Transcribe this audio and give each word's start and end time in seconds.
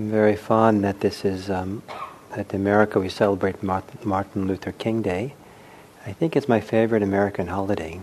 I'm 0.00 0.10
very 0.10 0.34
fond 0.34 0.82
that 0.82 1.00
this 1.00 1.26
is, 1.26 1.50
um, 1.50 1.82
that 2.34 2.54
in 2.54 2.60
America 2.62 2.98
we 2.98 3.10
celebrate 3.10 3.62
Martin 3.62 4.46
Luther 4.46 4.72
King 4.72 5.02
Day. 5.02 5.34
I 6.06 6.12
think 6.12 6.36
it's 6.36 6.48
my 6.48 6.58
favorite 6.58 7.02
American 7.02 7.48
holiday. 7.48 8.00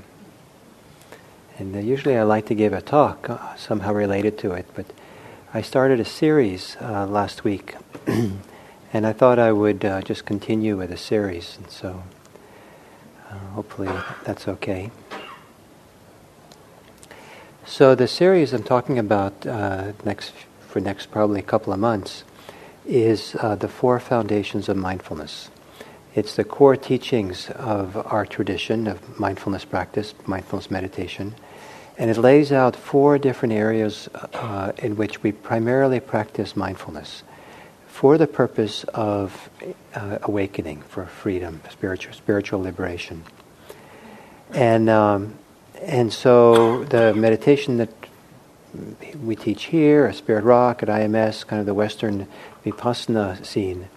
And 1.57 1.83
usually 1.83 2.15
I 2.15 2.21
like 2.21 2.45
to 2.49 2.53
give 2.53 2.71
a 2.71 2.83
talk 2.83 3.27
uh, 3.31 3.55
somehow 3.55 3.93
related 3.93 4.37
to 4.37 4.51
it, 4.51 4.67
but 4.75 4.85
I 5.55 5.63
started 5.63 5.99
a 5.99 6.05
series 6.05 6.77
uh, 6.79 7.07
last 7.07 7.43
week, 7.43 7.73
and 8.07 9.07
I 9.07 9.11
thought 9.11 9.39
I 9.39 9.51
would 9.51 9.83
uh, 9.83 10.03
just 10.03 10.23
continue 10.23 10.77
with 10.77 10.91
a 10.91 10.97
series, 10.97 11.57
and 11.57 11.71
so 11.71 12.03
uh, 13.27 13.39
hopefully 13.55 13.89
that's 14.23 14.47
okay. 14.47 14.91
So 17.65 17.95
the 17.95 18.07
series 18.07 18.53
I'm 18.53 18.61
talking 18.61 18.99
about 18.99 19.47
uh, 19.47 19.93
next 20.05 20.33
for 20.77 20.81
next 20.81 21.09
probably 21.09 21.39
a 21.39 21.43
couple 21.43 21.73
of 21.73 21.79
months 21.79 22.23
is 22.85 23.35
uh, 23.39 23.55
the 23.55 23.67
four 23.67 23.99
foundations 23.99 24.69
of 24.69 24.77
mindfulness. 24.77 25.49
It's 26.13 26.35
the 26.35 26.43
core 26.43 26.75
teachings 26.75 27.49
of 27.49 27.97
our 27.97 28.27
tradition 28.27 28.85
of 28.85 29.19
mindfulness 29.19 29.65
practice, 29.65 30.13
mindfulness 30.27 30.69
meditation, 30.69 31.33
and 31.97 32.11
it 32.11 32.17
lays 32.17 32.51
out 32.51 32.75
four 32.75 33.17
different 33.17 33.55
areas 33.55 34.07
uh, 34.35 34.71
in 34.77 34.95
which 34.97 35.23
we 35.23 35.31
primarily 35.31 35.99
practice 35.99 36.55
mindfulness 36.55 37.23
for 37.87 38.19
the 38.19 38.27
purpose 38.27 38.83
of 38.93 39.49
uh, 39.95 40.19
awakening, 40.21 40.83
for 40.83 41.07
freedom, 41.07 41.59
spiritual 41.71 42.13
spiritual 42.13 42.61
liberation, 42.61 43.23
and 44.51 44.91
um, 44.91 45.33
and 45.81 46.13
so 46.13 46.83
the 46.83 47.15
meditation 47.15 47.77
that 47.77 47.89
we 49.23 49.35
teach 49.35 49.65
here 49.65 50.05
at 50.05 50.15
Spirit 50.15 50.43
Rock, 50.43 50.83
at 50.83 50.89
IMS, 50.89 51.45
kind 51.45 51.59
of 51.59 51.65
the 51.65 51.73
Western 51.73 52.27
Vipassana 52.65 53.45
scene, 53.45 53.87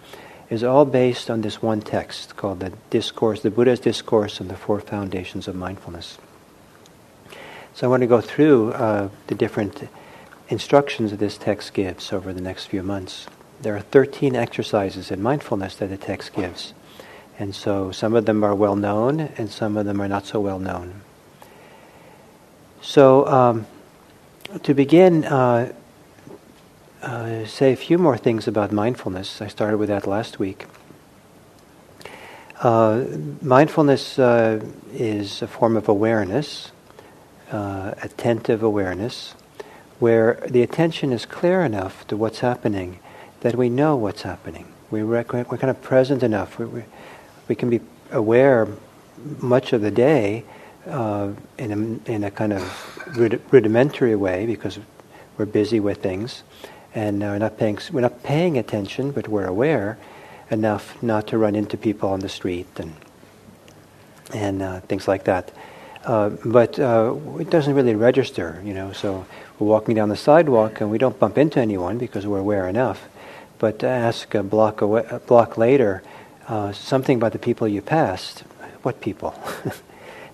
is 0.49 0.63
all 0.63 0.85
based 0.85 1.29
on 1.29 1.41
this 1.41 1.61
one 1.61 1.81
text 1.81 2.35
called 2.35 2.59
the 2.59 2.73
Discourse, 2.89 3.41
the 3.41 3.49
Buddha's 3.49 3.79
Discourse 3.79 4.41
on 4.41 4.47
the 4.47 4.55
Four 4.55 4.79
Foundations 4.79 5.47
of 5.47 5.55
Mindfulness. 5.55 6.17
So 7.73 7.87
I 7.87 7.89
want 7.89 8.01
to 8.01 8.07
go 8.07 8.21
through 8.21 8.73
uh, 8.73 9.09
the 9.27 9.35
different 9.35 9.87
instructions 10.49 11.11
that 11.11 11.19
this 11.21 11.37
text 11.37 11.73
gives 11.73 12.11
over 12.11 12.33
the 12.33 12.41
next 12.41 12.65
few 12.65 12.83
months. 12.83 13.27
There 13.61 13.75
are 13.75 13.81
13 13.81 14.35
exercises 14.35 15.09
in 15.09 15.21
mindfulness 15.21 15.77
that 15.77 15.87
the 15.87 15.97
text 15.97 16.33
gives. 16.33 16.73
And 17.39 17.55
so 17.55 17.91
some 17.91 18.13
of 18.13 18.25
them 18.25 18.43
are 18.43 18.53
well 18.53 18.75
known 18.75 19.19
and 19.19 19.49
some 19.49 19.77
of 19.77 19.85
them 19.85 20.01
are 20.01 20.07
not 20.07 20.25
so 20.25 20.39
well 20.39 20.59
known. 20.59 21.01
So, 22.81 23.25
um, 23.27 23.67
to 24.63 24.73
begin, 24.73 25.23
uh, 25.25 25.71
uh, 27.01 27.45
say 27.45 27.71
a 27.73 27.75
few 27.75 27.97
more 27.97 28.17
things 28.17 28.47
about 28.47 28.71
mindfulness. 28.71 29.41
I 29.41 29.47
started 29.47 29.77
with 29.77 29.89
that 29.89 30.05
last 30.05 30.39
week. 30.39 30.65
Uh, 32.59 33.05
mindfulness 33.41 34.19
uh, 34.19 34.63
is 34.93 35.41
a 35.41 35.47
form 35.47 35.75
of 35.77 35.87
awareness, 35.87 36.71
uh, 37.51 37.93
attentive 38.03 38.61
awareness, 38.61 39.33
where 39.99 40.43
the 40.47 40.61
attention 40.61 41.11
is 41.11 41.25
clear 41.25 41.61
enough 41.61 42.05
to 42.07 42.17
what's 42.17 42.39
happening 42.39 42.99
that 43.39 43.55
we 43.55 43.69
know 43.69 43.95
what's 43.95 44.21
happening. 44.23 44.67
We 44.91 45.01
rec- 45.01 45.33
we're 45.33 45.43
kind 45.57 45.71
of 45.71 45.81
present 45.81 46.23
enough. 46.23 46.59
We, 46.59 46.65
we, 46.65 46.83
we 47.47 47.55
can 47.55 47.69
be 47.69 47.79
aware 48.11 48.67
much 49.39 49.73
of 49.73 49.81
the 49.81 49.91
day 49.91 50.43
uh, 50.87 51.31
in, 51.57 51.71
a, 52.05 52.11
in 52.11 52.23
a 52.23 52.31
kind 52.31 52.53
of 52.53 52.97
rudimentary 53.51 54.15
way 54.15 54.45
because 54.45 54.79
we're 55.37 55.45
busy 55.45 55.79
with 55.79 56.01
things 56.01 56.43
and 56.93 57.23
uh, 57.23 57.27
we're 57.27 57.37
not 57.37 57.57
paying 57.57 57.79
we're 57.91 58.01
not 58.01 58.23
paying 58.23 58.57
attention, 58.57 59.11
but 59.11 59.27
we're 59.27 59.47
aware 59.47 59.97
enough 60.49 61.01
not 61.01 61.27
to 61.27 61.37
run 61.37 61.55
into 61.55 61.77
people 61.77 62.09
on 62.09 62.19
the 62.19 62.29
street 62.29 62.67
and 62.77 62.93
and 64.33 64.61
uh, 64.61 64.79
things 64.81 65.07
like 65.07 65.25
that. 65.25 65.51
Uh, 66.03 66.29
but 66.45 66.79
uh, 66.79 67.15
it 67.39 67.49
doesn't 67.49 67.75
really 67.75 67.95
register, 67.95 68.61
you 68.65 68.73
know. 68.73 68.91
So 68.91 69.25
we're 69.59 69.67
walking 69.67 69.95
down 69.95 70.09
the 70.09 70.17
sidewalk 70.17 70.81
and 70.81 70.89
we 70.89 70.97
don't 70.97 71.17
bump 71.19 71.37
into 71.37 71.59
anyone 71.59 71.97
because 71.97 72.25
we're 72.25 72.39
aware 72.39 72.67
enough. 72.67 73.07
But 73.59 73.83
ask 73.83 74.33
a 74.33 74.43
block 74.43 74.81
away, 74.81 75.05
a 75.09 75.19
block 75.19 75.57
later 75.57 76.01
uh, 76.47 76.71
something 76.73 77.17
about 77.17 77.33
the 77.33 77.39
people 77.39 77.67
you 77.67 77.81
passed. 77.81 78.39
What 78.81 78.99
people? 78.99 79.35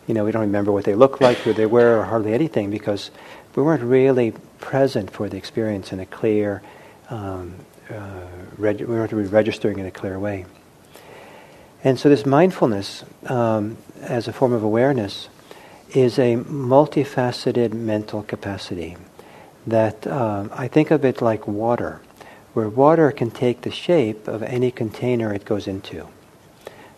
you 0.08 0.14
know, 0.14 0.24
we 0.24 0.32
don't 0.32 0.42
remember 0.42 0.72
what 0.72 0.86
they 0.86 0.96
look 0.96 1.20
like, 1.22 1.38
who 1.40 1.54
they 1.54 1.66
were, 1.66 2.00
or 2.00 2.06
hardly 2.06 2.34
anything 2.34 2.72
because 2.72 3.12
we 3.56 3.62
weren't 3.62 3.84
really 3.84 4.32
present 4.60 5.12
for 5.12 5.28
the 5.28 5.38
experience 5.38 5.92
in 5.92 6.00
a 6.00 6.06
clear, 6.06 6.62
um, 7.10 7.56
uh, 7.90 8.22
reg- 8.58 8.80
we 8.80 8.86
weren't 8.86 9.12
really 9.12 9.30
registering 9.30 9.80
in 9.80 9.86
a 9.86 9.92
clear 9.92 10.18
way. 10.18 10.46
And 11.84 12.00
so 12.00 12.10
this 12.10 12.26
mindfulness 12.26 13.04
um, 13.26 13.78
as 14.02 14.28
a 14.28 14.34
form 14.34 14.54
of 14.54 14.64
awareness 14.64 15.30
is 15.90 16.18
a 16.18 16.36
multifaceted 16.36 17.74
mental 17.74 18.24
capacity 18.24 18.98
that 19.66 20.08
um, 20.08 20.50
I 20.54 20.68
think 20.68 20.92
of 20.92 21.04
it 21.04 21.22
like 21.22 21.48
water, 21.48 22.02
where 22.54 22.70
water 22.70 23.12
can 23.12 23.30
take 23.30 23.62
the 23.62 23.72
shape 23.72 24.28
of 24.28 24.42
any 24.44 24.72
container 24.72 25.34
it 25.34 25.46
goes 25.46 25.68
into. 25.68 26.08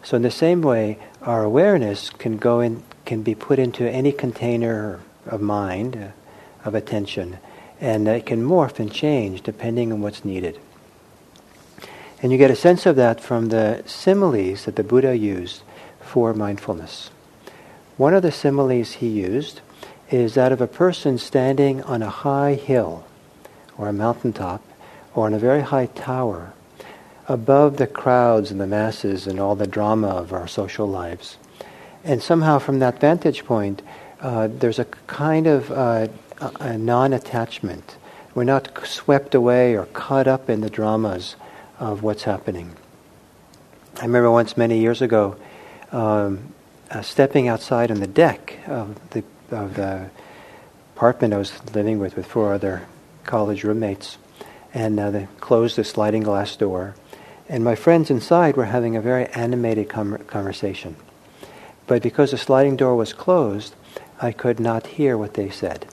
So 0.03 0.15
in 0.15 0.23
the 0.23 0.31
same 0.31 0.61
way, 0.61 0.97
our 1.21 1.43
awareness 1.43 2.09
can 2.09 2.37
go 2.37 2.59
in, 2.59 2.83
can 3.05 3.21
be 3.21 3.35
put 3.35 3.59
into 3.59 3.89
any 3.89 4.11
container 4.11 4.99
of 5.25 5.41
mind, 5.41 5.95
uh, 5.95 6.67
of 6.67 6.75
attention, 6.75 7.37
and 7.79 8.07
it 8.07 8.25
can 8.25 8.43
morph 8.43 8.79
and 8.79 8.91
change 8.91 9.41
depending 9.41 9.91
on 9.91 10.01
what's 10.01 10.25
needed. 10.25 10.59
And 12.21 12.31
you 12.31 12.37
get 12.37 12.51
a 12.51 12.55
sense 12.55 12.85
of 12.85 12.95
that 12.97 13.21
from 13.21 13.47
the 13.47 13.83
similes 13.85 14.65
that 14.65 14.75
the 14.75 14.83
Buddha 14.83 15.17
used 15.17 15.61
for 16.01 16.33
mindfulness. 16.33 17.11
One 17.97 18.13
of 18.13 18.23
the 18.23 18.31
similes 18.31 18.93
he 18.93 19.07
used 19.07 19.61
is 20.09 20.33
that 20.33 20.51
of 20.51 20.59
a 20.59 20.67
person 20.67 21.17
standing 21.17 21.83
on 21.83 22.01
a 22.01 22.09
high 22.09 22.55
hill 22.55 23.05
or 23.77 23.87
a 23.87 23.93
mountaintop 23.93 24.61
or 25.13 25.25
on 25.27 25.33
a 25.33 25.39
very 25.39 25.61
high 25.61 25.85
tower 25.85 26.53
above 27.29 27.77
the 27.77 27.87
crowds 27.87 28.51
and 28.51 28.59
the 28.59 28.67
masses 28.67 29.27
and 29.27 29.39
all 29.39 29.55
the 29.55 29.67
drama 29.67 30.07
of 30.07 30.33
our 30.33 30.47
social 30.47 30.87
lives. 30.87 31.37
And 32.03 32.21
somehow, 32.21 32.59
from 32.59 32.79
that 32.79 32.99
vantage 32.99 33.45
point, 33.45 33.81
uh, 34.19 34.49
there's 34.51 34.79
a 34.79 34.85
kind 35.07 35.47
of 35.47 35.71
uh, 35.71 36.07
a 36.59 36.77
non 36.77 37.13
attachment. 37.13 37.97
We're 38.33 38.43
not 38.43 38.85
swept 38.85 39.35
away 39.35 39.75
or 39.75 39.85
caught 39.85 40.27
up 40.27 40.49
in 40.49 40.61
the 40.61 40.69
dramas 40.69 41.35
of 41.79 42.03
what's 42.03 42.23
happening. 42.23 42.75
I 43.97 44.05
remember 44.05 44.31
once 44.31 44.57
many 44.57 44.79
years 44.79 45.01
ago 45.01 45.35
um, 45.91 46.53
uh, 46.89 47.01
stepping 47.01 47.47
outside 47.47 47.91
on 47.91 47.99
the 47.99 48.07
deck 48.07 48.57
of 48.67 48.97
the, 49.11 49.23
of 49.51 49.75
the 49.75 50.09
apartment 50.95 51.33
I 51.33 51.37
was 51.37 51.53
living 51.73 51.99
with 51.99 52.15
with 52.15 52.25
four 52.25 52.53
other 52.53 52.83
college 53.25 53.63
roommates, 53.63 54.17
and 54.73 54.99
uh, 54.99 55.11
they 55.11 55.27
closed 55.39 55.75
the 55.75 55.83
sliding 55.83 56.23
glass 56.23 56.55
door. 56.55 56.95
And 57.49 57.63
my 57.63 57.75
friends 57.75 58.09
inside 58.09 58.55
were 58.55 58.65
having 58.65 58.95
a 58.95 59.01
very 59.01 59.25
animated 59.27 59.89
com- 59.89 60.19
conversation. 60.27 60.95
But 61.87 62.01
because 62.01 62.31
the 62.31 62.37
sliding 62.37 62.77
door 62.77 62.95
was 62.95 63.11
closed, 63.11 63.75
I 64.21 64.31
could 64.31 64.59
not 64.59 64.85
hear 64.87 65.17
what 65.17 65.33
they 65.33 65.49
said 65.49 65.87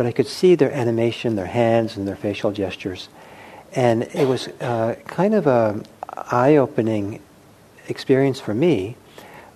but 0.00 0.06
I 0.06 0.12
could 0.12 0.26
see 0.26 0.54
their 0.54 0.72
animation, 0.72 1.36
their 1.36 1.44
hands, 1.44 1.98
and 1.98 2.08
their 2.08 2.16
facial 2.16 2.52
gestures. 2.52 3.10
And 3.74 4.04
it 4.14 4.26
was 4.26 4.48
uh, 4.48 4.96
kind 5.06 5.34
of 5.34 5.46
a 5.46 5.82
eye-opening 6.08 7.20
experience 7.86 8.40
for 8.40 8.54
me 8.54 8.96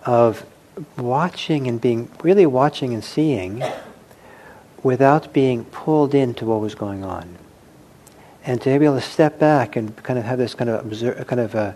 of 0.04 0.44
watching 0.98 1.66
and 1.66 1.80
being 1.80 2.10
really 2.22 2.44
watching 2.44 2.92
and 2.92 3.02
seeing 3.02 3.64
without 4.82 5.32
being 5.32 5.64
pulled 5.64 6.14
into 6.14 6.44
what 6.44 6.60
was 6.60 6.74
going 6.74 7.04
on, 7.04 7.38
and 8.46 8.60
to 8.60 8.78
be 8.78 8.84
able 8.84 8.96
to 8.96 9.00
step 9.00 9.38
back 9.38 9.76
and 9.76 9.96
kind 10.02 10.18
of 10.18 10.24
have 10.24 10.38
this 10.38 10.54
kind 10.54 10.70
of 10.70 10.84
obser- 10.84 11.24
kind 11.24 11.40
of 11.40 11.54
a, 11.54 11.74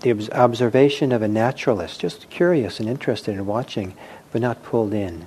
the 0.00 0.30
observation 0.32 1.12
of 1.12 1.22
a 1.22 1.28
naturalist, 1.28 2.00
just 2.00 2.28
curious 2.28 2.80
and 2.80 2.88
interested 2.88 3.34
in 3.34 3.46
watching, 3.46 3.94
but 4.32 4.40
not 4.42 4.62
pulled 4.62 4.92
in. 4.92 5.26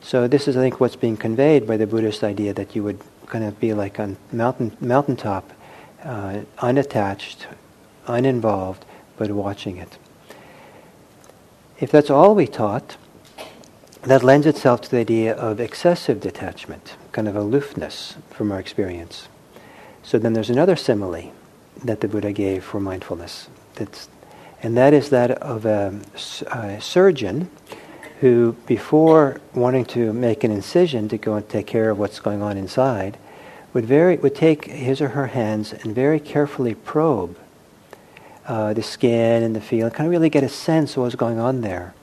So 0.00 0.28
this 0.28 0.48
is, 0.48 0.56
I 0.56 0.60
think, 0.60 0.80
what's 0.80 0.96
being 0.96 1.16
conveyed 1.16 1.66
by 1.66 1.76
the 1.76 1.86
Buddhist 1.86 2.22
idea 2.22 2.54
that 2.54 2.74
you 2.74 2.82
would 2.84 3.00
kind 3.26 3.44
of 3.44 3.58
be 3.60 3.74
like 3.74 4.00
on 4.00 4.16
mountain 4.32 4.76
mountaintop, 4.80 5.52
uh, 6.02 6.40
unattached, 6.58 7.46
uninvolved, 8.06 8.84
but 9.16 9.30
watching 9.30 9.76
it. 9.76 9.98
If 11.78 11.90
that's 11.90 12.10
all 12.10 12.34
we 12.34 12.46
taught, 12.46 12.96
that 14.02 14.22
lends 14.22 14.46
itself 14.46 14.82
to 14.82 14.90
the 14.90 14.98
idea 14.98 15.34
of 15.34 15.60
excessive 15.60 16.20
detachment, 16.20 16.96
kind 17.12 17.28
of 17.28 17.36
aloofness 17.36 18.16
from 18.30 18.52
our 18.52 18.58
experience. 18.58 19.28
So 20.10 20.18
then 20.18 20.32
there's 20.32 20.50
another 20.50 20.74
simile 20.74 21.32
that 21.84 22.00
the 22.00 22.08
Buddha 22.08 22.32
gave 22.32 22.64
for 22.64 22.80
mindfulness. 22.80 23.48
That's, 23.76 24.08
and 24.60 24.76
that 24.76 24.92
is 24.92 25.10
that 25.10 25.30
of 25.30 25.64
a, 25.64 26.00
a 26.50 26.80
surgeon 26.80 27.48
who, 28.18 28.56
before 28.66 29.40
wanting 29.54 29.84
to 29.84 30.12
make 30.12 30.42
an 30.42 30.50
incision 30.50 31.08
to 31.10 31.16
go 31.16 31.34
and 31.34 31.48
take 31.48 31.68
care 31.68 31.90
of 31.90 31.98
what's 32.00 32.18
going 32.18 32.42
on 32.42 32.56
inside, 32.56 33.18
would 33.72 33.86
very 33.86 34.16
would 34.16 34.34
take 34.34 34.64
his 34.64 35.00
or 35.00 35.10
her 35.10 35.28
hands 35.28 35.72
and 35.72 35.94
very 35.94 36.18
carefully 36.18 36.74
probe 36.74 37.38
uh, 38.48 38.72
the 38.72 38.82
skin 38.82 39.44
and 39.44 39.54
the 39.54 39.60
feel, 39.60 39.86
and 39.86 39.94
kind 39.94 40.08
of 40.08 40.10
really 40.10 40.28
get 40.28 40.42
a 40.42 40.48
sense 40.48 40.96
of 40.96 41.04
what's 41.04 41.14
going 41.14 41.38
on 41.38 41.60
there. 41.60 41.94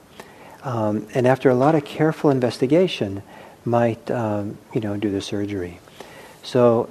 Um, 0.62 1.06
and 1.12 1.26
after 1.26 1.50
a 1.50 1.54
lot 1.54 1.74
of 1.74 1.84
careful 1.84 2.30
investigation, 2.30 3.22
might 3.66 4.10
um, 4.10 4.56
you 4.72 4.80
know 4.80 4.96
do 4.96 5.10
the 5.10 5.20
surgery. 5.20 5.78
So 6.42 6.88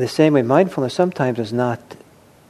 the 0.00 0.08
same 0.08 0.34
way, 0.34 0.42
mindfulness 0.42 0.94
sometimes 0.94 1.38
is 1.38 1.52
not 1.52 1.80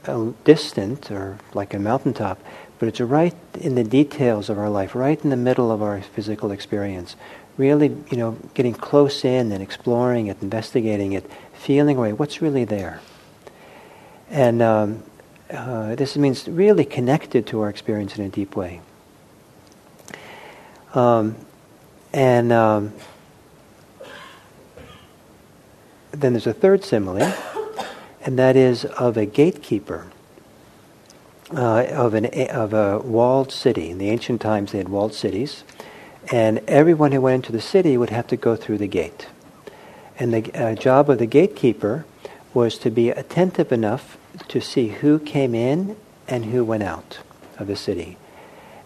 uh, 0.05 0.31
distant 0.43 1.11
or 1.11 1.37
like 1.53 1.73
a 1.73 1.79
mountaintop, 1.79 2.39
but 2.79 2.87
it's 2.87 2.99
right 2.99 3.35
in 3.53 3.75
the 3.75 3.83
details 3.83 4.49
of 4.49 4.57
our 4.57 4.69
life, 4.69 4.95
right 4.95 5.21
in 5.23 5.29
the 5.29 5.37
middle 5.37 5.71
of 5.71 5.81
our 5.81 6.01
physical 6.01 6.51
experience. 6.51 7.15
Really, 7.57 7.87
you 8.11 8.17
know, 8.17 8.37
getting 8.53 8.73
close 8.73 9.25
in 9.25 9.51
and 9.51 9.63
exploring 9.63 10.27
it, 10.27 10.41
investigating 10.41 11.13
it, 11.13 11.29
feeling 11.53 11.97
away 11.97 12.13
what's 12.13 12.41
really 12.41 12.65
there. 12.65 13.01
And 14.29 14.61
um, 14.61 15.03
uh, 15.49 15.95
this 15.95 16.17
means 16.17 16.47
really 16.47 16.85
connected 16.85 17.47
to 17.47 17.61
our 17.61 17.69
experience 17.69 18.17
in 18.17 18.25
a 18.25 18.29
deep 18.29 18.55
way. 18.55 18.81
Um, 20.93 21.35
and 22.13 22.51
um, 22.51 22.93
then 26.21 26.33
there's 26.33 26.47
a 26.47 26.53
third 26.53 26.83
simile, 26.83 27.33
and 28.21 28.39
that 28.39 28.55
is 28.55 28.85
of 28.85 29.17
a 29.17 29.25
gatekeeper 29.25 30.07
uh, 31.53 31.85
of, 31.91 32.13
an, 32.13 32.25
of 32.49 32.73
a 32.73 32.99
walled 32.99 33.51
city. 33.51 33.89
In 33.89 33.97
the 33.97 34.09
ancient 34.09 34.41
times, 34.41 34.71
they 34.71 34.79
had 34.79 34.89
walled 34.89 35.13
cities, 35.13 35.63
and 36.31 36.59
everyone 36.67 37.11
who 37.11 37.21
went 37.21 37.45
into 37.45 37.51
the 37.51 37.61
city 37.61 37.97
would 37.97 38.09
have 38.09 38.27
to 38.27 38.37
go 38.37 38.55
through 38.55 38.79
the 38.79 38.87
gate. 38.87 39.27
And 40.19 40.33
the 40.33 40.53
uh, 40.53 40.75
job 40.75 41.09
of 41.09 41.19
the 41.19 41.27
gatekeeper 41.27 42.05
was 42.53 42.77
to 42.79 42.89
be 42.89 43.09
attentive 43.09 43.71
enough 43.71 44.17
to 44.47 44.59
see 44.59 44.89
who 44.89 45.19
came 45.19 45.53
in 45.53 45.95
and 46.27 46.45
who 46.45 46.63
went 46.63 46.83
out 46.83 47.19
of 47.57 47.67
the 47.67 47.75
city. 47.75 48.17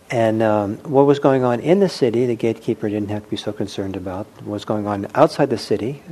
And 0.10 0.44
um, 0.44 0.77
what 0.80 1.06
was 1.06 1.19
going 1.19 1.45
on 1.45 1.62
in 1.62 1.80
the 1.80 1.88
city, 1.88 2.25
the 2.25 2.36
gatekeeper 2.36 2.89
didn't 2.89 3.10
have 3.10 3.24
to 3.24 3.30
be 3.30 3.38
so 3.38 3.54
concerned 3.54 3.95
about. 3.95 4.27
What 4.39 4.48
was 4.48 4.66
going 4.66 4.86
on 4.86 5.07
outside 5.16 5.50
the 5.50 5.57
city, 5.57 6.04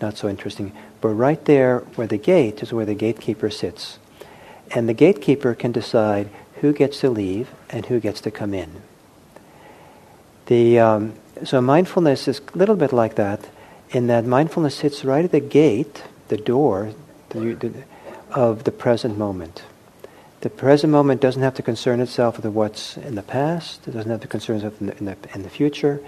not 0.00 0.16
so 0.16 0.28
interesting. 0.28 0.72
But 1.00 1.08
right 1.10 1.44
there 1.44 1.80
where 1.96 2.06
the 2.06 2.18
gate 2.18 2.62
is 2.62 2.72
where 2.72 2.86
the 2.86 2.94
gatekeeper 2.94 3.50
sits. 3.50 3.98
And 4.70 4.88
the 4.88 4.94
gatekeeper 4.94 5.54
can 5.54 5.72
decide 5.72 6.30
who 6.60 6.72
gets 6.72 7.00
to 7.00 7.10
leave 7.10 7.50
and 7.70 7.86
who 7.86 8.00
gets 8.00 8.20
to 8.22 8.30
come 8.30 8.54
in. 8.54 8.82
The, 10.46 10.78
um, 10.78 11.14
so 11.44 11.60
mindfulness 11.60 12.28
is 12.28 12.40
a 12.54 12.58
little 12.58 12.76
bit 12.76 12.92
like 12.92 13.16
that, 13.16 13.48
in 13.90 14.08
that 14.08 14.24
mindfulness 14.24 14.74
sits 14.74 15.04
right 15.04 15.24
at 15.24 15.32
the 15.32 15.40
gate, 15.40 16.02
the 16.28 16.36
door 16.36 16.92
the, 17.30 17.54
the, 17.54 17.84
of 18.30 18.64
the 18.64 18.72
present 18.72 19.16
moment. 19.16 19.62
The 20.40 20.50
present 20.50 20.92
moment 20.92 21.20
doesn't 21.20 21.42
have 21.42 21.54
to 21.54 21.62
concern 21.62 22.00
itself 22.00 22.36
with 22.36 22.46
what's 22.46 22.96
in 22.96 23.14
the 23.14 23.22
past. 23.22 23.86
It 23.88 23.92
doesn't 23.92 24.10
have 24.10 24.20
to 24.20 24.28
concern 24.28 24.56
itself 24.56 24.80
in 24.80 24.88
the, 24.88 24.98
in 24.98 25.04
the, 25.06 25.16
in 25.34 25.42
the 25.42 25.48
future. 25.48 26.00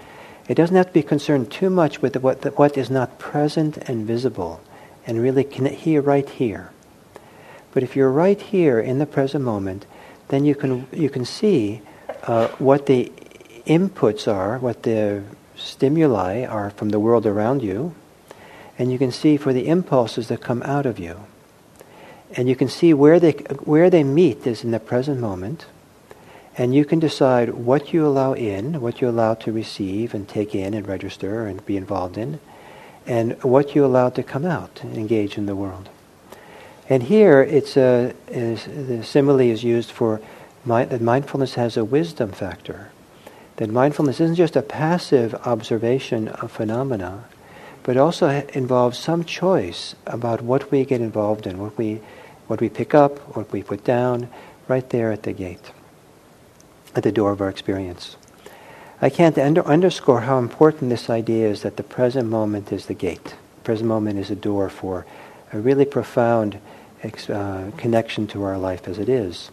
It 0.47 0.55
doesn't 0.55 0.75
have 0.75 0.87
to 0.87 0.93
be 0.93 1.03
concerned 1.03 1.51
too 1.51 1.69
much 1.69 2.01
with 2.01 2.15
what, 2.17 2.57
what 2.57 2.77
is 2.77 2.89
not 2.89 3.19
present 3.19 3.77
and 3.89 4.07
visible, 4.07 4.61
and 5.05 5.21
really 5.21 5.43
connect 5.43 5.75
here, 5.75 6.01
right 6.01 6.27
here. 6.27 6.71
But 7.73 7.83
if 7.83 7.95
you're 7.95 8.11
right 8.11 8.41
here 8.41 8.79
in 8.79 8.99
the 8.99 9.05
present 9.05 9.43
moment, 9.43 9.85
then 10.29 10.45
you 10.45 10.55
can 10.55 10.87
you 10.91 11.09
can 11.09 11.25
see 11.25 11.81
uh, 12.23 12.47
what 12.59 12.85
the 12.85 13.11
inputs 13.65 14.31
are, 14.31 14.57
what 14.59 14.83
the 14.83 15.23
stimuli 15.55 16.45
are 16.45 16.69
from 16.71 16.89
the 16.89 16.99
world 16.99 17.25
around 17.25 17.61
you, 17.61 17.93
and 18.79 18.91
you 18.91 18.97
can 18.97 19.11
see 19.11 19.37
for 19.37 19.53
the 19.53 19.67
impulses 19.67 20.27
that 20.29 20.41
come 20.41 20.63
out 20.63 20.85
of 20.85 20.97
you. 20.97 21.25
And 22.35 22.49
you 22.49 22.55
can 22.55 22.67
see 22.67 22.93
where 22.93 23.19
they 23.19 23.31
where 23.63 23.89
they 23.89 24.03
meet 24.03 24.47
is 24.47 24.63
in 24.63 24.71
the 24.71 24.79
present 24.79 25.19
moment, 25.19 25.65
and 26.57 26.73
you 26.73 26.83
can 26.83 26.99
decide 26.99 27.53
what 27.53 27.93
you 27.93 28.05
allow 28.05 28.33
in, 28.33 28.81
what 28.81 28.99
you 28.99 29.07
allow 29.07 29.35
to 29.35 29.51
receive 29.51 30.13
and 30.13 30.27
take 30.27 30.55
in 30.55 30.73
and 30.73 30.87
register 30.87 31.45
and 31.45 31.63
be 31.65 31.77
involved 31.77 32.17
in, 32.17 32.39
and 33.05 33.41
what 33.43 33.75
you 33.75 33.85
allow 33.85 34.09
to 34.09 34.23
come 34.23 34.45
out 34.45 34.81
and 34.81 34.97
engage 34.97 35.37
in 35.37 35.45
the 35.45 35.55
world. 35.55 35.87
And 36.89 37.03
here, 37.03 37.41
it's 37.41 37.77
a, 37.77 38.13
is, 38.27 38.65
the 38.65 39.03
simile 39.03 39.41
is 39.41 39.63
used 39.63 39.91
for 39.91 40.19
that 40.65 41.01
mindfulness 41.01 41.53
has 41.53 41.77
a 41.77 41.85
wisdom 41.85 42.31
factor. 42.31 42.91
That 43.57 43.69
mindfulness 43.69 44.19
isn't 44.19 44.35
just 44.35 44.55
a 44.55 44.61
passive 44.61 45.33
observation 45.33 46.27
of 46.27 46.51
phenomena, 46.51 47.25
but 47.83 47.97
also 47.97 48.27
involves 48.53 48.97
some 48.97 49.23
choice 49.23 49.95
about 50.05 50.41
what 50.41 50.71
we 50.71 50.83
get 50.83 51.01
involved 51.01 51.47
in, 51.47 51.59
what 51.59 51.77
we, 51.77 52.01
what 52.47 52.59
we 52.59 52.67
pick 52.67 52.93
up, 52.93 53.17
what 53.35 53.51
we 53.51 53.63
put 53.63 53.83
down, 53.83 54.27
right 54.67 54.89
there 54.89 55.11
at 55.11 55.23
the 55.23 55.31
gate, 55.31 55.71
at 56.97 57.03
the 57.03 57.11
door 57.11 57.31
of 57.31 57.39
our 57.39 57.47
experience. 57.47 58.17
I 58.99 59.11
can't 59.11 59.37
under, 59.37 59.63
underscore 59.65 60.21
how 60.21 60.39
important 60.39 60.89
this 60.89 61.11
idea 61.11 61.47
is 61.47 61.61
that 61.61 61.77
the 61.77 61.83
present 61.83 62.27
moment 62.27 62.73
is 62.73 62.87
the 62.87 62.95
gate. 62.95 63.35
The 63.57 63.63
present 63.63 63.87
moment 63.87 64.17
is 64.17 64.31
a 64.31 64.35
door 64.35 64.67
for 64.67 65.05
a 65.53 65.59
really 65.59 65.85
profound 65.85 66.59
ex- 67.03 67.29
uh, 67.29 67.69
connection 67.77 68.25
to 68.27 68.43
our 68.43 68.57
life 68.57 68.87
as 68.87 68.97
it 68.97 69.07
is. 69.07 69.51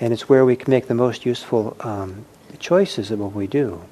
And 0.00 0.14
it's 0.14 0.26
where 0.28 0.46
we 0.46 0.56
can 0.56 0.70
make 0.70 0.88
the 0.88 0.94
most 0.94 1.26
useful 1.26 1.76
um, 1.80 2.24
choices 2.58 3.10
of 3.10 3.18
what 3.18 3.34
we 3.34 3.46
do. 3.46 3.82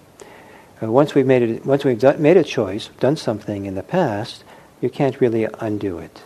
Uh, 0.83 0.91
once 0.91 1.15
we've 1.15 1.27
made 1.27 1.43
it, 1.43 1.67
once 1.67 1.85
we've 1.85 2.01
done, 2.01 2.21
made 2.21 2.39
a 2.39 2.45
choice, 2.45 2.89
done 3.01 3.17
something 3.17 3.67
in 3.67 3.75
the 3.75 3.83
past, 3.83 4.45
you 4.81 4.89
can't 4.89 5.21
really 5.21 5.47
undo 5.61 5.99
it. 5.99 6.23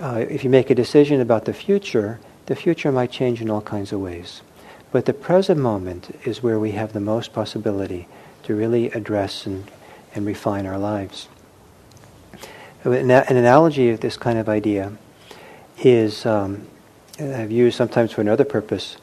Uh, 0.00 0.24
if 0.30 0.44
you 0.44 0.50
make 0.50 0.70
a 0.70 0.74
decision 0.74 1.20
about 1.20 1.44
the 1.44 1.52
future, 1.52 2.18
the 2.46 2.56
future 2.56 2.90
might 2.90 3.10
change 3.10 3.42
in 3.42 3.50
all 3.50 3.60
kinds 3.60 3.92
of 3.92 4.00
ways. 4.00 4.40
But 4.94 5.06
the 5.06 5.12
present 5.12 5.58
moment 5.58 6.16
is 6.24 6.40
where 6.40 6.56
we 6.56 6.70
have 6.70 6.92
the 6.92 7.00
most 7.00 7.32
possibility 7.32 8.06
to 8.44 8.54
really 8.54 8.92
address 8.92 9.44
and, 9.44 9.68
and 10.14 10.24
refine 10.24 10.66
our 10.66 10.78
lives. 10.78 11.26
An, 12.84 13.10
an 13.10 13.36
analogy 13.36 13.90
of 13.90 13.98
this 13.98 14.16
kind 14.16 14.38
of 14.38 14.48
idea 14.48 14.92
is, 15.82 16.24
um, 16.24 16.68
I've 17.18 17.50
used 17.50 17.76
sometimes 17.76 18.12
for 18.12 18.20
another 18.20 18.44
purpose, 18.44 18.96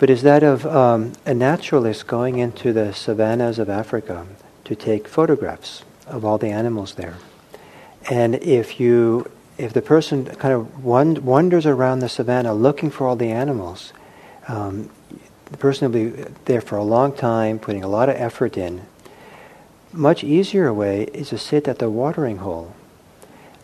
but 0.00 0.10
is 0.10 0.22
that 0.22 0.42
of 0.42 0.66
um, 0.66 1.12
a 1.24 1.32
naturalist 1.32 2.08
going 2.08 2.40
into 2.40 2.72
the 2.72 2.92
savannas 2.92 3.60
of 3.60 3.68
Africa 3.68 4.26
to 4.64 4.74
take 4.74 5.06
photographs 5.06 5.84
of 6.08 6.24
all 6.24 6.38
the 6.38 6.50
animals 6.50 6.94
there. 6.94 7.14
And 8.10 8.34
if 8.34 8.80
you, 8.80 9.30
if 9.58 9.72
the 9.72 9.82
person 9.82 10.26
kind 10.26 10.52
of 10.52 10.84
wanders 10.84 11.66
around 11.66 12.00
the 12.00 12.08
savannah 12.08 12.52
looking 12.52 12.90
for 12.90 13.06
all 13.06 13.14
the 13.14 13.30
animals, 13.30 13.92
um, 14.50 14.90
the 15.46 15.56
person 15.56 15.90
will 15.90 16.10
be 16.10 16.24
there 16.44 16.60
for 16.60 16.76
a 16.76 16.84
long 16.84 17.12
time, 17.12 17.58
putting 17.58 17.84
a 17.84 17.88
lot 17.88 18.08
of 18.08 18.16
effort 18.16 18.56
in. 18.56 18.82
Much 19.92 20.22
easier 20.22 20.72
way 20.72 21.04
is 21.14 21.30
to 21.30 21.38
sit 21.38 21.66
at 21.66 21.78
the 21.78 21.90
watering 21.90 22.38
hole 22.38 22.74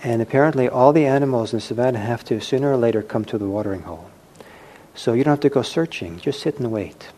and 0.02 0.22
apparently, 0.22 0.68
all 0.68 0.92
the 0.92 1.06
animals 1.06 1.52
in 1.52 1.58
the 1.58 1.60
savannah 1.60 1.98
have 1.98 2.22
to 2.26 2.40
sooner 2.40 2.72
or 2.72 2.76
later 2.76 3.02
come 3.02 3.24
to 3.26 3.38
the 3.38 3.48
watering 3.48 3.82
hole. 3.82 4.10
So 4.94 5.14
you 5.14 5.24
don't 5.24 5.32
have 5.32 5.40
to 5.40 5.48
go 5.48 5.62
searching, 5.62 6.20
just 6.20 6.40
sit 6.40 6.58
and 6.58 6.70
wait. 6.70 7.08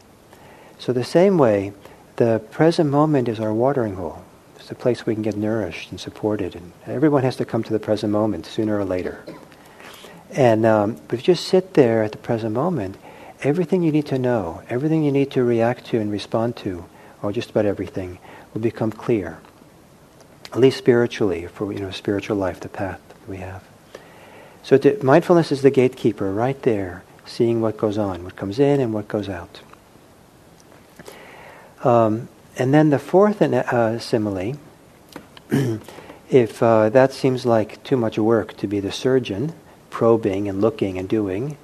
So, 0.79 0.93
the 0.93 1.05
same 1.05 1.39
way, 1.39 1.73
the 2.17 2.41
present 2.51 2.91
moment 2.91 3.29
is 3.29 3.41
our 3.41 3.53
watering 3.53 3.97
hole. 3.97 4.25
It's 4.57 4.71
a 4.71 4.75
place 4.75 5.05
we 5.05 5.15
can 5.15 5.23
get 5.23 5.37
nourished 5.37 5.91
and 5.91 6.01
supported. 6.01 6.55
And 6.55 6.73
everyone 6.87 7.23
has 7.25 7.37
to 7.37 7.45
come 7.45 7.63
to 7.65 7.73
the 7.73 7.79
present 7.79 8.13
moment 8.13 8.47
sooner 8.47 8.79
or 8.79 8.85
later. 8.85 9.25
And 10.31 10.65
um, 10.65 11.01
but 11.09 11.19
if 11.19 11.29
you 11.29 11.35
just 11.35 11.47
sit 11.47 11.75
there 11.75 12.03
at 12.03 12.13
the 12.13 12.19
present 12.19 12.55
moment, 12.55 12.97
everything 13.43 13.83
you 13.83 13.93
need 13.93 14.07
to 14.07 14.19
know, 14.19 14.63
everything 14.69 15.05
you 15.05 15.13
need 15.13 15.31
to 15.33 15.45
react 15.45 15.87
to 15.87 15.99
and 15.99 16.11
respond 16.11 16.57
to, 16.57 16.85
or 17.23 17.33
just 17.33 17.51
about 17.51 17.67
everything, 17.67 18.19
will 18.53 18.61
become 18.61 18.93
clear 18.93 19.39
at 20.53 20.59
least 20.59 20.79
spiritually, 20.79 21.47
for 21.47 21.73
you 21.73 21.81
know, 21.81 21.91
spiritual 21.91 22.37
life, 22.37 22.61
the 22.61 22.69
path 22.69 23.01
we 23.27 23.39
have. 23.39 23.63
So 24.63 24.79
to, 24.79 25.03
mindfulness 25.05 25.53
is 25.53 25.63
the 25.63 25.71
gatekeeper 25.71 26.33
right 26.33 26.61
there, 26.63 27.03
seeing 27.27 27.61
what 27.61 27.77
goes 27.77 27.99
on, 27.99 28.25
what 28.25 28.37
comes 28.37 28.59
in 28.59 28.81
and 28.81 28.93
what 28.93 29.09
goes 29.09 29.29
out. 29.29 29.61
Um, 31.85 32.29
and 32.57 32.73
then 32.75 32.91
the 32.91 32.99
fourth 32.99 33.41
uh, 33.41 33.99
simile, 33.99 34.59
if 36.31 36.63
uh, 36.63 36.89
that 36.89 37.13
seems 37.13 37.47
like 37.47 37.83
too 37.85 37.97
much 37.97 38.19
work 38.19 38.57
to 38.57 38.67
be 38.67 38.81
the 38.81 38.91
surgeon, 38.91 39.53
probing 39.91 40.49
and 40.49 40.61
looking 40.61 40.99
and 40.99 41.09
doing, 41.09 41.57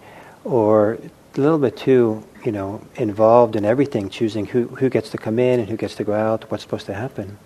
or 0.45 0.99
a 1.38 1.41
little 1.41 1.59
bit 1.59 1.76
too, 1.76 2.25
you 2.45 2.53
know, 2.53 2.81
involved 2.97 3.57
in 3.57 3.64
everything, 3.64 4.09
choosing 4.09 4.47
who, 4.47 4.67
who 4.69 4.88
gets 4.88 5.11
to 5.11 5.19
come 5.19 5.38
in 5.38 5.61
and 5.61 5.69
who 5.69 5.76
gets 5.76 5.97
to 5.97 6.05
go 6.05 6.14
out, 6.14 6.50
what's 6.50 6.62
supposed 6.62 6.87
to 6.87 6.95
happen. 6.95 7.38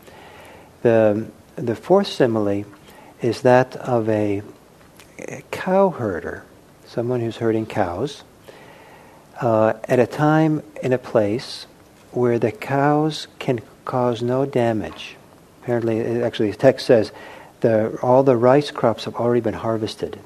The, 0.83 1.27
the 1.57 1.75
fourth 1.75 2.07
simile 2.07 2.65
is 3.21 3.43
that 3.43 3.77
of 3.77 4.09
a, 4.09 4.43
a 5.19 5.43
cow 5.51 5.91
herder, 5.91 6.45
someone 6.87 7.21
who's 7.21 7.37
herding 7.37 7.67
cows, 7.67 8.25
uh, 9.41 9.75
at 9.85 9.99
a 9.99 10.07
time 10.07 10.63
in 10.83 10.93
a 10.93 10.99
place 10.99 11.67
where 12.11 12.39
the 12.39 12.53
cows 12.53 13.29
can 13.39 13.61
cause 13.85 14.23
no 14.23 14.45
damage. 14.45 15.17
Apparently, 15.63 16.23
actually, 16.23 16.51
the 16.51 16.57
text 16.57 16.87
says 16.87 17.13
the, 17.61 17.99
all 18.03 18.23
the 18.23 18.37
rice 18.37 18.71
crops 18.71 19.05
have 19.05 19.15
already 19.17 19.41
been 19.41 19.55
harvested. 19.55 20.19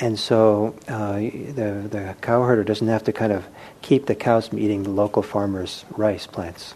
And 0.00 0.18
so 0.18 0.74
uh, 0.88 1.14
the, 1.14 1.86
the 1.88 2.16
cow 2.20 2.42
herder 2.42 2.64
doesn't 2.64 2.88
have 2.88 3.04
to 3.04 3.12
kind 3.12 3.32
of 3.32 3.46
keep 3.82 4.06
the 4.06 4.14
cows 4.14 4.48
from 4.48 4.58
eating 4.58 4.82
the 4.82 4.90
local 4.90 5.22
farmer's 5.22 5.84
rice 5.96 6.26
plants. 6.26 6.74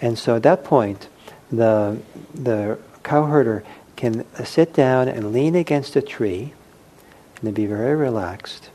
And 0.00 0.18
so 0.18 0.36
at 0.36 0.42
that 0.44 0.64
point, 0.64 1.08
the, 1.50 1.98
the 2.34 2.78
cow 3.02 3.24
herder 3.24 3.64
can 3.96 4.24
sit 4.44 4.74
down 4.74 5.08
and 5.08 5.32
lean 5.32 5.54
against 5.54 5.96
a 5.96 6.02
tree 6.02 6.52
and 7.42 7.54
be 7.54 7.66
very 7.66 7.96
relaxed 7.96 8.70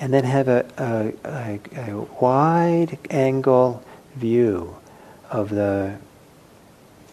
and 0.00 0.12
then 0.12 0.24
have 0.24 0.48
a, 0.48 0.66
a, 0.78 1.60
a, 1.78 1.90
a 1.92 2.00
wide 2.20 2.98
angle 3.10 3.84
view 4.16 4.76
of 5.30 5.50
the 5.50 5.96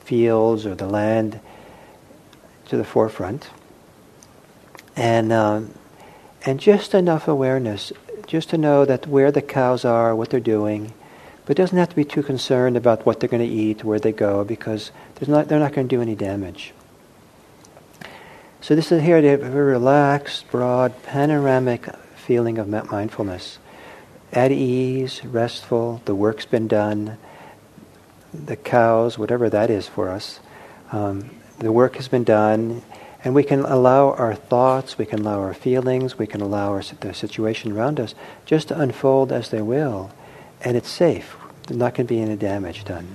fields 0.06 0.66
or 0.66 0.74
the 0.74 0.88
land 0.88 1.40
to 2.66 2.78
the 2.78 2.84
forefront. 2.84 3.50
And, 4.96 5.32
um, 5.32 5.74
and 6.46 6.60
just 6.60 6.94
enough 6.94 7.28
awareness, 7.28 7.92
just 8.28 8.50
to 8.50 8.58
know 8.58 8.86
that 8.86 9.08
where 9.08 9.32
the 9.32 9.42
cows 9.42 9.84
are, 9.84 10.16
what 10.16 10.30
they're 10.30 10.40
doing, 10.40 10.94
but 11.46 11.58
doesn't 11.58 11.78
have 11.78 11.90
to 11.90 11.96
be 11.96 12.06
too 12.06 12.24
concerned 12.24 12.78
about 12.78 13.06
what 13.06 13.20
they're 13.20 13.30
going 13.30 13.48
to 13.48 13.56
eat, 13.56 13.84
where 13.84 14.00
they 14.00 14.12
go, 14.12 14.44
because 14.44 14.92
not, 15.28 15.48
they're 15.48 15.60
not 15.60 15.74
going 15.74 15.88
to 15.88 15.96
do 15.96 16.02
any 16.02 16.16
damage. 16.16 16.74
So 18.62 18.76
this 18.76 18.92
is 18.92 19.02
here, 19.02 19.22
they 19.22 19.30
have 19.30 19.44
a 19.44 19.50
relaxed, 19.50 20.50
broad, 20.52 21.02
panoramic 21.04 21.88
feeling 22.16 22.58
of 22.58 22.68
mindfulness. 22.68 23.58
At 24.32 24.52
ease, 24.52 25.26
restful, 25.26 26.02
the 26.06 26.14
work's 26.14 26.46
been 26.46 26.68
done, 26.68 27.18
the 28.32 28.56
cows, 28.56 29.18
whatever 29.18 29.50
that 29.50 29.72
is 29.72 29.88
for 29.88 30.10
us, 30.10 30.40
um, 30.92 31.32
the 31.58 31.72
work 31.72 31.96
has 31.96 32.08
been 32.08 32.24
done, 32.24 32.84
and 33.24 33.36
we 33.36 33.44
can 33.44 33.60
allow 33.62 34.12
our 34.14 34.36
thoughts, 34.36 34.98
we 34.98 35.06
can 35.06 35.20
allow 35.20 35.40
our 35.40 35.54
feelings, 35.54 36.18
we 36.18 36.28
can 36.28 36.42
allow 36.42 36.72
our, 36.72 36.84
the 37.02 37.14
situation 37.14 37.72
around 37.72 38.00
us 38.00 38.16
just 38.46 38.70
to 38.70 38.80
unfold 38.80 39.32
as 39.32 39.50
they 39.50 39.62
will, 39.62 40.12
and 40.62 40.78
it's 40.78 40.90
safe. 40.90 41.36
There's 41.68 41.78
not 41.78 41.96
going 41.96 42.08
to 42.08 42.14
be 42.14 42.22
any 42.22 42.36
damage 42.36 42.86
done. 42.86 43.08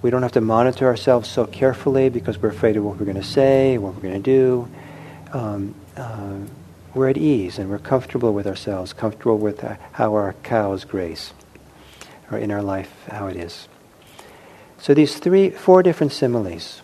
We 0.00 0.10
don't 0.10 0.22
have 0.22 0.32
to 0.32 0.40
monitor 0.40 0.86
ourselves 0.86 1.28
so 1.28 1.46
carefully 1.46 2.08
because 2.08 2.38
we're 2.38 2.50
afraid 2.50 2.76
of 2.76 2.84
what 2.84 2.98
we're 2.98 3.06
going 3.06 3.16
to 3.16 3.22
say, 3.22 3.78
what 3.78 3.94
we're 3.94 4.02
going 4.02 4.22
to 4.22 4.30
do. 4.30 4.68
Um, 5.32 5.74
uh, 5.96 6.38
we're 6.94 7.08
at 7.08 7.16
ease 7.16 7.58
and 7.58 7.70
we're 7.70 7.78
comfortable 7.78 8.32
with 8.32 8.46
ourselves, 8.46 8.92
comfortable 8.92 9.38
with 9.38 9.62
uh, 9.64 9.76
how 9.92 10.14
our 10.14 10.34
cows 10.42 10.84
graze, 10.84 11.32
or 12.30 12.38
in 12.38 12.50
our 12.50 12.62
life, 12.62 12.92
how 13.08 13.28
it 13.28 13.36
is. 13.36 13.68
So 14.78 14.94
these 14.94 15.18
three, 15.18 15.50
four 15.50 15.82
different 15.82 16.12
similes. 16.12 16.81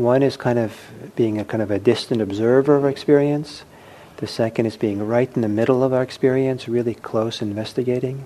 One 0.00 0.22
is 0.22 0.38
kind 0.38 0.58
of 0.58 0.74
being 1.14 1.38
a 1.38 1.44
kind 1.44 1.62
of 1.62 1.70
a 1.70 1.78
distant 1.78 2.22
observer 2.22 2.74
of 2.74 2.86
experience. 2.86 3.64
The 4.16 4.26
second 4.26 4.64
is 4.64 4.78
being 4.78 5.06
right 5.06 5.30
in 5.36 5.42
the 5.42 5.48
middle 5.48 5.84
of 5.84 5.92
our 5.92 6.02
experience, 6.02 6.66
really 6.66 6.94
close 6.94 7.42
investigating. 7.42 8.24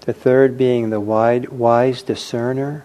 The 0.00 0.14
third 0.14 0.58
being 0.58 0.90
the 0.90 0.98
wide, 0.98 1.50
wise 1.50 2.02
discerner 2.02 2.84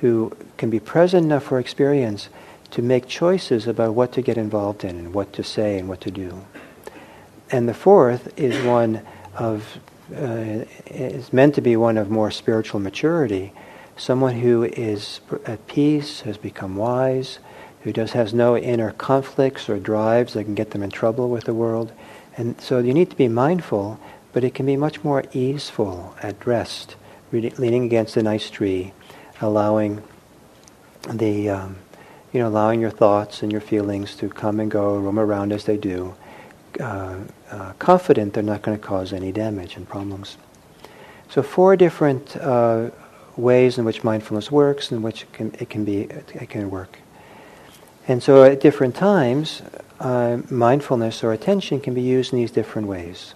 who 0.00 0.34
can 0.56 0.70
be 0.70 0.80
present 0.80 1.26
enough 1.26 1.42
for 1.42 1.58
experience 1.58 2.30
to 2.70 2.80
make 2.80 3.06
choices 3.06 3.66
about 3.66 3.92
what 3.92 4.12
to 4.12 4.22
get 4.22 4.38
involved 4.38 4.82
in 4.82 4.96
and 4.96 5.12
what 5.12 5.34
to 5.34 5.44
say 5.44 5.78
and 5.78 5.86
what 5.86 6.00
to 6.00 6.10
do. 6.10 6.42
And 7.50 7.68
the 7.68 7.74
fourth 7.74 8.32
is 8.38 8.64
one 8.64 9.02
of, 9.34 9.78
uh, 10.16 10.64
is 10.86 11.34
meant 11.34 11.54
to 11.56 11.60
be 11.60 11.76
one 11.76 11.98
of 11.98 12.08
more 12.08 12.30
spiritual 12.30 12.80
maturity, 12.80 13.52
someone 13.98 14.40
who 14.40 14.64
is 14.64 15.20
at 15.44 15.66
peace, 15.66 16.22
has 16.22 16.38
become 16.38 16.76
wise, 16.76 17.40
who 17.84 17.92
just 17.92 18.14
has 18.14 18.32
no 18.32 18.56
inner 18.56 18.92
conflicts 18.92 19.68
or 19.68 19.78
drives 19.78 20.32
that 20.32 20.44
can 20.44 20.54
get 20.54 20.70
them 20.70 20.82
in 20.82 20.90
trouble 20.90 21.28
with 21.28 21.44
the 21.44 21.52
world. 21.52 21.92
And 22.34 22.58
so 22.58 22.78
you 22.78 22.94
need 22.94 23.10
to 23.10 23.16
be 23.16 23.28
mindful, 23.28 24.00
but 24.32 24.42
it 24.42 24.54
can 24.54 24.64
be 24.64 24.76
much 24.76 25.04
more 25.04 25.22
easeful 25.34 26.16
at 26.22 26.46
rest, 26.46 26.96
leaning 27.30 27.84
against 27.84 28.16
a 28.16 28.22
nice 28.22 28.48
tree, 28.48 28.94
allowing 29.42 30.02
the 31.10 31.50
um, 31.50 31.76
you 32.32 32.40
know 32.40 32.48
allowing 32.48 32.80
your 32.80 32.90
thoughts 32.90 33.42
and 33.42 33.52
your 33.52 33.60
feelings 33.60 34.16
to 34.16 34.30
come 34.30 34.60
and 34.60 34.70
go, 34.70 34.96
roam 34.96 35.18
around 35.18 35.52
as 35.52 35.64
they 35.64 35.76
do, 35.76 36.14
uh, 36.80 37.16
uh, 37.50 37.72
confident 37.78 38.32
they're 38.32 38.42
not 38.42 38.62
going 38.62 38.78
to 38.78 38.82
cause 38.82 39.12
any 39.12 39.30
damage 39.30 39.76
and 39.76 39.86
problems. 39.86 40.38
So 41.28 41.42
four 41.42 41.76
different 41.76 42.34
uh, 42.38 42.90
ways 43.36 43.76
in 43.76 43.84
which 43.84 44.02
mindfulness 44.02 44.50
works, 44.50 44.90
in 44.90 45.02
which 45.02 45.24
it 45.24 45.32
can, 45.34 45.54
it 45.58 45.68
can 45.68 45.84
be 45.84 46.04
it 46.04 46.48
can 46.48 46.70
work. 46.70 46.98
And 48.06 48.22
so 48.22 48.44
at 48.44 48.60
different 48.60 48.94
times, 48.94 49.62
uh, 49.98 50.38
mindfulness 50.50 51.24
or 51.24 51.32
attention 51.32 51.80
can 51.80 51.94
be 51.94 52.02
used 52.02 52.32
in 52.32 52.38
these 52.38 52.50
different 52.50 52.88
ways. 52.88 53.34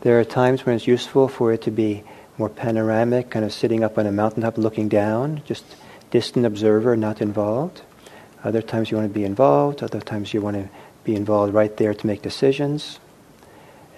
There 0.00 0.18
are 0.18 0.24
times 0.24 0.64
when 0.64 0.76
it's 0.76 0.86
useful 0.86 1.28
for 1.28 1.52
it 1.52 1.62
to 1.62 1.70
be 1.70 2.04
more 2.38 2.48
panoramic, 2.48 3.30
kind 3.30 3.44
of 3.44 3.52
sitting 3.52 3.84
up 3.84 3.98
on 3.98 4.06
a 4.06 4.12
mountaintop 4.12 4.56
looking 4.56 4.88
down, 4.88 5.42
just 5.44 5.64
distant 6.10 6.46
observer, 6.46 6.96
not 6.96 7.20
involved. 7.20 7.82
Other 8.44 8.62
times 8.62 8.90
you 8.90 8.96
want 8.96 9.12
to 9.12 9.14
be 9.14 9.24
involved. 9.24 9.82
Other 9.82 10.00
times 10.00 10.32
you 10.32 10.40
want 10.40 10.56
to 10.56 10.68
be 11.04 11.14
involved 11.14 11.52
right 11.52 11.76
there 11.76 11.92
to 11.92 12.06
make 12.06 12.22
decisions. 12.22 13.00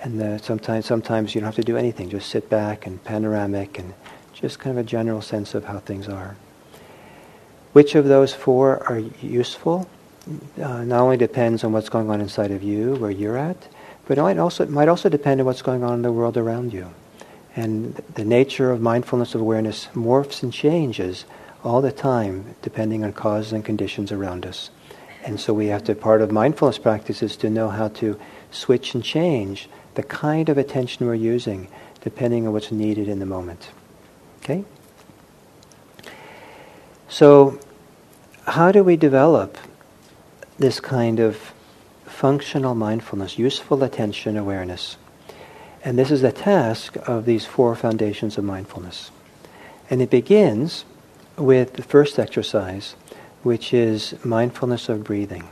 And 0.03 0.21
uh, 0.21 0.39
sometimes, 0.39 0.87
sometimes 0.87 1.35
you 1.35 1.43
don't 1.43 1.49
have 1.49 1.57
to 1.57 1.63
do 1.63 1.77
anything. 1.77 2.09
Just 2.09 2.31
sit 2.31 2.49
back 2.49 2.87
and 2.87 3.05
panoramic 3.05 3.79
and 3.79 3.93
just 4.33 4.59
kind 4.59 4.77
of 4.77 4.85
a 4.85 4.89
general 4.89 5.21
sense 5.21 5.55
of 5.55 5.67
how 5.67 5.79
things 5.81 6.09
are. 6.09 6.37
Which 7.75 7.95
of 7.95 8.07
those 8.07 8.33
four 8.33 8.83
are 8.89 8.99
useful? 8.99 9.89
Uh, 10.63 10.85
not 10.85 11.01
only 11.01 11.17
depends 11.17 11.65
on 11.65 11.73
what's 11.73 11.89
going 11.89 12.11
on 12.11 12.21
inside 12.21 12.51
of 12.51 12.63
you, 12.63 12.95
where 12.97 13.11
you're 13.11 13.39
at, 13.39 13.69
but 14.07 14.19
it 14.19 14.23
might 14.23 14.39
also, 14.39 14.65
it 14.65 14.71
might 14.71 14.89
also 14.89 15.09
depend 15.09 15.41
on 15.41 15.47
what's 15.47 15.63
going 15.63 15.83
on 15.83 15.95
in 15.95 16.03
the 16.03 16.13
world 16.13 16.37
around 16.37 16.73
you. 16.73 16.91
And 17.57 17.95
the 18.15 18.25
nature 18.25 18.71
of 18.71 18.81
mindfulness 18.81 19.35
of 19.35 19.41
awareness 19.41 19.89
morphs 19.95 20.43
and 20.43 20.53
changes 20.53 21.25
all 21.65 21.81
the 21.81 21.93
time 21.93 22.55
depending 22.63 23.05
on 23.05 23.13
causes 23.13 23.53
and 23.53 23.65
conditions 23.65 24.13
around 24.13 24.47
us. 24.47 24.71
And 25.25 25.39
so 25.39 25.53
we 25.53 25.67
have 25.67 25.85
to, 25.85 25.95
part 25.95 26.23
of 26.23 26.31
mindfulness 26.31 26.79
practice 26.79 27.23
is 27.23 27.37
to 27.39 27.51
know 27.51 27.69
how 27.69 27.89
to 27.89 28.19
switch 28.51 28.95
and 28.95 29.05
change 29.05 29.69
the 29.95 30.03
kind 30.03 30.49
of 30.49 30.59
attention 30.59 31.07
we're 31.07 31.15
using 31.15 31.69
depending 32.03 32.47
on 32.47 32.53
what's 32.53 32.73
needed 32.73 33.09
in 33.09 33.19
the 33.19 33.27
moment. 33.27 33.71
Okay? 34.43 34.65
So, 37.09 37.59
how 38.47 38.73
do 38.73 38.83
we 38.83 38.97
develop 38.97 39.59
this 40.61 40.79
kind 40.79 41.19
of 41.19 41.53
functional 42.05 42.75
mindfulness, 42.75 43.39
useful 43.39 43.83
attention 43.83 44.37
awareness? 44.37 44.97
And 45.83 45.99
this 45.99 46.11
is 46.11 46.21
the 46.21 46.33
task 46.33 46.97
of 47.09 47.25
these 47.25 47.47
four 47.47 47.75
foundations 47.75 48.37
of 48.39 48.45
mindfulness. 48.45 49.11
And 49.89 50.03
it 50.03 50.11
begins 50.11 50.85
with 51.37 51.73
the 51.73 51.83
first 51.83 52.19
exercise, 52.19 52.95
which 53.43 53.73
is 53.73 54.15
mindfulness 54.25 54.89
of 54.89 55.03
breathing. 55.03 55.49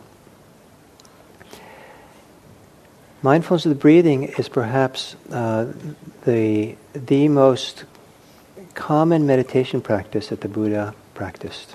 Mindfulness 3.22 3.66
of 3.66 3.70
the 3.70 3.76
breathing 3.76 4.24
is 4.24 4.48
perhaps 4.48 5.16
uh, 5.32 5.72
the, 6.24 6.76
the 6.92 7.28
most 7.28 7.84
common 8.74 9.26
meditation 9.26 9.80
practice 9.80 10.28
that 10.28 10.42
the 10.42 10.48
Buddha 10.48 10.94
practiced. 11.14 11.74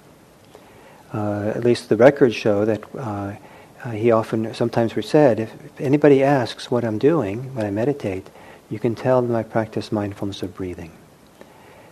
Uh, 1.13 1.53
at 1.55 1.63
least 1.63 1.89
the 1.89 1.96
records 1.96 2.36
show 2.36 2.65
that 2.65 2.84
uh, 2.96 3.36
uh 3.84 3.91
he 3.91 4.12
often, 4.12 4.53
sometimes 4.53 4.93
said, 5.05 5.39
if, 5.39 5.53
if 5.63 5.82
anybody 5.82 6.24
asks 6.24 6.72
what 6.72 6.84
I'm 6.84 6.98
doing 6.98 7.53
when 7.55 7.65
I 7.65 7.72
meditate, 7.72 8.27
you 8.70 8.79
can 8.79 8.96
tell 8.96 9.22
them 9.22 9.36
I 9.36 9.43
practice 9.43 9.91
mindfulness 9.91 10.41
of 10.41 10.55
breathing. 10.55 10.91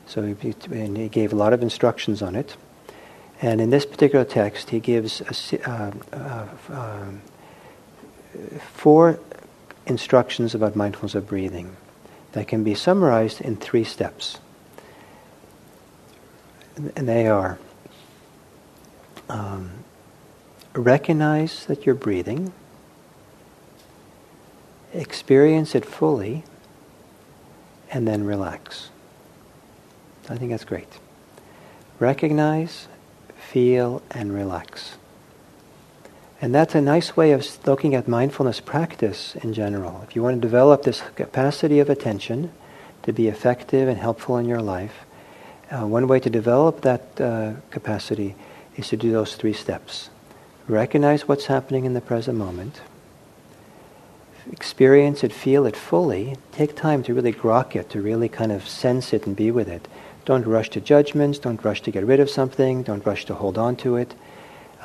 So 0.08 0.24
he, 0.24 0.56
and 0.72 0.98
he 0.98 1.08
gave 1.08 1.32
a 1.32 1.36
lot 1.36 1.54
of 1.54 1.62
instructions 1.62 2.22
on 2.22 2.36
it. 2.36 2.58
And 3.42 3.62
in 3.62 3.70
this 3.70 3.86
particular 3.86 4.25
text, 4.25 4.70
he 4.70 4.80
gives 4.80 5.22
a, 5.22 5.70
uh, 5.70 5.92
uh, 6.12 6.48
um, 6.70 7.22
four 8.74 9.20
instructions 9.86 10.54
about 10.54 10.75
mindfulness 10.75 11.16
of 11.16 11.28
breathing 11.28 11.75
that 12.34 12.48
can 12.48 12.63
be 12.63 12.75
summarized 12.75 13.42
in 13.42 13.56
three 13.56 13.84
steps. 13.84 14.40
And 16.96 17.08
they 17.08 17.28
are 17.28 17.60
um, 19.32 19.72
recognize 20.74 21.66
that 21.66 21.86
you're 21.86 21.96
breathing, 21.96 22.52
experience 24.94 25.74
it 25.74 25.86
fully, 25.86 26.44
and 27.90 28.08
then 28.08 28.26
relax. 28.26 28.90
I 30.30 30.36
think 30.36 30.52
that's 30.52 30.66
great. 30.66 30.88
Recognize, 32.00 32.88
feel, 33.38 34.02
and 34.12 34.34
relax. 34.34 34.96
And 36.42 36.54
that's 36.54 36.74
a 36.74 36.82
nice 36.82 37.16
way 37.16 37.32
of 37.32 37.46
looking 37.68 37.96
at 37.96 38.08
mindfulness 38.08 38.60
practice 38.60 39.36
in 39.36 39.54
general. 39.54 40.04
If 40.08 40.16
you 40.16 40.24
want 40.24 40.38
to 40.38 40.42
develop 40.42 40.84
this 40.84 41.02
capacity 41.16 41.80
of 41.80 41.90
attention 41.90 42.52
to 43.04 43.14
be 43.14 43.28
effective 43.28 43.88
and 43.88 43.98
helpful 43.98 44.38
in 44.38 44.48
your 44.48 44.62
life, 44.62 45.06
uh, 45.70 45.86
one 45.88 46.08
way 46.08 46.20
to 46.20 46.30
develop 46.30 46.82
that 46.82 47.22
uh, 47.22 47.54
capacity 47.70 48.36
is 48.75 48.90
to 48.90 48.98
do 48.98 49.12
those 49.12 49.36
three 49.36 49.54
steps. 49.54 50.10
recognize 50.68 51.28
what's 51.28 51.48
happening 51.48 51.86
in 51.86 51.94
the 51.94 52.01
present 52.01 52.38
moment, 52.38 52.82
experience 54.51 55.24
it, 55.24 55.34
feel 55.34 55.66
it 55.66 55.75
fully, 55.75 56.38
take 56.51 56.75
time 56.75 57.04
to 57.04 57.13
really 57.13 57.34
grok 57.34 57.75
it, 57.75 57.90
to 57.90 58.01
really 58.01 58.30
kind 58.30 58.51
of 58.51 58.68
sense 58.68 59.13
it 59.13 59.25
and 59.28 59.36
be 59.36 59.51
with 59.51 59.68
it. 59.68 59.88
Don't 60.25 60.46
rush 60.46 60.70
to 60.72 60.82
judgments, 60.82 61.40
don't 61.40 61.63
rush 61.63 61.82
to 61.82 61.92
get 61.92 62.06
rid 62.06 62.20
of 62.20 62.30
something, 62.30 62.84
don't 62.84 63.06
rush 63.06 63.25
to 63.25 63.36
hold 63.36 63.58
on 63.58 63.75
to 63.78 63.98
it. 63.98 64.13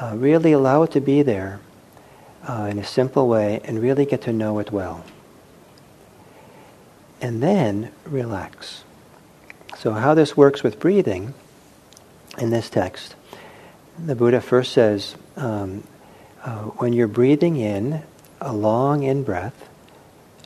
Uh, 0.01 0.15
really 0.17 0.53
allow 0.53 0.83
it 0.83 0.91
to 0.93 1.01
be 1.01 1.23
there 1.23 1.61
uh, 2.49 2.69
in 2.71 2.79
a 2.79 2.85
simple 2.85 3.29
way 3.29 3.61
and 3.65 3.81
really 3.81 4.07
get 4.07 4.23
to 4.23 4.33
know 4.33 4.59
it 4.59 4.73
well. 4.73 5.05
And 7.21 7.43
then 7.43 7.91
relax. 8.05 8.85
So, 9.79 9.93
how 9.93 10.15
this 10.15 10.37
works 10.37 10.63
with 10.63 10.79
breathing 10.79 11.35
in 12.39 12.51
this 12.51 12.71
text, 12.71 13.16
the 13.99 14.15
Buddha 14.15 14.41
first 14.41 14.73
says 14.73 15.17
um, 15.37 15.83
uh, 16.45 16.63
when 16.63 16.93
you're 16.93 17.09
breathing 17.09 17.57
in 17.57 18.03
a 18.41 18.53
long 18.53 19.03
in 19.03 19.23
breath, 19.23 19.69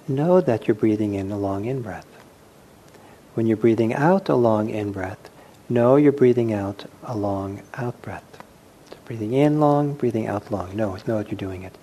know 0.06 0.40
that 0.40 0.68
you're 0.68 0.74
breathing 0.74 1.14
in 1.14 1.30
a 1.30 1.38
long 1.38 1.64
in 1.64 1.82
breath. 1.82 2.06
When 3.34 3.46
you're 3.46 3.56
breathing 3.56 3.94
out 3.94 4.28
a 4.28 4.34
long 4.34 4.70
in 4.70 4.92
breath, 4.92 5.30
know 5.68 5.96
you're 5.96 6.12
breathing 6.12 6.52
out 6.52 6.84
a 7.02 7.16
long 7.16 7.62
out 7.74 8.00
breath. 8.02 8.24
So 8.90 8.96
breathing 9.04 9.32
in 9.32 9.60
long, 9.60 9.94
breathing 9.94 10.26
out 10.26 10.50
long. 10.50 10.76
Know, 10.76 10.96
know 11.06 11.18
that 11.18 11.30
you're 11.30 11.38
doing 11.38 11.62
it. 11.62 11.76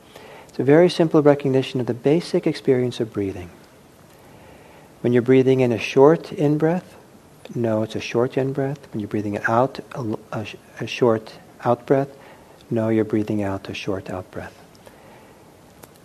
It's 0.49 0.59
a 0.59 0.63
very 0.63 0.89
simple 0.89 1.21
recognition 1.21 1.79
of 1.79 1.85
the 1.85 1.93
basic 1.93 2.47
experience 2.47 2.99
of 2.99 3.13
breathing. 3.13 3.49
When 5.01 5.13
you're 5.13 5.21
breathing 5.21 5.59
in 5.59 5.71
a 5.71 5.77
short 5.77 6.31
in 6.31 6.57
breath, 6.57 6.95
know 7.53 7.83
it's 7.83 7.95
a 7.95 8.01
short 8.01 8.37
in 8.37 8.51
breath. 8.51 8.91
When 8.91 8.99
you're 8.99 9.07
breathing 9.07 9.35
it 9.35 9.47
out 9.47 9.79
a, 9.93 10.17
a, 10.31 10.47
a 10.81 10.87
short 10.87 11.33
out 11.63 11.85
breath, 11.85 12.09
know 12.69 12.89
you're 12.89 13.05
breathing 13.05 13.43
out 13.43 13.69
a 13.69 13.73
short 13.73 14.09
out 14.09 14.29
breath. 14.31 14.53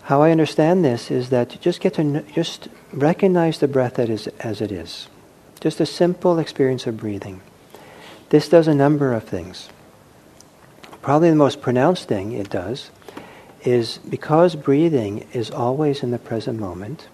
How 0.02 0.22
I 0.22 0.30
understand 0.30 0.84
this 0.84 1.10
is 1.10 1.30
that 1.30 1.52
you 1.52 1.58
just 1.60 1.80
get 1.80 1.94
to 1.94 2.22
just 2.34 2.68
recognize 2.92 3.58
the 3.58 3.68
breath 3.68 3.94
that 3.94 4.10
is 4.10 4.26
as 4.40 4.60
it 4.60 4.72
is. 4.72 5.08
Just 5.60 5.80
a 5.80 5.86
simple 5.86 6.38
experience 6.38 6.86
of 6.86 6.96
breathing. 6.96 7.40
This 8.30 8.48
does 8.48 8.66
a 8.66 8.74
number 8.74 9.12
of 9.12 9.24
things. 9.24 9.68
Probably 11.02 11.30
the 11.30 11.36
most 11.36 11.60
pronounced 11.60 12.08
thing 12.08 12.32
it 12.32 12.50
does 12.50 12.90
is 13.64 13.98
because 13.98 14.56
breathing 14.56 15.26
is 15.32 15.50
always 15.50 16.02
in 16.02 16.10
the 16.10 16.18
present 16.18 16.58
moment, 16.58 17.08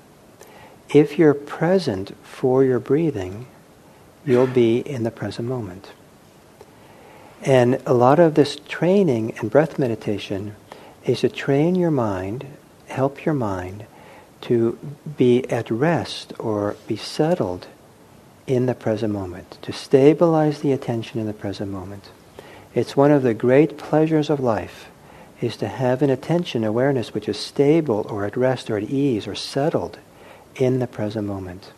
if 0.88 1.18
you're 1.18 1.34
present 1.34 2.16
for 2.24 2.64
your 2.64 2.78
breathing, 2.78 3.46
you'll 4.24 4.46
be 4.46 4.78
in 4.78 5.02
the 5.02 5.10
present 5.10 5.46
moment. 5.46 5.92
And 7.42 7.80
a 7.86 7.94
lot 7.94 8.18
of 8.18 8.34
this 8.34 8.56
training 8.68 9.34
and 9.38 9.50
breath 9.50 9.78
meditation 9.78 10.56
is 11.04 11.20
to 11.20 11.28
train 11.28 11.74
your 11.74 11.90
mind, 11.90 12.46
help 12.86 13.24
your 13.24 13.34
mind 13.34 13.84
to 14.42 14.78
be 15.16 15.48
at 15.50 15.70
rest 15.70 16.32
or 16.38 16.76
be 16.86 16.96
settled 16.96 17.66
in 18.46 18.66
the 18.66 18.74
present 18.74 19.12
moment, 19.12 19.58
to 19.62 19.72
stabilize 19.72 20.60
the 20.60 20.72
attention 20.72 21.20
in 21.20 21.26
the 21.26 21.32
present 21.32 21.70
moment. 21.70 22.10
It's 22.74 22.96
one 22.96 23.10
of 23.10 23.22
the 23.22 23.34
great 23.34 23.78
pleasures 23.78 24.30
of 24.30 24.40
life 24.40 24.88
is 25.40 25.56
to 25.56 25.68
have 25.68 26.02
an 26.02 26.10
attention 26.10 26.64
awareness 26.64 27.14
which 27.14 27.28
is 27.28 27.38
stable 27.38 28.06
or 28.10 28.24
at 28.24 28.36
rest 28.36 28.70
or 28.70 28.76
at 28.76 28.84
ease 28.84 29.26
or 29.26 29.34
settled 29.34 29.98
in 30.56 30.80
the 30.80 30.86
present 30.86 31.26
moment. 31.26 31.72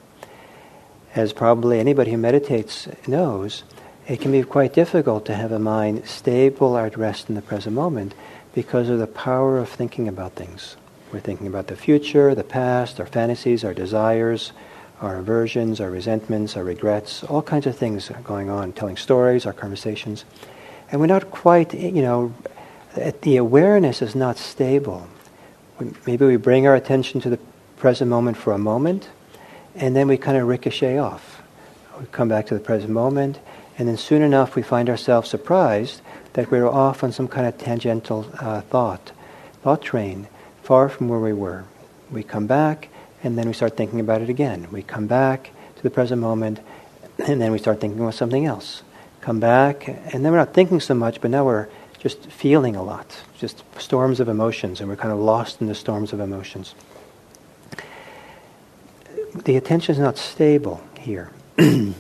As 1.15 1.33
probably 1.33 1.79
anybody 1.79 2.13
who 2.13 2.17
meditates 2.17 2.89
knows, 3.07 3.65
it 4.11 4.21
can 4.21 4.33
be 4.33 4.43
quite 4.43 4.75
difficult 4.75 5.25
to 5.25 5.35
have 5.37 5.53
a 5.53 5.59
mind 5.61 6.05
stable 6.05 6.77
or 6.77 6.85
at 6.85 6.97
rest 6.97 7.29
in 7.29 7.37
the 7.37 7.43
present 7.43 7.77
moment 7.77 8.13
because 8.53 8.89
of 8.89 8.99
the 8.99 9.07
power 9.07 9.57
of 9.57 9.69
thinking 9.69 10.09
about 10.09 10.33
things. 10.33 10.77
We're 11.13 11.21
thinking 11.21 11.47
about 11.47 11.69
the 11.69 11.77
future, 11.77 12.35
the 12.35 12.43
past, 12.43 12.99
our 12.99 13.07
fantasies, 13.07 13.63
our 13.63 13.73
desires, 13.73 14.51
our 15.01 15.19
aversions, 15.19 15.81
our 15.81 15.91
resentments, 15.91 16.57
our 16.57 16.65
regrets, 16.65 17.23
all 17.23 17.41
kinds 17.41 17.69
of 17.69 17.77
things 17.77 18.11
going 18.25 18.51
on, 18.51 18.73
telling 18.73 18.97
stories, 18.97 19.47
our 19.47 19.53
conversations. 19.53 20.25
And 20.91 21.01
we're 21.01 21.07
not 21.07 21.31
quite, 21.31 21.73
you 21.73 22.03
know, 22.03 22.35
the 23.23 23.37
awareness 23.37 24.03
is 24.03 24.17
not 24.17 24.39
stable. 24.39 25.07
Maybe 26.05 26.27
we 26.27 26.35
bring 26.35 26.67
our 26.67 26.75
attention 26.75 27.21
to 27.21 27.31
the 27.31 27.39
present 27.77 28.11
moment 28.11 28.37
for 28.39 28.53
a 28.55 28.59
moment, 28.59 29.09
and 29.77 29.95
then 29.95 30.09
we 30.09 30.17
kind 30.17 30.37
of 30.37 30.49
ricochet 30.49 30.99
off. 30.99 31.43
We 32.01 32.07
come 32.07 32.29
back 32.29 32.47
to 32.47 32.55
the 32.55 32.61
present 32.61 32.91
moment, 32.91 33.39
and 33.81 33.89
then 33.89 33.97
soon 33.97 34.21
enough 34.21 34.57
we 34.57 34.61
find 34.63 34.91
ourselves 34.91 35.31
surprised 35.31 36.03
that 36.35 36.51
we're 36.51 36.69
off 36.69 37.03
on 37.03 37.13
some 37.13 37.27
kind 37.27 37.47
of 37.47 37.57
tangential 37.57 38.31
uh, 38.39 38.61
thought, 38.61 39.13
thought 39.63 39.81
train, 39.81 40.29
far 40.63 40.91
from 40.91 41.09
where 41.09 41.19
we 41.19 41.33
were. 41.33 41.65
We 42.11 42.23
come 42.23 42.47
back, 42.47 42.91
and 43.25 43.39
then 43.39 43.47
we 43.47 43.55
start 43.55 43.79
thinking 43.79 43.99
about 43.99 44.21
it 44.21 44.29
again. 44.29 44.69
We 44.71 44.83
come 44.83 45.07
back 45.07 45.51
to 45.77 45.83
the 45.83 45.89
present 45.89 46.21
moment, 46.21 46.61
and 47.27 47.41
then 47.41 47.53
we 47.53 47.59
start 47.59 47.81
thinking 47.81 47.99
about 47.99 48.13
something 48.13 48.45
else. 48.45 48.83
Come 49.23 49.41
back, 49.41 49.89
and 49.89 50.23
then 50.23 50.31
we're 50.31 50.37
not 50.37 50.53
thinking 50.53 50.81
so 50.81 50.93
much, 50.93 51.23
but 51.23 51.31
now 51.31 51.47
we're 51.47 51.69
just 51.99 52.27
feeling 52.27 52.77
a 52.77 52.83
lot, 52.83 53.17
just 53.39 53.65
storms 53.81 54.21
of 54.21 54.29
emotions, 54.29 54.81
and 54.81 54.91
we're 54.91 54.97
kind 54.97 55.11
of 55.11 55.19
lost 55.19 55.63
in 55.63 55.69
the 55.69 55.75
storms 55.75 56.13
of 56.13 56.21
emotions. 56.21 56.75
The 59.35 59.57
attention 59.57 59.95
is 59.95 59.99
not 59.99 60.19
stable 60.19 60.83
here. 60.99 61.31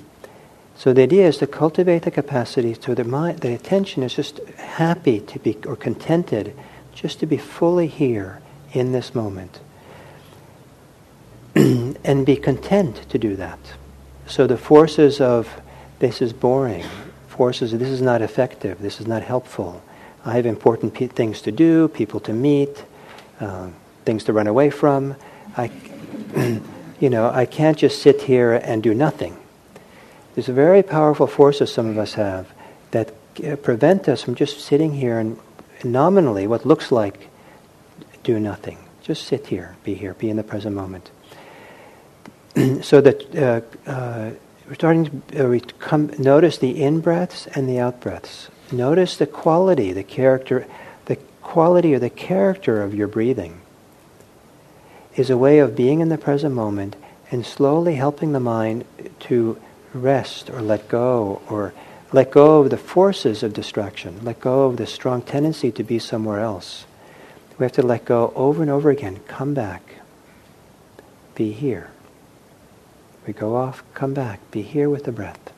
so 0.80 0.94
the 0.94 1.02
idea 1.02 1.28
is 1.28 1.36
to 1.36 1.46
cultivate 1.46 2.04
the 2.04 2.10
capacity 2.10 2.72
so 2.72 2.94
the 2.94 3.04
mind, 3.04 3.40
the 3.40 3.52
attention 3.52 4.02
is 4.02 4.14
just 4.14 4.38
happy 4.56 5.20
to 5.20 5.38
be, 5.38 5.58
or 5.66 5.76
contented, 5.76 6.56
just 6.94 7.20
to 7.20 7.26
be 7.26 7.36
fully 7.36 7.86
here 7.86 8.40
in 8.72 8.92
this 8.92 9.14
moment. 9.14 9.60
and 11.54 12.24
be 12.24 12.34
content 12.34 13.06
to 13.10 13.18
do 13.18 13.36
that. 13.36 13.58
So 14.26 14.46
the 14.46 14.56
forces 14.56 15.20
of 15.20 15.60
this 15.98 16.22
is 16.22 16.32
boring, 16.32 16.86
forces 17.28 17.74
of 17.74 17.78
this 17.78 17.90
is 17.90 18.00
not 18.00 18.22
effective, 18.22 18.80
this 18.80 19.02
is 19.02 19.06
not 19.06 19.22
helpful, 19.22 19.82
I 20.24 20.32
have 20.32 20.46
important 20.46 20.94
pe- 20.94 21.08
things 21.08 21.42
to 21.42 21.52
do, 21.52 21.88
people 21.88 22.20
to 22.20 22.32
meet, 22.32 22.86
uh, 23.38 23.68
things 24.06 24.24
to 24.24 24.32
run 24.32 24.46
away 24.46 24.70
from. 24.70 25.14
I, 25.58 25.70
you 27.00 27.10
know, 27.10 27.28
I 27.28 27.44
can't 27.44 27.76
just 27.76 28.00
sit 28.00 28.22
here 28.22 28.54
and 28.54 28.82
do 28.82 28.94
nothing. 28.94 29.36
There's 30.40 30.57
very 30.57 30.83
powerful 30.83 31.26
forces 31.26 31.70
some 31.70 31.87
of 31.87 31.98
us 31.98 32.14
have 32.14 32.50
that 32.92 33.12
uh, 33.44 33.57
prevent 33.57 34.09
us 34.09 34.22
from 34.22 34.37
just 34.37 34.59
sitting 34.59 34.94
here 34.94 35.18
and 35.18 35.38
nominally 35.85 36.46
what 36.46 36.64
looks 36.64 36.90
like 36.90 37.29
do 38.24 38.40
nothing. 38.40 38.79
Just 39.03 39.24
sit 39.24 39.48
here, 39.48 39.76
be 39.85 39.92
here, 39.92 40.14
be 40.14 40.31
in 40.31 40.38
the 40.38 40.42
present 40.42 40.74
moment. 40.74 41.11
so 42.81 43.03
that 43.03 43.37
uh, 43.37 43.61
uh, 43.87 44.31
we're 44.66 44.74
starting 44.76 45.22
to 45.29 45.44
uh, 45.44 45.48
we 45.50 45.61
come, 45.61 46.11
notice 46.18 46.57
the 46.57 46.83
in 46.83 47.00
breaths 47.00 47.46
and 47.48 47.68
the 47.68 47.79
out 47.79 48.00
breaths. 48.00 48.48
Notice 48.72 49.18
the 49.18 49.26
quality, 49.26 49.92
the 49.92 50.03
character, 50.03 50.66
the 51.05 51.16
quality 51.42 51.94
or 51.94 51.98
the 51.98 52.09
character 52.09 52.83
of 52.83 52.94
your 52.94 53.09
breathing 53.09 53.61
is 55.16 55.29
a 55.29 55.37
way 55.37 55.59
of 55.59 55.76
being 55.76 56.00
in 56.00 56.09
the 56.09 56.16
present 56.16 56.55
moment 56.55 56.96
and 57.31 57.44
slowly 57.44 57.96
helping 57.96 58.33
the 58.33 58.40
mind 58.40 58.87
to 59.18 59.61
rest 59.92 60.50
or 60.50 60.62
let 60.62 60.88
go 60.88 61.40
or 61.48 61.72
let 62.12 62.31
go 62.31 62.61
of 62.61 62.70
the 62.70 62.76
forces 62.76 63.42
of 63.42 63.53
distraction, 63.53 64.20
let 64.24 64.40
go 64.40 64.64
of 64.64 64.76
the 64.76 64.87
strong 64.87 65.22
tendency 65.22 65.70
to 65.72 65.85
be 65.85 65.98
somewhere 65.98 66.40
else. 66.40 66.87
We 67.59 67.64
have 67.64 67.72
to 67.72 67.83
let 67.83 68.05
go 68.05 68.33
over 68.35 68.62
and 68.62 68.70
over 68.70 68.90
again. 68.90 69.20
Come 69.29 69.55
back. 69.55 69.96
Be 71.35 71.53
here. 71.53 71.90
We 73.26 73.33
go 73.33 73.55
off, 73.55 73.85
come 73.94 74.14
back, 74.14 74.40
be 74.50 74.62
here 74.62 74.88
with 74.88 75.05
the 75.05 75.12
breath. 75.12 75.53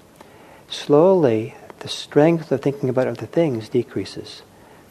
Slowly, 0.69 1.55
the 1.79 1.89
strength 1.89 2.53
of 2.53 2.61
thinking 2.61 2.89
about 2.89 3.07
other 3.07 3.27
things 3.27 3.69
decreases. 3.69 4.43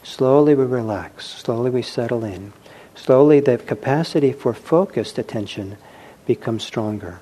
Slowly 0.03 0.55
we 0.55 0.63
relax, 0.65 1.27
slowly 1.27 1.69
we 1.69 1.81
settle 1.81 2.23
in. 2.23 2.53
Slowly 2.95 3.39
the 3.39 3.57
capacity 3.57 4.31
for 4.31 4.53
focused 4.53 5.17
attention 5.17 5.77
becomes 6.25 6.63
stronger. 6.63 7.19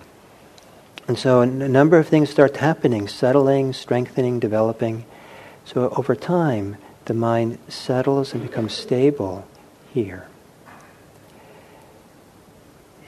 And 1.10 1.18
so 1.18 1.42
a 1.42 1.46
number 1.48 1.98
of 1.98 2.08
things 2.08 2.30
start 2.30 2.58
happening, 2.58 3.08
settling, 3.08 3.74
strengthening, 3.74 4.40
developing. 4.40 5.06
So 5.66 5.90
over 5.98 6.16
time, 6.16 6.78
the 7.06 7.16
mind 7.16 7.58
settles 7.68 8.32
and 8.36 8.44
becomes 8.44 8.74
stable 8.76 9.48
here. 9.92 10.28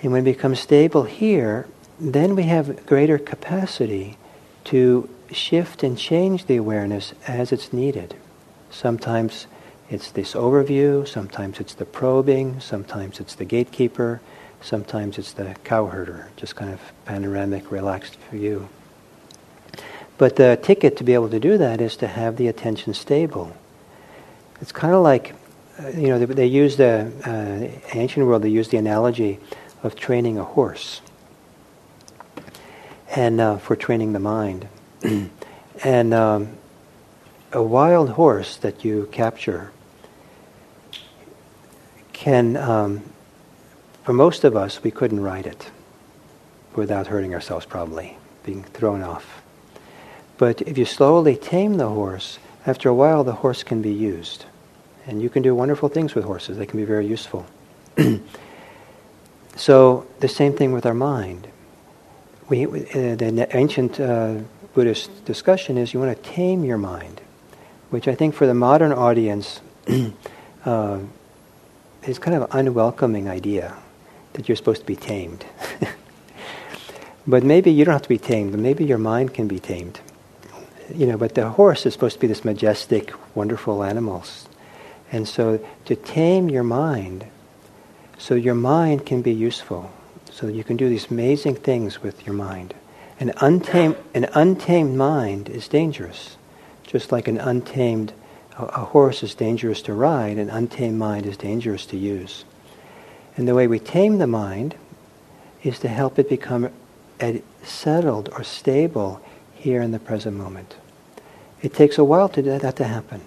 And 0.02 0.12
when 0.12 0.22
it 0.22 0.34
becomes 0.34 0.60
stable 0.60 1.04
here, 1.04 1.68
then 2.00 2.36
we 2.36 2.44
have 2.44 2.88
greater 2.88 3.20
capacity 3.20 4.18
to 4.64 5.08
shift 5.32 5.84
and 5.84 5.96
change 5.96 6.48
the 6.48 6.56
awareness 6.56 7.14
as 7.28 7.52
it's 7.52 7.72
needed. 7.72 8.16
Sometimes 8.72 9.46
it's 9.92 10.10
this 10.10 10.34
overview, 10.34 11.08
sometimes 11.08 11.60
it's 11.60 11.76
the 11.76 11.86
probing, 11.86 12.62
sometimes 12.62 13.20
it's 13.20 13.36
the 13.36 13.46
gatekeeper, 13.46 14.22
sometimes 14.62 15.18
it's 15.18 15.34
the 15.34 15.56
cowherder, 15.64 16.28
just 16.36 16.56
kind 16.56 16.72
of 16.72 16.80
panoramic, 17.06 17.72
relaxed 17.72 18.18
view. 18.32 18.70
But 20.18 20.36
the 20.36 20.60
ticket 20.62 20.98
to 20.98 21.04
be 21.04 21.14
able 21.14 21.30
to 21.30 21.40
do 21.40 21.58
that 21.58 21.82
is 21.82 21.96
to 21.98 22.08
have 22.08 22.38
the 22.38 22.48
attention 22.48 22.94
stable. 22.94 23.56
It's 24.62 24.72
kind 24.72 24.94
of 24.94 25.02
like 25.02 25.36
you 25.96 26.10
know, 26.10 26.20
they, 26.20 26.26
they 26.26 26.46
use 26.46 26.78
the 26.78 27.12
uh, 27.26 27.96
ancient 27.96 28.26
world. 28.26 28.44
They 28.44 28.50
use 28.50 28.70
the 28.70 28.78
analogy 28.78 29.40
of 29.84 29.96
training 29.96 30.38
a 30.38 30.44
horse, 30.44 31.02
and 33.10 33.42
uh, 33.42 33.58
for 33.58 33.76
training 33.76 34.14
the 34.14 34.20
mind, 34.20 34.68
and 35.84 36.14
um, 36.14 36.58
a 37.52 37.64
wild 37.64 38.12
horse 38.12 38.58
that 38.58 38.86
you 38.86 39.10
capture 39.12 39.72
can, 42.14 42.56
um, 42.58 43.02
for 44.12 44.16
most 44.16 44.44
of 44.44 44.58
us, 44.58 44.84
we 44.84 44.92
couldn't 44.92 45.22
ride 45.22 45.48
it 45.48 45.72
without 46.76 47.08
hurting 47.08 47.34
ourselves, 47.34 47.66
probably 47.66 48.18
being 48.44 48.62
thrown 48.62 49.02
off. 49.02 49.42
But 50.38 50.62
if 50.64 50.78
you 50.78 50.84
slowly 50.84 51.38
tame 51.38 51.78
the 51.78 51.88
horse, 51.88 52.38
after 52.66 52.90
a 52.90 52.94
while, 52.94 53.24
the 53.24 53.36
horse 53.36 53.64
can 53.64 53.82
be 53.82 53.94
used. 53.94 54.44
And 55.08 55.22
you 55.22 55.30
can 55.30 55.42
do 55.42 55.56
wonderful 55.56 55.88
things 55.88 56.14
with 56.14 56.26
horses. 56.26 56.58
They 56.58 56.66
can 56.66 56.78
be 56.78 56.84
very 56.84 57.08
useful. 57.08 57.46
so 59.56 60.06
the 60.20 60.28
same 60.28 60.58
thing 60.58 60.74
with 60.74 60.86
our 60.86 60.94
mind. 60.94 61.48
We, 62.50 62.66
uh, 62.66 63.16
the 63.16 63.48
ancient 63.54 63.98
uh, 63.98 64.40
Buddhist 64.74 65.24
discussion 65.24 65.78
is 65.78 65.94
you 65.94 66.02
want 66.02 66.22
to 66.22 66.30
tame 66.30 66.66
your 66.66 66.78
mind, 66.78 67.22
which 67.92 68.10
I 68.10 68.16
think 68.16 68.36
for 68.36 68.46
the 68.46 68.54
modern 68.54 68.92
audience 68.92 69.62
uh, 70.66 71.00
is 72.06 72.20
kind 72.20 72.36
of 72.36 72.52
an 72.52 72.68
unwelcoming 72.68 73.30
idea 73.30 73.78
that 74.34 74.48
you're 74.48 74.56
supposed 74.56 74.82
to 74.82 74.88
be 74.88 74.96
tamed. 74.96 75.46
but 77.28 77.44
maybe 77.44 77.72
you 77.72 77.86
don't 77.86 77.94
have 77.94 78.02
to 78.04 78.10
be 78.10 78.18
tamed, 78.18 78.52
but 78.52 78.60
maybe 78.60 78.86
your 78.86 78.98
mind 78.98 79.34
can 79.34 79.48
be 79.48 79.60
tamed. 79.60 80.00
You 80.94 81.08
know, 81.08 81.18
but 81.18 81.36
the 81.36 81.50
horse 81.50 81.86
is 81.86 81.94
supposed 81.94 82.16
to 82.16 82.20
be 82.20 82.28
this 82.28 82.44
majestic, 82.44 83.14
wonderful 83.36 83.84
animal 83.84 84.26
and 85.12 85.28
so 85.28 85.60
to 85.86 85.96
tame 85.96 86.50
your 86.50 86.64
mind, 86.64 87.26
so 88.18 88.36
your 88.36 88.56
mind 88.56 89.06
can 89.06 89.22
be 89.22 89.34
useful, 89.34 89.92
so 90.32 90.48
you 90.48 90.64
can 90.64 90.78
do 90.78 90.88
these 90.88 91.12
amazing 91.12 91.56
things 91.56 92.02
with 92.02 92.26
your 92.26 92.34
mind. 92.34 92.74
An 93.20 93.34
untamed, 93.38 93.98
an 94.14 94.26
untamed 94.34 94.98
mind 94.98 95.50
is 95.50 95.68
dangerous, 95.68 96.38
just 96.84 97.12
like 97.12 97.28
an 97.28 97.38
untamed 97.38 98.14
a, 98.58 98.64
a 98.66 98.86
horse 98.86 99.22
is 99.22 99.36
dangerous 99.36 99.82
to 99.84 99.94
ride, 99.94 100.38
an 100.38 100.50
untamed 100.50 100.98
mind 100.98 101.26
is 101.26 101.38
dangerous 101.38 101.86
to 101.88 101.98
use. 101.98 102.46
And 103.42 103.48
the 103.48 103.56
way 103.56 103.66
we 103.66 103.80
tame 103.80 104.20
the 104.20 104.28
mind 104.28 104.76
is 105.64 105.80
to 105.80 105.88
help 105.88 106.20
it 106.20 106.30
become 106.30 106.70
settled 107.64 108.30
or 108.34 108.44
stable 108.44 109.20
here 109.56 109.82
in 109.82 109.90
the 109.90 109.98
present 109.98 110.38
moment. 110.38 110.76
It 111.64 111.74
takes 111.74 111.98
a 111.98 112.04
while 112.04 112.30
to 112.30 112.44
that 112.44 112.76
to 112.76 112.84
happen. 112.84 113.22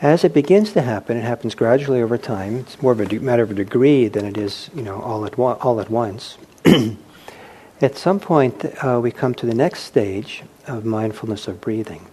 As 0.00 0.22
it 0.22 0.32
begins 0.32 0.72
to 0.74 0.82
happen, 0.82 1.16
it 1.16 1.24
happens 1.24 1.56
gradually 1.56 2.00
over 2.00 2.16
time. 2.16 2.54
It's 2.54 2.80
more 2.80 2.92
of 2.92 3.00
a 3.00 3.18
matter 3.18 3.42
of 3.42 3.50
a 3.50 3.54
degree 3.54 4.06
than 4.06 4.26
it 4.26 4.38
is, 4.38 4.70
you 4.72 4.82
know, 4.82 5.02
all 5.02 5.26
at 5.26 5.36
one, 5.36 5.56
all 5.56 5.80
at 5.80 5.90
once. 5.90 6.38
at 7.80 7.98
some 7.98 8.20
point, 8.20 8.64
uh, 8.84 9.00
we 9.02 9.10
come 9.10 9.34
to 9.34 9.46
the 9.46 9.56
next 9.56 9.80
stage 9.80 10.44
of 10.68 10.84
mindfulness 10.84 11.48
of 11.48 11.60
breathing, 11.60 12.06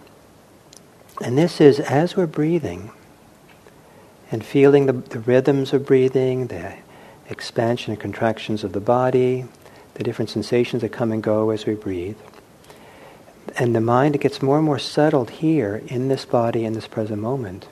and 1.22 1.38
this 1.38 1.60
is 1.60 1.78
as 1.78 2.16
we're 2.16 2.26
breathing 2.26 2.90
and 4.30 4.44
feeling 4.44 4.86
the, 4.86 4.92
the 4.92 5.20
rhythms 5.20 5.72
of 5.72 5.86
breathing, 5.86 6.48
the 6.48 6.74
expansion 7.28 7.92
and 7.92 8.00
contractions 8.00 8.64
of 8.64 8.72
the 8.72 8.80
body, 8.80 9.44
the 9.94 10.04
different 10.04 10.30
sensations 10.30 10.82
that 10.82 10.90
come 10.90 11.12
and 11.12 11.22
go 11.22 11.50
as 11.50 11.66
we 11.66 11.74
breathe. 11.74 12.18
And 13.56 13.74
the 13.74 13.80
mind 13.80 14.20
gets 14.20 14.42
more 14.42 14.56
and 14.56 14.66
more 14.66 14.78
settled 14.78 15.30
here 15.30 15.82
in 15.86 16.08
this 16.08 16.24
body 16.24 16.64
in 16.64 16.74
this 16.74 16.86
present 16.86 17.20
moment 17.20 17.66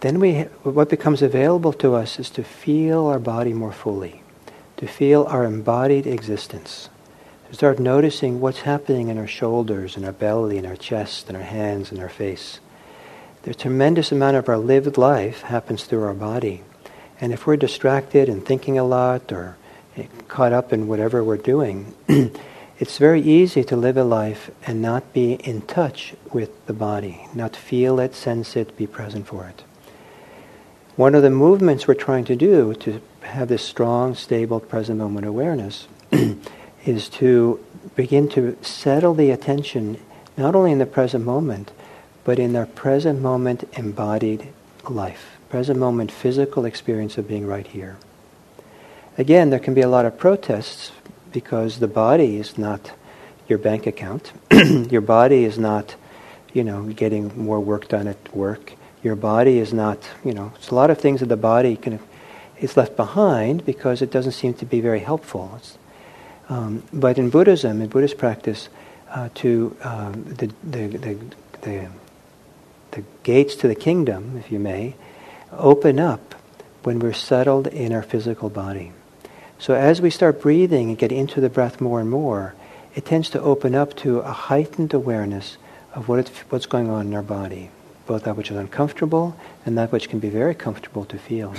then 0.00 0.20
we, 0.20 0.42
what 0.62 0.90
becomes 0.90 1.22
available 1.22 1.72
to 1.74 1.94
us 1.94 2.18
is 2.18 2.28
to 2.30 2.44
feel 2.44 3.06
our 3.06 3.18
body 3.18 3.52
more 3.52 3.72
fully, 3.72 4.22
to 4.76 4.86
feel 4.86 5.24
our 5.24 5.44
embodied 5.44 6.06
existence, 6.06 6.90
to 7.48 7.54
start 7.54 7.78
noticing 7.78 8.40
what's 8.40 8.60
happening 8.60 9.08
in 9.08 9.16
our 9.16 9.26
shoulders, 9.26 9.96
in 9.96 10.04
our 10.04 10.12
belly, 10.12 10.58
in 10.58 10.66
our 10.66 10.76
chest, 10.76 11.30
in 11.30 11.36
our 11.36 11.42
hands, 11.42 11.92
in 11.92 11.98
our 11.98 12.08
face. 12.08 12.60
The 13.46 13.54
tremendous 13.54 14.10
amount 14.10 14.36
of 14.36 14.48
our 14.48 14.58
lived 14.58 14.98
life 14.98 15.42
happens 15.42 15.84
through 15.84 16.02
our 16.02 16.14
body. 16.14 16.64
And 17.20 17.32
if 17.32 17.46
we're 17.46 17.56
distracted 17.56 18.28
and 18.28 18.44
thinking 18.44 18.76
a 18.76 18.82
lot 18.82 19.30
or 19.30 19.56
eh, 19.96 20.06
caught 20.26 20.52
up 20.52 20.72
in 20.72 20.88
whatever 20.88 21.22
we're 21.22 21.36
doing, 21.36 21.94
it's 22.80 22.98
very 22.98 23.20
easy 23.20 23.62
to 23.62 23.76
live 23.76 23.96
a 23.96 24.02
life 24.02 24.50
and 24.66 24.82
not 24.82 25.12
be 25.12 25.34
in 25.34 25.62
touch 25.62 26.14
with 26.32 26.66
the 26.66 26.72
body, 26.72 27.28
not 27.34 27.54
feel 27.54 28.00
it, 28.00 28.16
sense 28.16 28.56
it, 28.56 28.76
be 28.76 28.84
present 28.84 29.28
for 29.28 29.46
it. 29.46 29.62
One 30.96 31.14
of 31.14 31.22
the 31.22 31.30
movements 31.30 31.86
we're 31.86 31.94
trying 31.94 32.24
to 32.24 32.34
do 32.34 32.74
to 32.74 33.00
have 33.20 33.46
this 33.46 33.62
strong, 33.62 34.16
stable, 34.16 34.58
present 34.58 34.98
moment 34.98 35.24
awareness 35.24 35.86
is 36.84 37.08
to 37.10 37.64
begin 37.94 38.28
to 38.30 38.58
settle 38.60 39.14
the 39.14 39.30
attention 39.30 40.00
not 40.36 40.56
only 40.56 40.72
in 40.72 40.80
the 40.80 40.84
present 40.84 41.24
moment, 41.24 41.70
but 42.26 42.38
in 42.38 42.54
our 42.54 42.66
present 42.66 43.22
moment 43.22 43.64
embodied 43.78 44.48
life, 44.90 45.38
present 45.48 45.78
moment 45.78 46.12
physical 46.12 46.66
experience 46.66 47.16
of 47.16 47.26
being 47.26 47.46
right 47.46 47.68
here. 47.68 47.96
Again, 49.16 49.48
there 49.48 49.58
can 49.58 49.72
be 49.72 49.80
a 49.80 49.88
lot 49.88 50.04
of 50.04 50.18
protests 50.18 50.92
because 51.32 51.78
the 51.78 51.88
body 51.88 52.36
is 52.36 52.58
not 52.58 52.92
your 53.48 53.58
bank 53.58 53.86
account. 53.86 54.32
your 54.90 55.00
body 55.00 55.44
is 55.44 55.58
not, 55.58 55.94
you 56.52 56.62
know, 56.62 56.82
getting 56.82 57.32
more 57.42 57.60
work 57.60 57.88
done 57.88 58.06
at 58.06 58.36
work 58.36 58.74
your 59.06 59.16
body 59.16 59.58
is 59.58 59.72
not, 59.72 59.98
you 60.24 60.32
know, 60.32 60.52
it's 60.56 60.70
a 60.70 60.74
lot 60.74 60.90
of 60.90 60.98
things 60.98 61.20
that 61.20 61.26
the 61.26 61.36
body 61.36 61.76
can, 61.76 62.00
is 62.58 62.76
left 62.76 62.96
behind 62.96 63.64
because 63.64 64.02
it 64.02 64.10
doesn't 64.10 64.32
seem 64.32 64.52
to 64.54 64.66
be 64.66 64.80
very 64.80 64.98
helpful. 64.98 65.60
Um, 66.48 66.82
but 66.92 67.16
in 67.16 67.30
Buddhism, 67.30 67.80
in 67.80 67.88
Buddhist 67.88 68.18
practice, 68.18 68.68
uh, 69.10 69.28
to 69.36 69.76
um, 69.82 70.24
the, 70.24 70.48
the, 70.64 70.86
the, 70.88 71.18
the, 71.62 71.88
the 72.96 73.04
gates 73.22 73.54
to 73.56 73.68
the 73.68 73.74
kingdom, 73.74 74.36
if 74.36 74.50
you 74.50 74.58
may, 74.58 74.96
open 75.52 76.00
up 76.00 76.34
when 76.82 76.98
we're 76.98 77.12
settled 77.12 77.68
in 77.68 77.92
our 77.92 78.02
physical 78.02 78.50
body. 78.50 78.92
So 79.58 79.74
as 79.74 80.02
we 80.02 80.10
start 80.10 80.42
breathing 80.42 80.88
and 80.88 80.98
get 80.98 81.12
into 81.12 81.40
the 81.40 81.48
breath 81.48 81.80
more 81.80 82.00
and 82.00 82.10
more, 82.10 82.54
it 82.94 83.04
tends 83.04 83.30
to 83.30 83.40
open 83.40 83.74
up 83.74 83.94
to 83.98 84.18
a 84.18 84.32
heightened 84.32 84.92
awareness 84.92 85.56
of 85.94 86.08
what 86.08 86.28
what's 86.50 86.66
going 86.66 86.90
on 86.90 87.06
in 87.06 87.14
our 87.14 87.22
body 87.22 87.70
both 88.06 88.24
that 88.24 88.36
which 88.36 88.50
is 88.50 88.56
uncomfortable 88.56 89.36
and 89.64 89.76
that 89.76 89.92
which 89.92 90.08
can 90.08 90.18
be 90.18 90.28
very 90.28 90.54
comfortable 90.54 91.04
to 91.06 91.18
feel. 91.18 91.54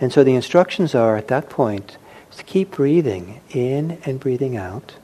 And 0.00 0.12
so 0.12 0.24
the 0.24 0.34
instructions 0.34 0.94
are 0.94 1.16
at 1.16 1.28
that 1.28 1.48
point 1.48 1.96
to 2.36 2.44
keep 2.44 2.72
breathing 2.72 3.40
in 3.50 3.98
and 4.04 4.20
breathing 4.20 4.56
out, 4.56 4.94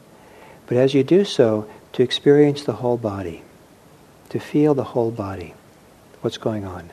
but 0.66 0.76
as 0.76 0.92
you 0.92 1.02
do 1.02 1.24
so, 1.24 1.68
to 1.92 2.02
experience 2.02 2.64
the 2.64 2.74
whole 2.74 2.96
body, 2.96 3.42
to 4.32 4.40
feel 4.40 4.74
the 4.74 4.84
whole 4.84 5.10
body, 5.10 5.54
what's 6.22 6.38
going 6.38 6.64
on. 6.64 6.90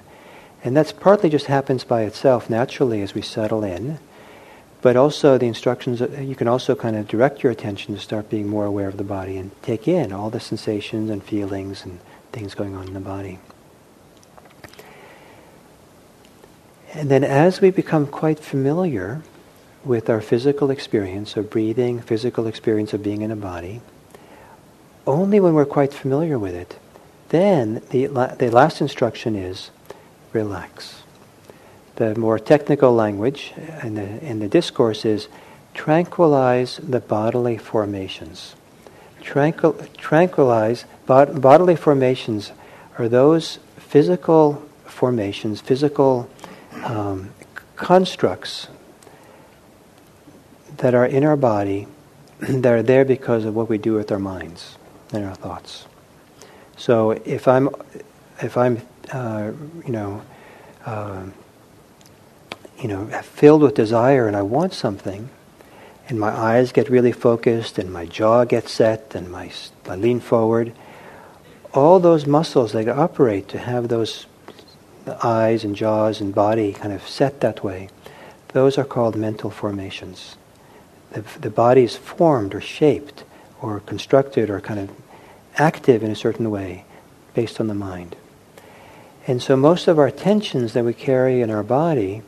And 0.62 0.76
that's 0.76 0.92
partly 0.92 1.30
just 1.30 1.46
happens 1.46 1.86
by 1.86 2.02
itself 2.02 2.50
naturally 2.50 3.02
as 3.02 3.14
we 3.14 3.22
settle 3.22 3.64
in, 3.64 3.98
but 4.82 4.98
also 4.98 5.38
the 5.38 5.46
instructions, 5.46 6.02
you 6.02 6.36
can 6.36 6.50
also 6.50 6.76
kind 6.76 6.98
of 6.98 7.08
direct 7.08 7.42
your 7.42 7.52
attention 7.52 7.96
to 7.96 8.02
start 8.02 8.30
being 8.30 8.50
more 8.50 8.66
aware 8.66 8.90
of 8.90 8.98
the 8.98 9.06
body 9.06 9.38
and 9.38 9.52
take 9.62 9.88
in 9.88 10.12
all 10.12 10.30
the 10.30 10.42
sensations 10.42 11.10
and 11.10 11.24
feelings 11.24 11.86
and 11.86 12.00
things 12.34 12.56
going 12.56 12.76
on 12.76 12.88
in 12.88 12.94
the 12.94 13.00
body. 13.00 13.40
And 16.94 17.10
then 17.10 17.24
as 17.24 17.62
we 17.62 17.72
become 17.72 18.06
quite 18.06 18.40
familiar 18.40 19.22
with 19.86 20.10
our 20.10 20.20
physical 20.20 20.72
experience 20.72 21.38
of 21.38 21.50
breathing, 21.50 22.02
physical 22.02 22.48
experience 22.48 22.94
of 22.94 23.02
being 23.02 23.22
in 23.22 23.32
a 23.32 23.38
body, 23.38 23.80
only 25.08 25.40
when 25.40 25.54
we're 25.54 25.66
quite 25.66 25.94
familiar 25.94 26.38
with 26.38 26.54
it, 26.54 26.78
then 27.30 27.82
the, 27.90 28.08
the 28.38 28.50
last 28.52 28.82
instruction 28.82 29.36
is 29.36 29.72
relax. 30.34 31.04
The 31.96 32.16
more 32.16 32.40
technical 32.40 32.94
language 32.94 33.54
in 33.84 33.96
the, 33.96 34.26
in 34.26 34.40
the 34.40 34.48
discourse 34.48 35.06
is 35.06 35.28
tranquilize 35.74 36.78
the 36.78 37.00
bodily 37.00 37.58
formations. 37.58 38.56
Tranquil, 39.22 39.74
tranquilize 39.98 40.86
bod- 41.06 41.42
bodily 41.42 41.76
formations 41.76 42.52
are 42.98 43.08
those 43.08 43.60
physical 43.78 44.64
formations, 44.86 45.62
physical 45.62 46.30
um, 46.84 47.32
constructs 47.76 48.68
that 50.78 50.94
are 50.94 51.06
in 51.06 51.24
our 51.24 51.36
body 51.36 51.88
that 52.40 52.74
are 52.74 52.84
there 52.84 53.06
because 53.06 53.46
of 53.46 53.56
what 53.56 53.70
we 53.70 53.78
do 53.78 53.94
with 53.94 54.12
our 54.12 54.20
minds 54.20 54.78
and 55.12 55.26
our 55.26 55.36
thoughts. 55.36 55.86
So 56.80 57.12
if 57.12 57.46
I'm, 57.46 57.70
if 58.42 58.56
I'm, 58.56 58.82
uh, 59.12 59.52
you 59.86 59.92
know, 59.92 60.22
uh, 60.86 61.26
you 62.80 62.88
know, 62.88 63.06
filled 63.22 63.64
with 63.64 63.76
desire 63.76 64.28
and 64.28 64.38
I 64.38 64.44
want 64.44 64.74
something, 64.74 65.30
and 66.08 66.18
my 66.18 66.30
eyes 66.30 66.72
get 66.72 66.90
really 66.90 67.12
focused 67.12 67.78
and 67.78 67.92
my 67.92 68.06
jaw 68.06 68.46
gets 68.46 68.72
set 68.72 69.14
and 69.14 69.30
my, 69.30 69.52
I 69.90 69.98
lean 69.98 70.22
forward, 70.22 70.72
all 71.74 72.00
those 72.00 72.26
muscles 72.26 72.72
that 72.72 72.88
operate 72.88 73.50
to 73.50 73.58
have 73.60 73.90
those 73.90 74.26
eyes 75.22 75.66
and 75.66 75.76
jaws 75.76 76.22
and 76.22 76.34
body 76.34 76.72
kind 76.72 76.94
of 76.94 77.06
set 77.06 77.42
that 77.42 77.62
way, 77.62 77.90
those 78.54 78.78
are 78.78 78.86
called 78.86 79.18
mental 79.18 79.50
formations. 79.50 80.38
The, 81.12 81.26
the 81.42 81.50
body 81.50 81.84
is 81.84 81.98
formed 81.98 82.56
or 82.56 82.62
shaped 82.62 83.26
or 83.62 83.82
constructed 83.82 84.50
or 84.50 84.62
kind 84.62 84.80
of 84.80 85.09
active 85.56 86.04
in 86.04 86.12
a 86.12 86.16
certain 86.16 86.50
way 86.50 86.86
based 87.34 87.60
on 87.60 87.68
the 87.68 87.74
mind. 87.74 88.16
And 89.28 89.42
so 89.42 89.56
most 89.56 89.88
of 89.88 90.00
our 90.00 90.10
tensions 90.10 90.74
that 90.74 90.84
we 90.84 90.94
carry 90.94 91.42
in 91.42 91.52
our 91.52 91.64
body 91.64 92.24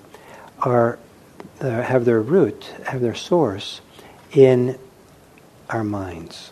are 0.59 0.99
uh, 1.59 1.81
have 1.81 2.05
their 2.05 2.21
root, 2.21 2.65
have 2.85 3.01
their 3.01 3.15
source 3.15 3.81
in 4.33 4.77
our 5.69 5.83
minds. 5.83 6.51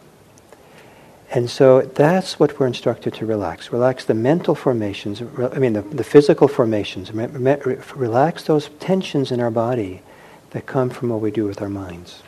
And 1.32 1.50
so 1.50 1.82
that's 1.82 2.40
what 2.40 2.60
we're 2.60 2.68
instructed 2.68 3.14
to 3.16 3.26
relax. 3.26 3.72
Relax 3.72 4.06
the 4.06 4.16
mental 4.16 4.56
formations, 4.56 5.22
I 5.22 5.60
mean, 5.60 5.74
the, 5.74 5.82
the 5.82 6.04
physical 6.04 6.48
formations. 6.48 7.12
Relax 7.12 8.44
those 8.44 8.70
tensions 8.80 9.32
in 9.32 9.40
our 9.40 9.52
body 9.52 10.02
that 10.52 10.66
come 10.66 10.90
from 10.90 11.10
what 11.10 11.22
we 11.22 11.30
do 11.30 11.46
with 11.46 11.62
our 11.62 11.70
minds. 11.70 12.24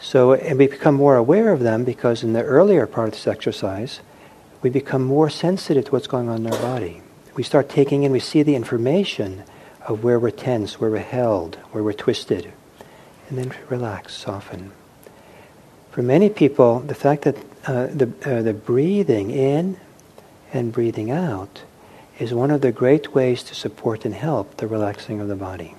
So, 0.00 0.34
and 0.34 0.58
we 0.58 0.66
become 0.66 0.94
more 0.94 1.16
aware 1.16 1.52
of 1.52 1.60
them 1.60 1.84
because 1.84 2.22
in 2.22 2.32
the 2.32 2.42
earlier 2.42 2.86
part 2.86 3.08
of 3.08 3.14
this 3.14 3.26
exercise, 3.26 4.00
we 4.62 4.70
become 4.70 5.02
more 5.02 5.30
sensitive 5.30 5.86
to 5.86 5.90
what's 5.92 6.06
going 6.06 6.28
on 6.28 6.46
in 6.46 6.52
our 6.52 6.60
body. 6.60 7.02
We 7.34 7.42
start 7.42 7.68
taking 7.68 8.02
in, 8.02 8.12
we 8.12 8.20
see 8.20 8.42
the 8.42 8.54
information 8.54 9.44
of 9.86 10.02
where 10.02 10.18
we're 10.18 10.30
tense, 10.30 10.80
where 10.80 10.90
we're 10.90 10.98
held, 10.98 11.56
where 11.72 11.82
we're 11.82 11.92
twisted, 11.92 12.52
and 13.28 13.38
then 13.38 13.52
relax, 13.68 14.14
soften. 14.14 14.72
For 15.90 16.02
many 16.02 16.28
people, 16.28 16.80
the 16.80 16.94
fact 16.94 17.22
that 17.22 17.36
uh, 17.66 17.86
the, 17.86 18.12
uh, 18.24 18.42
the 18.42 18.52
breathing 18.52 19.30
in 19.30 19.78
and 20.52 20.72
breathing 20.72 21.10
out 21.10 21.62
is 22.18 22.32
one 22.32 22.50
of 22.50 22.60
the 22.60 22.72
great 22.72 23.14
ways 23.14 23.42
to 23.44 23.54
support 23.54 24.04
and 24.04 24.14
help 24.14 24.56
the 24.56 24.66
relaxing 24.66 25.20
of 25.20 25.28
the 25.28 25.36
body. 25.36 25.74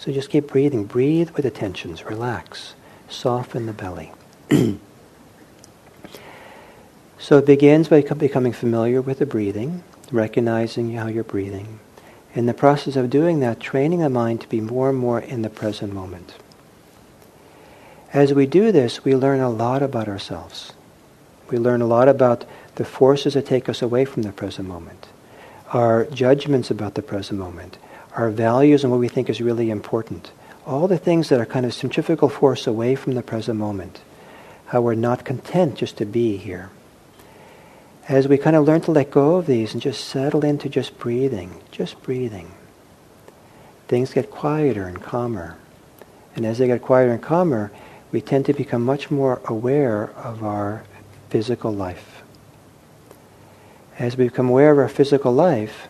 So 0.00 0.10
just 0.10 0.30
keep 0.30 0.46
breathing. 0.46 0.86
Breathe 0.86 1.28
with 1.32 1.42
the 1.42 1.50
tensions. 1.50 2.06
Relax. 2.06 2.72
Soften 3.10 3.66
the 3.66 3.74
belly. 3.74 4.12
so 7.18 7.36
it 7.36 7.44
begins 7.44 7.88
by 7.88 8.00
becoming 8.00 8.54
familiar 8.54 9.02
with 9.02 9.18
the 9.18 9.26
breathing, 9.26 9.84
recognizing 10.10 10.94
how 10.94 11.08
you're 11.08 11.22
breathing. 11.22 11.80
In 12.34 12.46
the 12.46 12.54
process 12.54 12.96
of 12.96 13.10
doing 13.10 13.40
that, 13.40 13.60
training 13.60 13.98
the 13.98 14.08
mind 14.08 14.40
to 14.40 14.48
be 14.48 14.62
more 14.62 14.88
and 14.88 14.98
more 14.98 15.20
in 15.20 15.42
the 15.42 15.50
present 15.50 15.92
moment. 15.92 16.32
As 18.14 18.32
we 18.32 18.46
do 18.46 18.72
this, 18.72 19.04
we 19.04 19.14
learn 19.14 19.40
a 19.40 19.50
lot 19.50 19.82
about 19.82 20.08
ourselves. 20.08 20.72
We 21.50 21.58
learn 21.58 21.82
a 21.82 21.86
lot 21.86 22.08
about 22.08 22.46
the 22.76 22.86
forces 22.86 23.34
that 23.34 23.44
take 23.44 23.68
us 23.68 23.82
away 23.82 24.06
from 24.06 24.22
the 24.22 24.32
present 24.32 24.66
moment, 24.66 25.08
our 25.74 26.06
judgments 26.06 26.70
about 26.70 26.94
the 26.94 27.02
present 27.02 27.38
moment, 27.38 27.76
our 28.16 28.30
values 28.30 28.82
and 28.82 28.90
what 28.90 29.00
we 29.00 29.08
think 29.08 29.30
is 29.30 29.40
really 29.40 29.70
important. 29.70 30.32
All 30.66 30.88
the 30.88 30.98
things 30.98 31.28
that 31.28 31.40
are 31.40 31.46
kind 31.46 31.66
of 31.66 31.74
centrifugal 31.74 32.28
force 32.28 32.66
away 32.66 32.94
from 32.94 33.14
the 33.14 33.22
present 33.22 33.58
moment. 33.58 34.00
How 34.66 34.80
we're 34.80 34.94
not 34.94 35.24
content 35.24 35.76
just 35.76 35.96
to 35.98 36.04
be 36.04 36.36
here. 36.36 36.70
As 38.08 38.28
we 38.28 38.38
kind 38.38 38.56
of 38.56 38.64
learn 38.64 38.80
to 38.82 38.90
let 38.90 39.10
go 39.10 39.36
of 39.36 39.46
these 39.46 39.72
and 39.72 39.82
just 39.82 40.04
settle 40.04 40.44
into 40.44 40.68
just 40.68 40.98
breathing, 40.98 41.60
just 41.70 42.02
breathing, 42.02 42.52
things 43.88 44.14
get 44.14 44.30
quieter 44.30 44.86
and 44.86 45.02
calmer. 45.02 45.56
And 46.34 46.44
as 46.46 46.58
they 46.58 46.66
get 46.66 46.82
quieter 46.82 47.12
and 47.12 47.22
calmer, 47.22 47.70
we 48.12 48.20
tend 48.20 48.46
to 48.46 48.52
become 48.52 48.84
much 48.84 49.10
more 49.10 49.40
aware 49.44 50.10
of 50.16 50.42
our 50.42 50.84
physical 51.28 51.72
life. 51.72 52.22
As 53.98 54.16
we 54.16 54.24
become 54.24 54.48
aware 54.48 54.72
of 54.72 54.78
our 54.78 54.88
physical 54.88 55.32
life, 55.32 55.88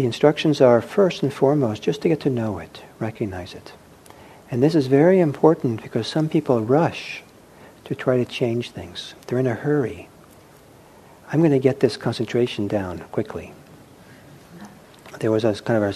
the 0.00 0.06
instructions 0.06 0.62
are 0.62 0.80
first 0.80 1.22
and 1.22 1.30
foremost 1.30 1.82
just 1.82 2.00
to 2.00 2.08
get 2.08 2.20
to 2.20 2.30
know 2.30 2.58
it, 2.58 2.80
recognize 2.98 3.52
it. 3.52 3.74
And 4.50 4.62
this 4.62 4.74
is 4.74 4.86
very 4.86 5.20
important 5.20 5.82
because 5.82 6.06
some 6.06 6.26
people 6.26 6.62
rush 6.62 7.22
to 7.84 7.94
try 7.94 8.16
to 8.16 8.24
change 8.24 8.70
things. 8.70 9.12
They're 9.26 9.38
in 9.38 9.46
a 9.46 9.52
hurry. 9.52 10.08
I'm 11.30 11.40
going 11.40 11.50
to 11.50 11.58
get 11.58 11.80
this 11.80 11.98
concentration 11.98 12.66
down 12.66 13.00
quickly. 13.12 13.52
There 15.18 15.30
was 15.30 15.44
a 15.44 15.52
kind 15.52 15.84
of 15.84 15.90
a, 15.90 15.94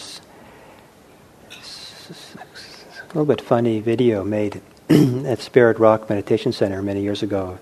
a 3.01 3.07
little 3.07 3.25
bit 3.25 3.40
funny 3.40 3.81
video 3.81 4.23
made 4.23 4.61
at 4.90 5.38
Spirit 5.38 5.79
Rock 5.79 6.11
Meditation 6.11 6.53
Center 6.53 6.83
many 6.83 7.01
years 7.01 7.23
ago. 7.23 7.59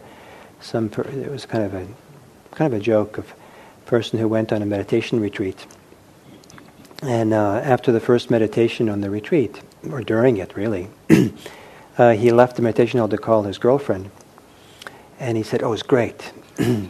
Some 0.61 0.87
it 0.87 1.31
was 1.31 1.47
kind 1.47 1.63
of 1.63 1.73
a 1.73 1.87
kind 2.51 2.75
of 2.75 2.81
a 2.81 2.83
joke 2.83 3.17
of 3.17 3.33
a 3.87 3.89
person 3.89 4.19
who 4.19 4.27
went 4.27 4.53
on 4.53 4.61
a 4.61 4.67
meditation 4.67 5.21
retreat, 5.21 5.67
and 7.03 7.35
uh, 7.35 7.61
after 7.65 7.93
the 7.93 8.01
first 8.01 8.31
meditation 8.31 8.89
on 8.89 9.01
the 9.01 9.11
retreat, 9.11 9.61
or 9.91 10.03
during 10.03 10.37
it 10.37 10.57
really, 10.57 10.89
uh, 11.99 12.13
he 12.13 12.31
left 12.31 12.57
the 12.57 12.63
meditation 12.63 12.99
hall 12.99 13.09
to 13.09 13.19
call 13.19 13.43
his 13.43 13.59
girlfriend, 13.59 14.11
and 15.19 15.37
he 15.37 15.43
said, 15.43 15.63
"Oh, 15.63 15.73
it's 15.73 15.83
great," 15.83 16.33
you 16.59 16.89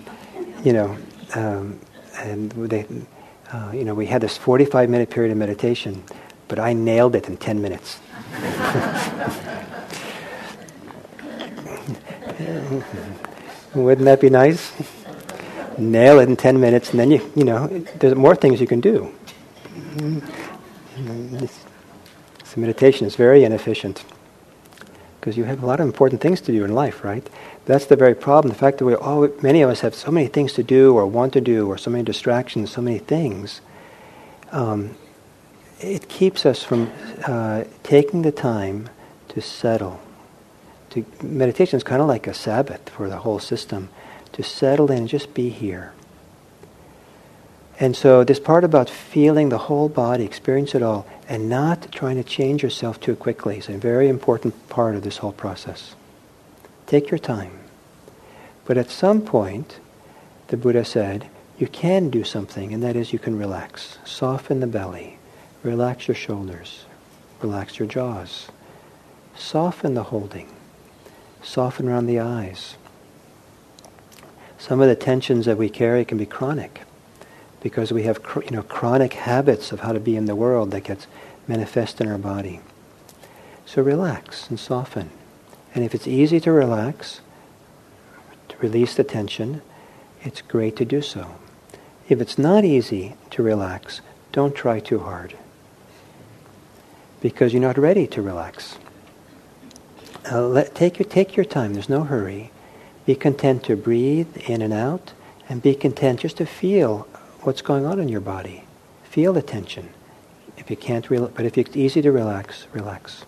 know, 0.65 0.97
um, 1.35 1.81
and 2.19 2.53
they. 2.53 2.87
Uh, 3.53 3.71
you 3.75 3.85
know, 3.85 3.93
we 3.93 4.07
had 4.07 4.23
this 4.23 4.39
45 4.39 4.89
minute 4.89 5.11
period 5.11 5.31
of 5.31 5.37
meditation, 5.37 6.03
but 6.49 6.59
I 6.59 6.73
nailed 6.73 7.15
it 7.15 7.29
in 7.29 7.37
10 7.37 7.61
minutes. 7.61 8.01
Wouldn't 13.75 14.07
that 14.07 14.23
be 14.23 14.31
nice? 14.31 14.73
Nail 15.77 16.19
it 16.21 16.31
in 16.31 16.37
10 16.37 16.61
minutes, 16.61 16.93
and 16.93 17.01
then 17.01 17.11
you, 17.11 17.31
you 17.37 17.45
know, 17.45 17.69
there's 17.99 18.15
more 18.15 18.35
things 18.35 18.59
you 18.59 18.67
can 18.67 18.81
do. 18.81 19.13
So 22.45 22.61
meditation 22.61 23.07
is 23.07 23.17
very 23.17 23.45
inefficient 23.45 24.05
because 25.21 25.37
you 25.37 25.45
have 25.45 25.63
a 25.63 25.67
lot 25.67 25.81
of 25.81 25.87
important 25.87 26.21
things 26.21 26.41
to 26.43 26.53
do 26.53 26.65
in 26.65 26.75
life, 26.75 27.05
right? 27.05 27.27
That's 27.67 27.87
the 27.87 27.97
very 27.97 28.15
problem. 28.15 28.53
The 28.53 28.59
fact 28.59 28.79
that 28.79 28.85
we 28.85 28.95
all, 28.95 29.29
many 29.41 29.63
of 29.63 29.71
us 29.71 29.81
have 29.81 29.95
so 29.95 30.11
many 30.11 30.27
things 30.27 30.53
to 30.55 30.63
do 30.63 30.95
or 30.95 31.07
want 31.07 31.33
to 31.35 31.41
do 31.41 31.69
or 31.69 31.79
so 31.79 31.91
many 31.91 32.05
distractions, 32.05 32.73
so 32.73 32.83
many 32.83 32.99
things, 32.99 33.61
um, 34.51 34.97
it 35.81 36.09
keeps 36.09 36.45
us 36.45 36.63
from 36.63 36.91
uh, 37.25 37.65
taking 37.83 38.23
the 38.23 38.33
time 38.33 38.89
to 39.29 39.41
settle 39.41 40.01
to, 40.93 41.07
meditation 41.23 41.79
is 41.79 41.83
kind 41.83 42.03
of 42.03 42.09
like 42.09 42.27
a 42.27 42.35
Sabbath 42.35 42.91
for 42.91 43.09
the 43.09 43.17
whole 43.17 43.39
system, 43.39 43.89
to 44.33 44.43
settle 44.43 44.91
in 44.91 44.99
and 44.99 45.09
just 45.09 45.33
be 45.33 45.49
here. 45.49 45.95
And 47.83 47.97
so 47.97 48.23
this 48.23 48.39
part 48.39 48.63
about 48.63 48.89
feeling 48.89 49.49
the 49.49 49.59
whole 49.67 49.89
body, 49.89 50.25
experience 50.25 50.73
it 50.77 50.85
all, 50.85 51.05
and 51.29 51.49
not 51.49 51.91
trying 51.91 52.15
to 52.15 52.23
change 52.23 52.63
yourself 52.63 53.01
too 53.01 53.17
quickly 53.17 53.59
is 53.59 53.69
a 53.69 53.77
very 53.77 54.09
important 54.09 54.69
part 54.69 54.95
of 54.95 55.03
this 55.03 55.17
whole 55.17 55.33
process. 55.33 55.97
Take 56.87 57.11
your 57.11 57.19
time. 57.19 57.59
But 58.67 58.79
at 58.79 58.89
some 58.89 59.21
point, 59.21 59.81
the 60.47 60.57
Buddha 60.57 60.85
said, 60.85 61.29
you 61.59 61.67
can 61.67 62.09
do 62.09 62.23
something, 62.23 62.73
and 62.73 62.85
that 62.85 62.95
is 62.95 63.13
you 63.13 63.19
can 63.19 63.37
relax. 63.37 63.99
Soften 64.05 64.61
the 64.61 64.69
belly. 64.69 65.19
Relax 65.65 66.07
your 66.07 66.15
shoulders. 66.15 66.85
Relax 67.41 67.81
your 67.81 67.89
jaws. 67.89 68.47
Soften 69.35 69.95
the 69.95 70.05
holding 70.05 70.49
soften 71.43 71.89
around 71.89 72.07
the 72.07 72.21
eyes. 72.21 72.77
Some 74.59 74.81
of 74.81 74.87
the 74.87 74.95
tensions 74.95 75.47
that 75.47 75.59
we 75.59 75.69
carry 75.69 76.05
can 76.05 76.19
be 76.19 76.25
chronic 76.25 76.83
because 77.63 77.93
we 77.93 78.03
have 78.03 78.21
you 78.45 78.51
know, 78.51 78.63
chronic 78.63 79.15
habits 79.15 79.73
of 79.73 79.81
how 79.81 79.93
to 79.93 80.01
be 80.01 80.17
in 80.17 80.27
the 80.27 80.37
world 80.37 80.73
that 80.73 80.85
gets 80.85 81.07
manifest 81.47 82.01
in 82.01 82.09
our 82.09 82.19
body. 82.19 82.61
So 83.65 83.83
relax 83.83 84.51
and 84.51 84.59
soften. 84.59 85.11
And 85.75 85.85
if 85.85 85.95
it's 85.95 86.07
easy 86.07 86.41
to 86.41 86.53
relax, 86.53 87.21
to 88.49 88.57
release 88.59 88.95
the 88.95 89.05
tension, 89.05 89.63
it's 90.23 90.43
great 90.43 90.77
to 90.77 90.85
do 90.85 91.01
so. 91.01 91.37
If 92.09 92.21
it's 92.21 92.37
not 92.37 92.65
easy 92.65 93.15
to 93.31 93.43
relax, 93.43 94.01
don't 94.33 94.55
try 94.55 94.81
too 94.81 94.99
hard 95.01 95.37
because 97.21 97.53
you're 97.53 97.63
not 97.63 97.79
ready 97.79 98.07
to 98.09 98.21
relax. 98.21 98.77
Uh, 100.31 100.47
let, 100.47 100.75
take, 100.75 100.99
your, 100.99 101.09
take 101.09 101.37
your 101.37 101.45
time. 101.45 101.73
There's 101.73 101.89
no 101.89 102.03
hurry. 102.05 102.51
Be 103.07 103.15
content 103.15 103.65
to 103.65 103.77
breathe 103.77 104.37
in 104.49 104.61
and 104.61 104.73
out, 104.73 105.13
and 105.49 105.63
be 105.63 105.75
content 105.75 106.21
just 106.21 106.37
to 106.39 106.47
feel 106.47 107.07
what's 107.43 107.63
going 107.63 107.85
on 107.85 107.99
in 107.99 108.09
your 108.09 108.21
body. 108.21 108.65
Feel 109.05 109.33
the 109.33 109.43
tension. 109.43 109.91
If 110.57 110.71
you 110.71 110.77
can't, 110.77 111.09
re- 111.11 111.19
but 111.19 111.45
if 111.45 111.59
it's 111.59 111.77
easy 111.77 112.03
to 112.03 112.13
relax, 112.13 112.67
relax. 112.73 113.25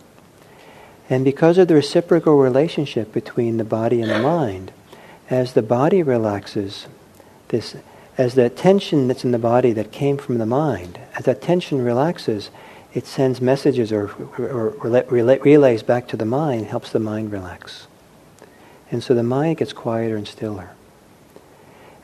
And 1.11 1.25
because 1.25 1.59
of 1.59 1.69
the 1.69 1.75
reciprocal 1.75 2.39
relationship 2.39 3.13
between 3.13 3.59
the 3.59 3.65
body 3.65 4.01
and 4.01 4.11
the 4.11 4.21
mind, 4.21 4.73
as 5.29 5.53
the 5.53 5.63
body 5.63 6.03
relaxes, 6.03 6.87
this, 7.49 7.77
as 8.17 8.35
the 8.35 8.49
tension 8.49 9.09
that's 9.09 9.25
in 9.25 9.33
the 9.33 9.39
body 9.39 9.73
that 9.73 9.93
came 9.93 10.17
from 10.17 10.39
the 10.39 10.47
mind, 10.47 10.99
as 11.17 11.25
that 11.25 11.43
tension 11.43 11.83
relaxes, 11.83 12.51
it 12.95 13.07
sends 13.07 13.41
messages 13.41 13.93
or, 13.93 14.11
or, 14.39 14.71
or 14.71 15.05
relays 15.11 15.83
back 15.83 16.09
to 16.09 16.17
the 16.17 16.25
mind, 16.25 16.67
helps 16.67 16.91
the 16.91 17.01
mind 17.01 17.33
relax. 17.33 17.87
And 18.91 19.03
so 19.03 19.15
the 19.15 19.23
mind 19.23 19.59
gets 19.59 19.73
quieter 19.73 20.17
and 20.17 20.29
stiller. 20.29 20.71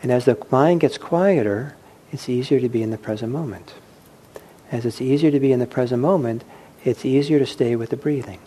And 0.02 0.10
as 0.10 0.24
the 0.24 0.36
mind 0.50 0.80
gets 0.80 0.98
quieter, 0.98 1.76
it's 2.12 2.28
easier 2.28 2.60
to 2.60 2.68
be 2.68 2.82
in 2.82 2.90
the 2.90 2.98
present 2.98 3.32
moment. 3.32 3.74
As 4.70 4.86
it's 4.86 5.00
easier 5.00 5.30
to 5.30 5.40
be 5.40 5.52
in 5.52 5.58
the 5.58 5.66
present 5.66 6.00
moment, 6.00 6.44
it's 6.84 7.04
easier 7.04 7.38
to 7.38 7.46
stay 7.46 7.76
with 7.76 7.90
the 7.90 7.96
breathing. 7.96 8.40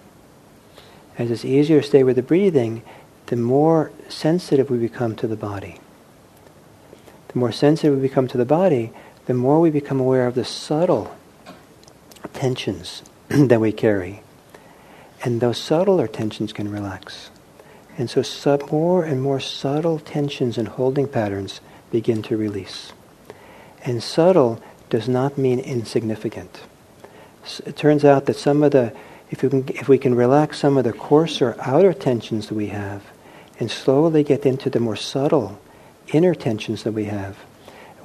As 1.17 1.29
it's 1.29 1.45
easier 1.45 1.81
to 1.81 1.87
stay 1.87 2.03
with 2.03 2.15
the 2.15 2.23
breathing, 2.23 2.81
the 3.27 3.35
more 3.35 3.91
sensitive 4.09 4.69
we 4.69 4.77
become 4.77 5.15
to 5.17 5.27
the 5.27 5.35
body. 5.35 5.79
The 7.29 7.39
more 7.39 7.51
sensitive 7.51 7.95
we 7.95 8.07
become 8.07 8.27
to 8.29 8.37
the 8.37 8.45
body, 8.45 8.91
the 9.25 9.33
more 9.33 9.59
we 9.59 9.69
become 9.69 9.99
aware 9.99 10.27
of 10.27 10.35
the 10.35 10.45
subtle 10.45 11.15
tensions 12.33 13.03
that 13.29 13.61
we 13.61 13.71
carry. 13.71 14.21
And 15.23 15.39
those 15.39 15.57
subtler 15.57 16.07
tensions 16.07 16.51
can 16.51 16.69
relax. 16.69 17.29
And 17.97 18.09
so 18.09 18.21
sub- 18.21 18.71
more 18.71 19.03
and 19.03 19.21
more 19.21 19.39
subtle 19.39 19.99
tensions 19.99 20.57
and 20.57 20.67
holding 20.67 21.07
patterns 21.07 21.61
begin 21.91 22.21
to 22.23 22.35
release. 22.35 22.91
And 23.83 24.01
subtle 24.01 24.61
does 24.89 25.07
not 25.09 25.37
mean 25.37 25.59
insignificant. 25.59 26.61
It 27.65 27.75
turns 27.75 28.05
out 28.05 28.25
that 28.25 28.35
some 28.35 28.63
of 28.63 28.71
the, 28.71 28.93
if 29.29 29.43
we 29.43 29.49
can, 29.49 29.65
if 29.69 29.89
we 29.89 29.97
can 29.97 30.15
relax 30.15 30.59
some 30.59 30.77
of 30.77 30.83
the 30.83 30.93
coarser 30.93 31.55
outer 31.59 31.93
tensions 31.93 32.47
that 32.47 32.55
we 32.55 32.67
have, 32.67 33.03
and 33.59 33.69
slowly 33.69 34.23
get 34.23 34.45
into 34.45 34.69
the 34.69 34.79
more 34.79 34.95
subtle 34.95 35.59
inner 36.13 36.33
tensions 36.33 36.83
that 36.83 36.93
we 36.93 37.05
have, 37.05 37.37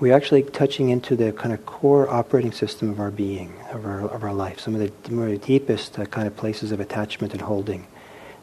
we're 0.01 0.15
actually 0.15 0.43
touching 0.43 0.91
into 0.91 1.17
the 1.17 1.33
kind 1.33 1.53
of 1.53 1.67
core 1.67 2.09
operating 2.09 2.53
system 2.53 2.91
of 2.91 3.01
our 3.01 3.11
being, 3.11 3.53
of 3.73 3.85
our, 3.85 4.09
of 4.09 4.23
our 4.23 4.33
life, 4.33 4.61
some 4.61 4.75
of 4.75 4.81
the 4.81 5.13
more 5.13 5.35
deepest 5.37 5.99
uh, 5.99 6.05
kind 6.07 6.27
of 6.27 6.37
places 6.37 6.71
of 6.71 6.81
attachment 6.81 7.33
and 7.33 7.43
holding 7.43 7.87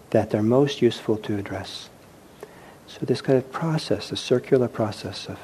that 0.10 0.36
are 0.36 0.44
most 0.44 0.82
useful 0.82 1.18
to 1.18 1.38
address. 1.38 1.90
So 2.88 3.00
this 3.02 3.22
kind 3.22 3.38
of 3.38 3.52
process, 3.52 4.10
the 4.10 4.18
circular 4.18 4.68
process 4.68 5.28
of 5.28 5.40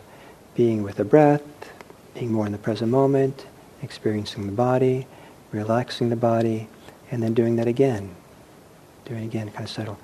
being 0.56 0.84
with 0.84 0.96
the 0.96 1.06
breath, 1.06 1.42
being 2.14 2.32
more 2.32 2.46
in 2.46 2.52
the 2.52 2.58
present 2.58 2.92
moment, 2.92 3.46
experiencing 3.82 4.46
the 4.46 4.52
body, 4.52 5.08
relaxing 5.52 6.10
the 6.10 6.16
body, 6.16 6.68
and 7.10 7.22
then 7.22 7.34
doing 7.34 7.56
that 7.58 7.68
again. 7.68 8.16
Doing 9.06 9.24
it 9.24 9.26
again, 9.28 9.50
kind 9.52 9.66
of 9.66 9.70
settle. 9.70 9.98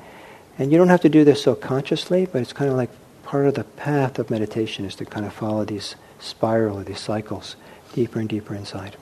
And 0.58 0.72
you 0.72 0.78
don't 0.78 0.90
have 0.90 1.02
to 1.02 1.10
do 1.10 1.24
this 1.24 1.42
so 1.42 1.56
consciously, 1.56 2.26
but 2.26 2.42
it's 2.42 2.54
kind 2.54 2.70
of 2.70 2.76
like 2.78 2.90
part 3.24 3.46
of 3.46 3.54
the 3.54 3.64
path 3.64 4.20
of 4.20 4.30
meditation 4.30 4.86
is 4.86 4.96
to 4.96 5.06
kind 5.06 5.26
of 5.26 5.34
follow 5.34 5.66
these 5.66 5.96
spiral 6.20 6.80
or 6.80 6.84
these 6.84 7.00
cycles 7.00 7.56
deeper 7.94 8.20
and 8.20 8.30
deeper 8.30 8.56
inside. 8.56 8.98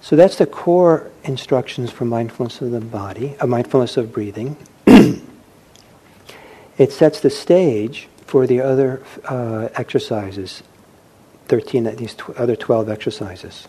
So 0.00 0.16
that's 0.16 0.36
the 0.36 0.46
core 0.46 1.10
instructions 1.24 1.90
for 1.90 2.06
mindfulness 2.06 2.60
of 2.62 2.70
the 2.70 2.80
body, 2.80 3.36
a 3.38 3.44
uh, 3.44 3.46
mindfulness 3.46 3.96
of 3.96 4.12
breathing. 4.12 4.56
it 6.78 6.90
sets 6.90 7.20
the 7.20 7.28
stage 7.28 8.08
for 8.26 8.46
the 8.46 8.60
other 8.60 9.02
uh, 9.26 9.68
exercises, 9.74 10.62
13, 11.50 11.96
these 11.96 12.14
tw- 12.14 12.30
other 12.36 12.54
12 12.54 12.88
exercises, 12.88 13.66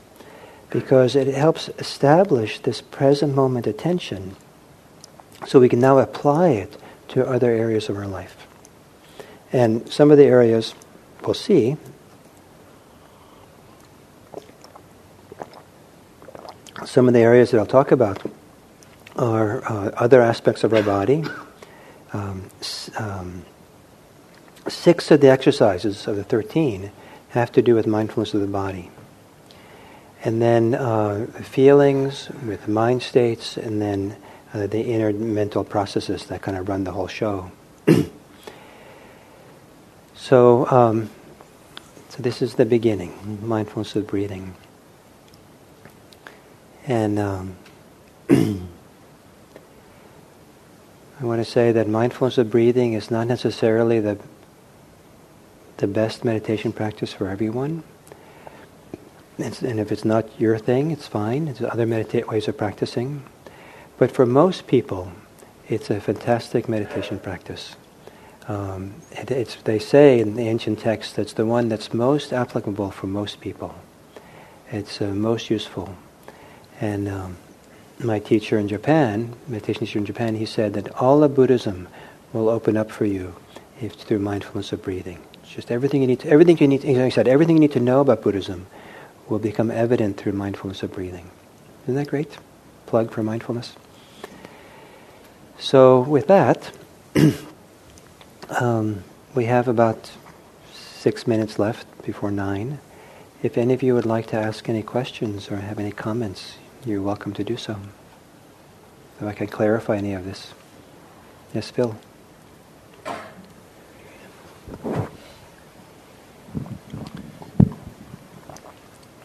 because 0.70 1.15
it 1.15 1.34
helps 1.34 1.67
establish 1.80 2.60
this 2.60 2.80
present 2.80 3.34
moment 3.34 3.65
attention 3.65 4.36
so 5.48 5.60
we 5.60 5.67
can 5.67 5.80
now 5.80 5.98
apply 5.98 6.50
it 6.50 6.78
to 7.08 7.28
other 7.28 7.50
areas 7.50 7.89
of 7.89 7.98
our 7.98 8.06
life. 8.06 8.48
And 9.52 9.91
some 9.91 10.12
of 10.12 10.17
the 10.17 10.26
areas 10.26 10.76
we'll 11.26 11.34
see 11.34 11.76
some 16.86 17.08
of 17.08 17.13
the 17.13 17.20
areas 17.20 17.50
that 17.52 17.58
I'll 17.58 17.65
talk 17.65 17.91
about 17.91 18.22
are 19.15 19.63
uh, 19.65 19.91
other 19.98 20.22
aspects 20.22 20.63
of 20.63 20.74
our 20.74 20.84
body. 20.84 21.24
Um, 22.13 22.50
um, 22.98 23.46
six 24.67 25.10
of 25.10 25.22
the 25.22 25.30
exercises 25.30 26.08
of 26.08 26.15
the 26.15 26.24
13 26.24 26.91
have 27.32 27.52
to 27.54 27.62
do 27.62 27.76
with 27.76 27.88
mindfulness 27.88 28.34
of 28.34 28.41
the 28.41 28.48
body. 28.48 28.91
And 30.24 30.41
then 30.41 30.76
uh, 30.76 31.26
feelings 31.41 32.30
with 32.46 32.67
mind 32.67 33.02
states, 33.02 33.58
and 33.58 33.82
then 33.82 34.15
uh, 34.54 34.67
the 34.67 34.82
inner 34.82 35.12
mental 35.13 35.63
processes 35.63 36.26
that 36.26 36.41
kind 36.41 36.58
of 36.58 36.67
run 36.70 36.84
the 36.84 36.91
whole 36.91 37.08
show. 37.08 37.52
so, 40.13 40.70
um, 40.70 41.10
so 42.10 42.22
this 42.22 42.41
is 42.41 42.56
the 42.56 42.65
beginning, 42.65 43.39
mindfulness 43.41 43.96
of 43.96 44.08
breathing. 44.08 44.54
And 46.86 47.17
um, 47.17 47.56
I 48.30 48.58
want 51.22 51.44
to 51.44 51.50
say 51.50 51.72
that 51.72 51.88
mindfulness 51.88 52.38
of 52.38 52.52
breathing 52.52 52.94
is 52.94 53.10
not 53.10 53.28
necessarily 53.28 54.00
the 54.00 54.20
the 55.82 55.88
best 55.88 56.24
meditation 56.24 56.72
practice 56.72 57.12
for 57.12 57.28
everyone. 57.28 57.84
It's, 59.39 59.63
and 59.63 59.80
if 59.80 59.91
it's 59.91 60.06
not 60.06 60.30
your 60.39 60.60
thing, 60.60 60.91
it's 60.91 61.08
fine. 61.08 61.46
There's 61.46 61.63
other 61.63 61.88
medita- 61.88 62.28
ways 62.28 62.48
of 62.48 62.56
practicing. 62.56 63.24
But 63.98 64.12
for 64.12 64.28
most 64.28 64.67
people, 64.67 65.12
it's 65.67 65.89
a 65.89 66.00
fantastic 66.00 66.70
meditation 66.70 67.17
practice. 67.17 67.76
Um, 68.48 68.94
it, 69.12 69.58
they 69.63 69.80
say 69.80 70.20
in 70.20 70.36
the 70.36 70.48
ancient 70.48 70.80
texts 70.80 71.13
that's 71.13 71.34
the 71.34 71.48
one 71.48 71.67
that's 71.67 71.94
most 71.96 72.32
applicable 72.32 72.91
for 72.91 73.08
most 73.08 73.41
people. 73.41 73.74
It's 74.72 75.02
uh, 75.02 75.08
most 75.08 75.50
useful. 75.50 75.96
And 76.80 77.10
um, 77.10 77.38
my 78.00 78.20
teacher 78.20 78.60
in 78.60 78.67
Japan, 78.67 79.34
meditation 79.48 79.88
teacher 79.88 80.00
in 80.00 80.06
Japan, 80.06 80.36
he 80.36 80.46
said 80.46 80.74
that 80.74 80.94
all 81.02 81.24
of 81.24 81.34
Buddhism 81.34 81.88
will 82.34 82.50
open 82.50 82.78
up 82.78 82.91
for 82.91 83.06
you 83.06 83.36
if 83.82 83.94
through 83.94 84.20
mindfulness 84.20 84.72
of 84.72 84.84
breathing. 84.84 85.20
Just 85.54 85.70
everything 85.70 86.02
you 86.02 86.08
need. 86.08 86.22
To, 86.22 86.30
everything 86.30 86.58
you 86.60 86.68
need. 86.68 86.82
To, 86.82 87.04
he 87.06 87.10
said 87.10 87.28
everything 87.28 87.58
you 87.58 87.60
need 87.60 87.74
to 87.74 87.80
know 87.80 88.00
about 88.00 88.22
Buddhism 88.22 88.68
will 89.28 89.40
become 89.40 89.70
evident 89.70 90.16
through 90.18 90.32
mindfulness 90.32 90.82
of 90.82 90.94
breathing. 90.94 91.30
Isn't 91.84 91.96
that 91.96 92.08
great? 92.08 92.38
Plug 92.86 93.12
for 93.12 93.22
mindfulness. 93.22 93.76
So 95.60 96.00
with 96.00 96.28
that, 96.28 96.72
um, 98.62 99.04
we 99.36 99.46
have 99.46 99.68
about 99.68 100.12
six 100.74 101.28
minutes 101.28 101.60
left 101.60 101.86
before 102.06 102.32
nine. 102.32 102.80
If 103.44 103.58
any 103.58 103.74
of 103.74 103.84
you 103.84 103.94
would 103.94 104.06
like 104.06 104.28
to 104.28 104.38
ask 104.38 104.70
any 104.70 104.84
questions 104.84 105.52
or 105.52 105.58
have 105.58 105.80
any 105.80 105.92
comments, 105.92 106.56
you're 106.86 107.02
welcome 107.02 107.34
to 107.34 107.44
do 107.44 107.58
so. 107.58 107.78
If 109.20 109.28
I 109.28 109.34
can 109.34 109.48
clarify 109.48 109.98
any 109.98 110.14
of 110.14 110.26
this. 110.26 110.54
Yes, 111.54 111.70
Phil. 111.70 111.98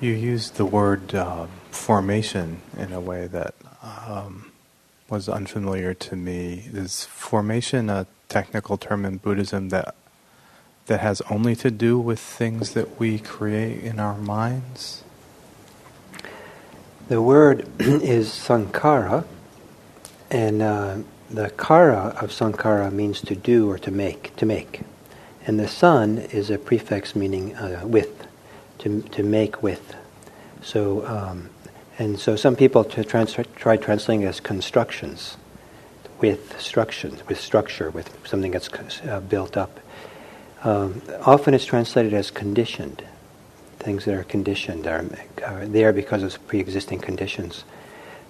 You 0.01 0.13
used 0.13 0.57
the 0.57 0.67
word 0.67 1.15
uh, 1.15 1.47
formation 1.71 2.61
in 2.77 2.93
a 2.93 3.01
way 3.01 3.27
that 3.29 3.55
um, 3.83 4.53
was 5.09 5.29
unfamiliar 5.29 5.95
to 5.95 6.17
me. 6.17 6.69
Is 6.73 7.07
formation 7.07 7.89
a 7.89 8.07
technical 8.29 8.77
term 8.77 9.05
in 9.07 9.17
Buddhism 9.19 9.71
that 9.71 9.95
that 10.87 11.01
has 11.01 11.21
only 11.31 11.57
to 11.57 11.71
do 11.71 11.99
with 11.99 12.21
things 12.21 12.73
that 12.75 12.99
we 12.99 13.19
create 13.19 13.83
in 13.83 13.99
our 13.99 14.17
minds? 14.17 15.03
The 17.09 17.23
word 17.23 17.69
is 17.79 18.29
sankhara, 18.29 19.25
and 20.31 20.63
uh, 20.63 20.99
the 21.31 21.51
kara 21.51 22.17
of 22.21 22.31
sankhara 22.31 22.93
means 22.93 23.21
to 23.23 23.35
do 23.35 23.71
or 23.71 23.79
to 23.79 23.91
make, 23.91 24.35
to 24.37 24.47
make. 24.47 24.83
And 25.47 25.59
the 25.59 25.69
sun 25.69 26.19
is 26.19 26.51
a 26.51 26.59
prefix 26.59 27.17
meaning 27.17 27.55
uh, 27.57 27.83
with, 27.85 28.15
to, 28.79 29.03
to 29.03 29.23
make 29.23 29.62
with. 29.62 29.95
So, 30.62 31.07
um, 31.07 31.51
and 31.99 32.19
so 32.19 32.37
some 32.37 32.57
people 32.57 32.85
to 32.85 33.05
trans- 33.05 33.37
try 33.57 33.77
translating 33.77 34.25
as 34.25 34.40
constructions, 34.40 35.37
with 36.21 36.61
structure, 36.61 37.11
with 37.29 37.40
structure, 37.40 37.90
with 37.90 38.11
something 38.27 38.50
that's 38.50 38.71
uh, 39.07 39.21
built 39.21 39.57
up. 39.57 39.81
Um, 40.65 41.03
often 41.21 41.55
it's 41.55 41.67
translated 41.67 42.15
as 42.15 42.31
conditioned 42.31 43.05
things 43.87 44.05
that 44.05 44.15
are 44.15 44.25
conditioned 44.25 44.87
are, 44.88 45.05
are 45.46 45.65
there 45.65 45.92
because 45.92 46.25
of 46.25 46.46
pre-existing 46.48 46.98
conditions. 46.98 47.65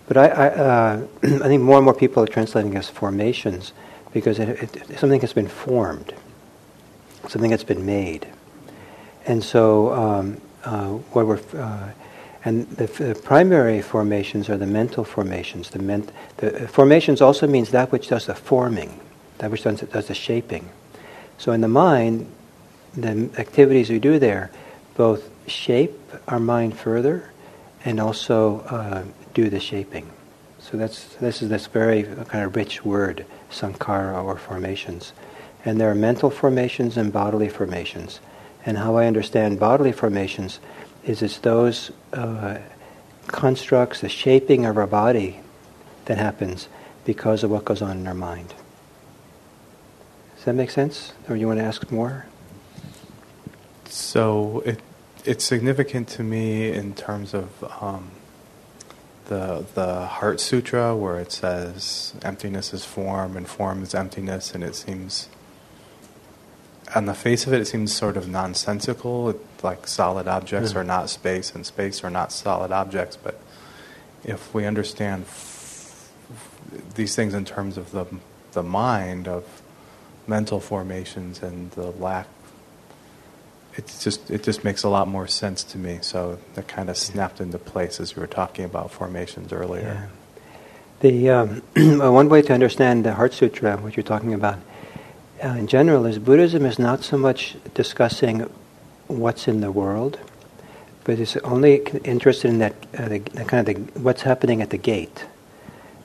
But 0.07 0.19
I, 0.19 0.27
I, 0.27 0.49
uh, 0.49 1.07
I, 1.23 1.49
think 1.49 1.63
more 1.63 1.77
and 1.79 1.85
more 1.85 1.95
people 1.95 2.23
are 2.23 2.27
translating 2.27 2.77
as 2.77 2.91
formations 2.91 3.73
because 4.13 4.39
it, 4.39 4.77
it, 4.77 4.99
something 4.99 5.21
has 5.23 5.33
been 5.33 5.49
formed, 5.49 6.13
something 7.29 7.51
that's 7.51 7.65
been 7.65 7.87
made, 7.87 8.27
and 9.25 9.43
so 9.43 9.93
um, 9.95 10.41
what 10.67 11.27
we're 11.27 11.41
uh, 11.55 11.91
and 12.47 12.69
the, 12.71 12.87
the, 12.87 13.21
primary 13.25 13.83
formations 13.83 14.49
are 14.49 14.57
the 14.57 14.67
mental 14.67 15.03
formations. 15.03 15.71
The, 15.71 15.81
ment, 15.81 16.13
the 16.37 16.69
formations 16.69 17.21
also 17.21 17.49
means 17.49 17.71
that 17.71 17.91
which 17.91 18.07
does 18.07 18.27
the 18.27 18.37
forming, 18.37 19.01
that 19.39 19.51
which 19.51 19.65
does, 19.65 19.81
does 19.81 20.07
the 20.07 20.15
shaping. 20.15 20.69
So 21.39 21.51
in 21.51 21.61
the 21.61 21.69
mind, 21.69 22.31
the 22.95 23.29
activities 23.37 23.91
we 23.91 23.99
do 23.99 24.21
there 24.21 24.53
both 24.97 25.29
shape 25.49 25.99
our 26.29 26.39
mind 26.39 26.79
further 26.79 27.31
and 27.85 27.99
also 27.99 28.61
uh, 28.61 29.03
do 29.35 29.51
the 29.51 29.61
shaping. 29.61 30.09
So 30.61 30.77
that's 30.77 31.15
this 31.17 31.43
is 31.43 31.49
this 31.49 31.67
very 31.67 32.05
kind 32.05 32.45
of 32.45 32.55
rich 32.55 32.85
word, 32.85 33.27
sankhara 33.51 34.23
or 34.23 34.37
formations. 34.37 35.13
And 35.65 35.81
there 35.81 35.91
are 35.91 35.97
mental 35.97 36.31
formations 36.31 36.97
and 36.97 37.13
bodily 37.13 37.49
formations. 37.49 38.21
And 38.67 38.79
how 38.79 38.97
I 38.97 39.07
understand 39.07 39.61
bodily 39.61 39.93
formations 39.93 40.59
is 41.05 41.23
it's 41.23 41.39
those 41.39 41.93
uh, 42.13 42.59
constructs, 43.29 44.01
the 44.01 44.09
shaping 44.09 44.67
of 44.67 44.77
our 44.77 44.89
body 44.89 45.41
that 46.07 46.19
happens 46.19 46.69
because 47.05 47.45
of 47.45 47.51
what 47.51 47.65
goes 47.65 47.81
on 47.81 47.99
in 47.99 48.07
our 48.07 48.15
mind. 48.15 48.53
Does 50.35 50.45
that 50.47 50.55
make 50.55 50.71
sense? 50.71 51.13
Or 51.29 51.37
you 51.37 51.47
want 51.47 51.61
to 51.61 51.65
ask 51.65 51.91
more? 51.93 52.27
So 53.89 54.63
it 54.67 54.81
it's 55.25 55.45
significant 55.45 56.09
to 56.09 56.23
me 56.23 56.71
in 56.71 56.95
terms 56.95 57.35
of 57.35 57.65
um, 57.83 58.11
the 59.27 59.65
the 59.75 60.07
Heart 60.07 60.41
Sutra, 60.41 60.97
where 60.97 61.19
it 61.19 61.33
says 61.33 62.15
emptiness 62.23 62.73
is 62.73 62.85
form 62.85 63.37
and 63.37 63.49
form 63.49 63.83
is 63.83 63.95
emptiness, 63.95 64.55
and 64.55 64.63
it 64.63 64.75
seems 64.75 65.29
on 66.95 67.07
the 67.07 67.15
face 67.15 67.47
of 67.47 67.53
it, 67.53 67.61
it 67.61 67.67
seems 67.67 67.95
sort 67.95 68.17
of 68.17 68.29
nonsensical. 68.29 69.31
It, 69.31 69.41
like 69.63 69.87
solid 69.87 70.29
objects 70.29 70.75
are 70.75 70.85
not 70.85 71.11
space, 71.11 71.55
and 71.55 71.67
space 71.67 72.05
are 72.05 72.11
not 72.11 72.33
solid 72.33 72.71
objects. 72.71 73.17
But 73.17 73.41
if 74.25 74.55
we 74.55 74.65
understand 74.65 75.25
f- 75.25 76.13
these 76.95 77.17
things 77.17 77.35
in 77.35 77.45
terms 77.45 77.77
of 77.77 77.91
the 77.91 78.07
the 78.53 78.63
mind 78.63 79.29
of 79.29 79.45
mental 80.27 80.61
formations 80.61 81.43
and 81.43 81.71
the 81.73 81.91
lack 81.91 82.27
it's 83.77 84.03
just 84.03 84.31
it 84.31 84.43
just 84.43 84.65
makes 84.65 84.83
a 84.83 84.89
lot 84.89 85.07
more 85.07 85.27
sense 85.27 85.63
to 85.63 85.79
me. 85.79 85.99
So 86.01 86.39
that 86.55 86.67
kind 86.67 86.89
of 86.91 86.97
snapped 86.97 87.41
into 87.41 87.59
place 87.59 88.01
as 88.01 88.17
we 88.17 88.21
were 88.21 88.27
talking 88.27 88.65
about 88.65 88.91
formations 88.91 89.53
earlier. 89.53 89.83
Yeah. 89.83 90.07
The 91.01 91.31
um, 91.31 91.63
one 92.15 92.29
way 92.29 92.41
to 92.43 92.55
understand 92.55 93.05
the 93.05 93.15
Heart 93.15 93.35
Sutra, 93.35 93.77
what 93.77 93.97
you're 93.97 94.05
talking 94.05 94.33
about, 94.33 94.59
uh, 95.45 95.49
in 95.49 95.67
general, 95.67 96.07
is 96.07 96.19
Buddhism 96.19 96.65
is 96.67 96.79
not 96.79 97.05
so 97.05 97.17
much 97.17 97.57
discussing 97.75 98.51
what's 99.07 99.49
in 99.49 99.61
the 99.61 99.71
world, 99.71 100.19
but 101.05 101.19
it's 101.19 101.37
only 101.39 101.77
interested 102.05 102.49
in 102.49 102.59
that 102.59 102.75
uh, 102.99 103.09
the, 103.09 103.19
the 103.19 103.45
kind 103.45 103.69
of 103.69 103.95
the, 103.95 104.01
what's 104.01 104.23
happening 104.23 104.63
at 104.63 104.71
the 104.71 104.79
gate, 104.79 105.25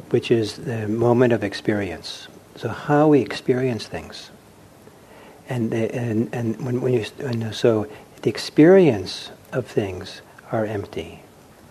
which 0.10 0.32
is 0.32 0.58
the 0.58 0.88
moment 0.88 1.34
of 1.34 1.44
experience. 1.44 2.28
So 2.56 2.70
how 2.70 3.08
we 3.08 3.22
experience 3.22 3.88
things 3.88 4.30
and 5.52 5.74
and 5.74 6.30
and 6.34 6.66
when, 6.66 6.82
when 6.82 6.94
you 6.94 7.06
and 7.20 7.54
so 7.54 7.88
the 8.22 8.30
experience 8.30 9.32
of 9.52 9.68
things 9.68 10.22
are 10.52 10.66
empty, 10.66 11.22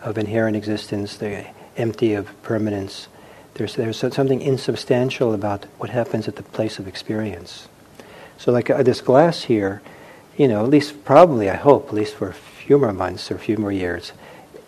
of 0.03 0.19
inherent 0.19 0.57
existence. 0.57 1.17
They're 1.17 1.53
empty 1.77 2.15
of 2.15 2.31
permanence. 2.43 3.09
There's 3.55 3.77
there's 3.77 3.99
something 3.99 4.41
insubstantial 4.41 5.35
about 5.35 5.67
what 5.79 5.91
happens 5.91 6.29
at 6.29 6.37
the 6.37 6.43
place 6.43 6.79
of 6.79 6.89
experience. 6.89 7.69
So 8.39 8.53
like 8.53 8.71
uh, 8.71 8.83
this 8.83 9.01
glass 9.01 9.43
here, 9.43 9.83
you 10.37 10.49
know, 10.49 10.65
at 10.65 10.71
least 10.71 11.05
probably 11.05 11.51
I 11.51 11.57
hope, 11.57 11.89
at 11.89 11.95
least 11.95 12.15
for 12.15 12.29
a 12.29 12.35
few 12.35 12.79
more 12.79 12.93
months 12.93 13.31
or 13.31 13.35
a 13.35 13.39
few 13.39 13.59
more 13.59 13.73
years, 13.73 14.13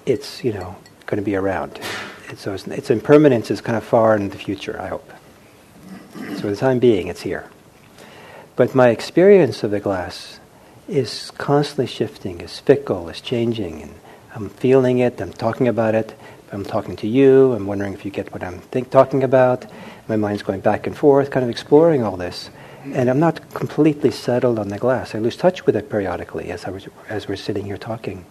it's 0.05 0.45
you 0.45 0.53
know 0.53 0.77
going 1.07 1.23
to 1.23 1.25
be 1.25 1.37
around. 1.37 1.81
so 2.37 2.53
its, 2.53 2.67
its 2.67 2.91
impermanence 2.91 3.51
is 3.51 3.61
kind 3.61 3.77
of 3.77 3.85
far 3.85 4.17
in 4.17 4.31
the 4.31 4.39
future. 4.39 4.81
I 4.81 4.89
hope. 4.89 5.11
So 6.15 6.41
for 6.41 6.51
the 6.51 6.57
time 6.57 6.79
being, 6.79 7.09
it's 7.09 7.23
here. 7.23 7.49
But 8.55 8.75
my 8.75 8.91
experience 8.91 9.63
of 9.63 9.71
the 9.71 9.81
glass 9.81 10.39
is 10.89 11.31
constantly 11.39 11.87
shifting, 11.87 12.41
is 12.41 12.59
fickle, 12.59 13.09
is 13.09 13.21
changing, 13.21 13.83
and 13.83 13.95
I'm 14.35 14.51
feeling 14.51 14.99
it, 14.99 15.21
I'm 15.21 15.33
talking 15.33 15.69
about 15.69 15.95
it, 15.95 16.15
I'm 16.53 16.65
talking 16.65 16.97
to 16.97 17.09
you, 17.09 17.55
I'm 17.55 17.67
wondering 17.67 17.95
if 17.95 18.05
you 18.05 18.11
get 18.11 18.31
what 18.33 18.43
I'm 18.43 18.59
think, 18.59 18.91
talking 18.91 19.25
about. 19.25 19.65
My 20.07 20.17
mind's 20.17 20.43
going 20.43 20.61
back 20.61 20.87
and 20.87 20.95
forth, 20.95 21.31
kind 21.31 21.43
of 21.43 21.51
exploring 21.51 22.03
all 22.03 22.19
this. 22.19 22.51
And 22.85 23.09
I'm 23.09 23.21
not 23.21 23.55
completely 23.55 24.11
settled 24.11 24.59
on 24.59 24.69
the 24.69 24.79
glass. 24.79 25.15
I 25.15 25.19
lose 25.19 25.37
touch 25.37 25.65
with 25.65 25.77
it 25.77 25.89
periodically 25.89 26.51
as, 26.51 26.67
was, 26.67 26.89
as 27.09 27.27
we're 27.27 27.37
sitting 27.37 27.65
here 27.65 27.79
talking. 27.79 28.27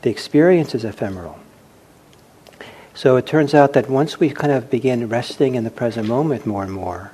The 0.00 0.10
experience 0.10 0.74
is 0.74 0.84
ephemeral. 0.84 1.38
So 2.94 3.16
it 3.16 3.26
turns 3.26 3.52
out 3.54 3.74
that 3.74 3.90
once 3.90 4.18
we 4.18 4.30
kind 4.30 4.52
of 4.52 4.70
begin 4.70 5.08
resting 5.08 5.54
in 5.54 5.64
the 5.64 5.70
present 5.70 6.08
moment 6.08 6.46
more 6.46 6.62
and 6.62 6.72
more, 6.72 7.12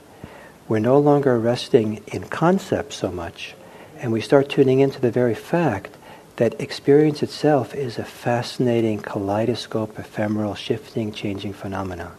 we're 0.69 0.79
no 0.79 0.99
longer 0.99 1.39
resting 1.39 2.01
in 2.07 2.25
concepts 2.25 2.97
so 2.97 3.11
much, 3.11 3.55
and 3.99 4.13
we 4.13 4.21
start 4.21 4.49
tuning 4.49 4.81
into 4.81 5.01
the 5.01 5.11
very 5.11 5.35
fact 5.35 5.97
that 6.37 6.61
experience 6.61 7.23
itself 7.23 7.75
is 7.75 7.99
a 7.99 8.05
fascinating 8.05 9.01
kaleidoscope, 9.01 9.99
ephemeral, 9.99 10.55
shifting, 10.55 11.13
changing 11.13 11.53
phenomena. 11.53 12.13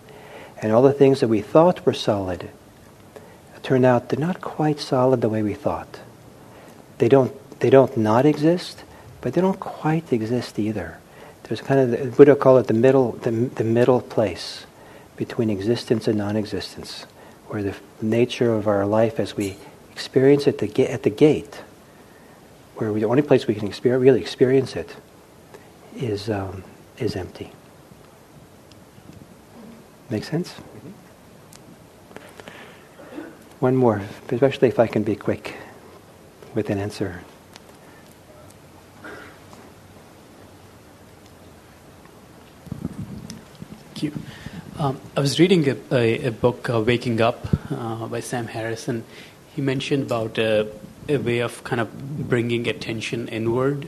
And 0.61 0.72
all 0.72 0.82
the 0.82 0.93
things 0.93 1.20
that 1.20 1.28
we 1.28 1.41
thought 1.41 1.86
were 1.86 1.93
solid 1.93 2.49
turn 3.66 3.84
out 3.84 4.09
they're 4.09 4.20
not 4.20 4.41
quite 4.41 4.80
solid 4.80 5.22
the 5.22 5.30
way 5.30 5.41
we 5.41 5.55
thought. 5.55 5.99
They 6.99 7.09
don't, 7.09 7.34
they 7.59 7.72
don't 7.72 7.97
not 7.97 8.26
exist, 8.26 8.84
but 9.22 9.34
they 9.34 9.41
don't 9.41 9.59
quite 9.59 10.13
exist 10.13 10.59
either. 10.59 10.99
There's 11.43 11.61
kind 11.61 11.80
of, 11.80 11.91
the, 11.91 12.16
Buddha 12.16 12.36
called 12.36 12.59
it 12.59 12.68
the 12.68 12.76
middle, 12.76 13.13
the, 13.13 13.32
the 13.32 13.63
middle 13.63 14.01
place 14.01 14.68
between 15.18 15.49
existence 15.49 16.07
and 16.07 16.20
non-existence 16.20 17.07
where 17.47 17.63
the 17.63 17.76
nature 18.01 18.53
of 18.53 18.68
our 18.68 18.86
life 18.86 19.20
as 19.20 19.36
we 19.36 19.57
experience 19.91 20.45
it 20.45 20.59
the 20.59 20.91
at 20.91 21.03
the 21.03 21.09
gate, 21.09 21.61
where 22.76 22.91
we, 22.91 22.99
the 22.99 23.07
only 23.07 23.21
place 23.21 23.47
we 23.47 23.55
can 23.55 23.67
experience, 23.67 24.01
really 24.01 24.21
experience 24.21 24.76
it 24.76 24.95
is, 25.95 26.30
um, 26.30 26.63
is 26.97 27.15
empty. 27.15 27.51
Make 30.09 30.23
sense? 30.23 30.51
Mm-hmm. 30.51 30.91
One 33.59 33.76
more, 33.76 34.01
especially 34.30 34.67
if 34.67 34.78
I 34.80 34.88
can 34.88 35.03
be 35.03 35.15
quick 35.15 35.55
with 36.53 36.69
an 36.69 36.78
answer. 36.78 37.21
Thank 43.93 44.03
you. 44.03 44.11
Um, 44.78 44.99
I 45.15 45.21
was 45.21 45.39
reading 45.39 45.69
a, 45.69 45.78
a, 45.91 46.28
a 46.28 46.32
book, 46.32 46.69
uh, 46.69 46.82
Waking 46.82 47.21
Up, 47.21 47.47
uh, 47.71 48.07
by 48.07 48.19
Sam 48.19 48.47
Harris, 48.47 48.89
and 48.89 49.05
he 49.55 49.61
mentioned 49.61 50.03
about 50.03 50.38
uh, 50.38 50.65
a 51.08 51.18
way 51.18 51.39
of 51.39 51.64
kind 51.64 51.82
of 51.82 52.28
bringing 52.28 52.68
attention 52.68 53.28
inward 53.28 53.88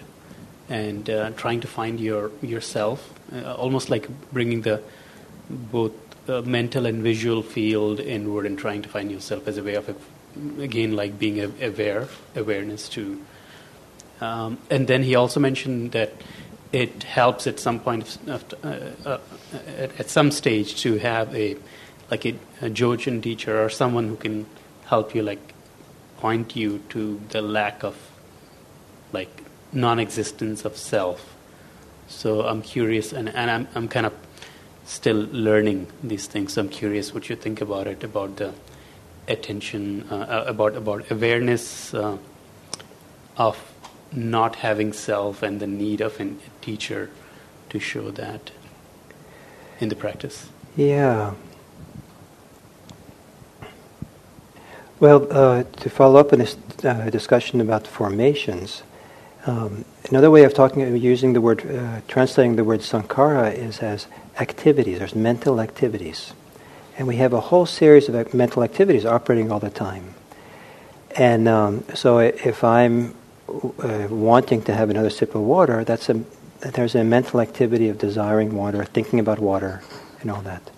and 0.70 1.10
uh, 1.10 1.32
trying 1.32 1.62
to 1.62 1.68
find 1.68 2.00
your 2.00 2.32
yourself, 2.42 3.14
uh, 3.34 3.56
almost 3.56 3.90
like 3.90 4.08
bringing 4.32 4.62
the 4.62 4.82
both 5.50 5.94
mental 6.46 6.86
and 6.86 7.04
visual 7.04 7.42
field 7.42 8.00
inward 8.00 8.46
and 8.46 8.60
trying 8.60 8.82
to 8.82 8.90
find 8.90 9.12
yourself 9.12 9.48
as 9.48 9.58
a 9.58 9.64
way 9.64 9.76
of, 9.76 9.88
again, 10.60 10.96
like 10.96 11.18
being 11.18 11.40
aware, 11.62 12.08
awareness 12.36 12.90
to. 12.90 13.22
Um, 14.20 14.58
and 14.70 14.88
then 14.88 15.04
he 15.04 15.16
also 15.16 15.40
mentioned 15.40 15.94
that 15.94 16.14
it 16.74 17.04
helps 17.04 17.48
at 17.48 17.60
some 17.60 17.80
point 17.80 18.18
of, 18.28 18.44
uh, 18.64 18.80
uh, 19.06 19.20
at, 19.98 20.10
some 20.10 20.32
stage 20.32 20.76
to 20.82 20.98
have 20.98 21.34
a 21.34 21.56
like 22.12 22.26
a, 22.26 22.36
a 22.62 22.70
Dzogchen 22.70 23.22
teacher 23.22 23.64
or 23.64 23.70
someone 23.70 24.08
who 24.08 24.16
can 24.16 24.46
help 24.86 25.16
you 25.16 25.24
like 25.24 25.54
point 26.18 26.56
you 26.56 26.80
to 26.90 27.22
the 27.30 27.42
lack 27.42 27.84
of 27.84 27.96
like 29.12 29.44
non-existence 29.72 30.66
of 30.66 30.78
self. 30.78 31.36
So 32.08 32.46
I'm 32.48 32.62
curious, 32.62 33.14
and, 33.14 33.30
and 33.30 33.52
I'm 33.52 33.68
I'm 33.76 33.88
kind 33.88 34.06
of 34.06 34.14
still 34.86 35.28
learning 35.32 35.88
these 36.04 36.28
things. 36.28 36.54
So 36.54 36.62
I'm 36.62 36.70
curious 36.70 37.14
what 37.14 37.30
you 37.30 37.36
think 37.36 37.62
about 37.62 37.88
it, 37.88 38.04
about 38.04 38.38
the 38.38 38.54
attention, 39.28 40.08
uh, 40.10 40.16
uh 40.16 40.44
about 40.48 40.76
about 40.76 41.12
awareness 41.12 41.94
uh, 41.94 42.18
of 43.36 43.58
not 44.12 44.56
having 44.56 44.94
self 44.94 45.44
and 45.44 45.60
the 45.60 45.68
need 45.68 46.02
of 46.02 46.20
a 46.20 46.30
teacher 46.62 47.10
to 47.70 47.80
show 47.80 48.10
that 48.12 48.52
in 49.80 49.90
the 49.90 49.96
practice. 49.96 50.50
Yeah. 50.76 51.34
Well, 55.00 55.28
uh, 55.30 55.64
to 55.64 55.90
follow 55.92 56.20
up 56.20 56.34
on 56.34 56.40
this 56.40 56.58
uh, 56.84 57.12
discussion 57.12 57.62
about 57.62 57.86
formations, 57.86 58.82
um, 59.46 59.86
another 60.10 60.32
way 60.32 60.44
of 60.44 60.56
talking, 60.56 60.98
using 60.98 61.34
the 61.34 61.42
word, 61.42 61.64
uh, 61.70 62.02
translating 62.08 62.56
the 62.56 62.64
word 62.64 62.80
sankhara 62.80 63.54
is 63.54 63.78
as 63.78 64.08
activities. 64.40 64.98
There's 64.98 65.14
mental 65.14 65.62
activities, 65.62 66.34
and 66.98 67.08
we 67.08 67.18
have 67.18 67.32
a 67.32 67.40
whole 67.40 67.68
series 67.68 68.10
of 68.10 68.34
mental 68.34 68.64
activities 68.64 69.06
operating 69.06 69.52
all 69.52 69.60
the 69.60 69.70
time. 69.70 70.16
And 71.16 71.48
um, 71.48 71.84
so, 71.94 72.18
if 72.18 72.64
I'm 72.64 73.14
uh, 73.48 74.08
wanting 74.10 74.64
to 74.64 74.74
have 74.74 74.90
another 74.90 75.12
sip 75.12 75.36
of 75.36 75.42
water, 75.42 75.84
that's 75.84 76.10
a 76.10 76.24
there's 76.74 76.96
a 76.96 77.04
mental 77.04 77.40
activity 77.40 77.90
of 77.90 78.00
desiring 78.00 78.56
water, 78.56 78.84
thinking 78.84 79.20
about 79.20 79.38
water, 79.38 79.84
and 80.22 80.32
all 80.32 80.42
that. 80.42 80.72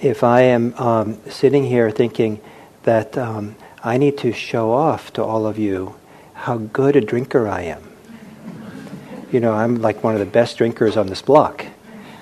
If 0.00 0.24
I 0.24 0.40
am 0.40 0.74
um, 0.74 1.20
sitting 1.30 1.62
here 1.62 1.92
thinking 1.92 2.40
that 2.84 3.18
um, 3.18 3.56
I 3.82 3.98
need 3.98 4.16
to 4.18 4.32
show 4.32 4.72
off 4.72 5.12
to 5.14 5.24
all 5.24 5.46
of 5.46 5.58
you 5.58 5.96
how 6.34 6.58
good 6.58 6.96
a 6.96 7.00
drinker 7.00 7.48
I 7.48 7.62
am, 7.62 7.82
you 9.32 9.40
know, 9.40 9.52
I'm 9.52 9.82
like 9.82 10.02
one 10.04 10.14
of 10.14 10.20
the 10.20 10.26
best 10.26 10.58
drinkers 10.58 10.96
on 10.96 11.08
this 11.08 11.22
block, 11.22 11.66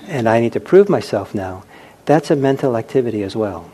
and 0.07 0.27
I 0.27 0.39
need 0.39 0.53
to 0.53 0.59
prove 0.59 0.89
myself 0.89 1.35
now. 1.35 1.63
That's 2.05 2.31
a 2.31 2.35
mental 2.35 2.75
activity 2.75 3.23
as 3.23 3.35
well. 3.35 3.69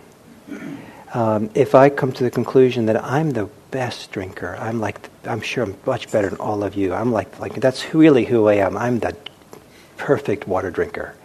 Um, 1.13 1.49
if 1.55 1.73
I 1.73 1.89
come 1.89 2.11
to 2.11 2.23
the 2.23 2.29
conclusion 2.29 2.85
that 2.85 3.03
I'm 3.03 3.31
the 3.31 3.49
best 3.71 4.11
drinker. 4.11 4.55
I'm 4.59 4.79
like, 4.79 5.09
I'm 5.25 5.41
sure 5.41 5.63
I'm 5.63 5.75
much 5.85 6.11
better 6.11 6.29
than 6.29 6.39
all 6.39 6.63
of 6.63 6.75
you. 6.75 6.93
I'm 6.93 7.11
like, 7.11 7.39
like 7.39 7.55
that's 7.55 7.93
really 7.93 8.25
who 8.25 8.47
I 8.47 8.55
am. 8.55 8.77
I'm 8.77 8.99
the 8.99 9.15
perfect 9.97 10.47
water 10.47 10.71
drinker. 10.71 11.15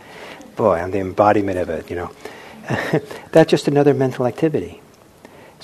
Boy, 0.57 0.77
I'm 0.77 0.91
the 0.91 0.99
embodiment 0.99 1.59
of 1.59 1.71
it, 1.71 1.91
you 1.91 1.97
know. 1.97 2.11
that's 3.33 3.51
just 3.51 3.69
another 3.69 3.95
mental 3.95 4.27
activity. 4.27 4.81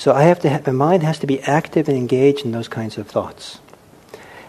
So 0.01 0.15
I 0.15 0.23
have 0.23 0.41
to 0.41 0.49
have, 0.49 0.67
my 0.67 0.73
mind 0.73 1.03
has 1.03 1.19
to 1.19 1.27
be 1.27 1.43
active 1.43 1.87
and 1.87 1.95
engaged 1.95 2.47
in 2.47 2.53
those 2.53 2.69
kinds 2.69 2.97
of 2.97 3.07
thoughts. 3.07 3.59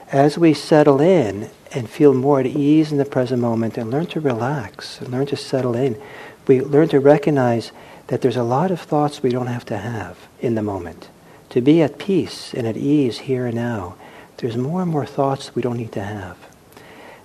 As 0.09 0.37
we 0.37 0.53
settle 0.53 1.01
in 1.01 1.49
and 1.73 1.89
feel 1.89 2.13
more 2.13 2.39
at 2.39 2.45
ease 2.45 2.89
in 2.89 2.97
the 2.97 3.03
present 3.03 3.41
moment 3.41 3.77
and 3.77 3.91
learn 3.91 4.05
to 4.07 4.21
relax 4.21 5.01
and 5.01 5.09
learn 5.09 5.25
to 5.25 5.35
settle 5.35 5.75
in, 5.75 6.01
we 6.47 6.61
learn 6.61 6.87
to 6.87 7.01
recognize 7.01 7.73
that 8.07 8.21
there's 8.21 8.37
a 8.37 8.43
lot 8.43 8.71
of 8.71 8.79
thoughts 8.79 9.21
we 9.21 9.29
don't 9.29 9.47
have 9.47 9.65
to 9.65 9.77
have 9.77 10.17
in 10.39 10.55
the 10.55 10.61
moment. 10.61 11.09
To 11.49 11.59
be 11.59 11.81
at 11.81 11.99
peace 11.99 12.53
and 12.53 12.65
at 12.65 12.77
ease 12.77 13.19
here 13.19 13.45
and 13.45 13.55
now, 13.55 13.95
there's 14.37 14.55
more 14.55 14.81
and 14.81 14.89
more 14.89 15.05
thoughts 15.05 15.53
we 15.53 15.61
don't 15.61 15.75
need 15.75 15.91
to 15.91 16.03
have. 16.03 16.37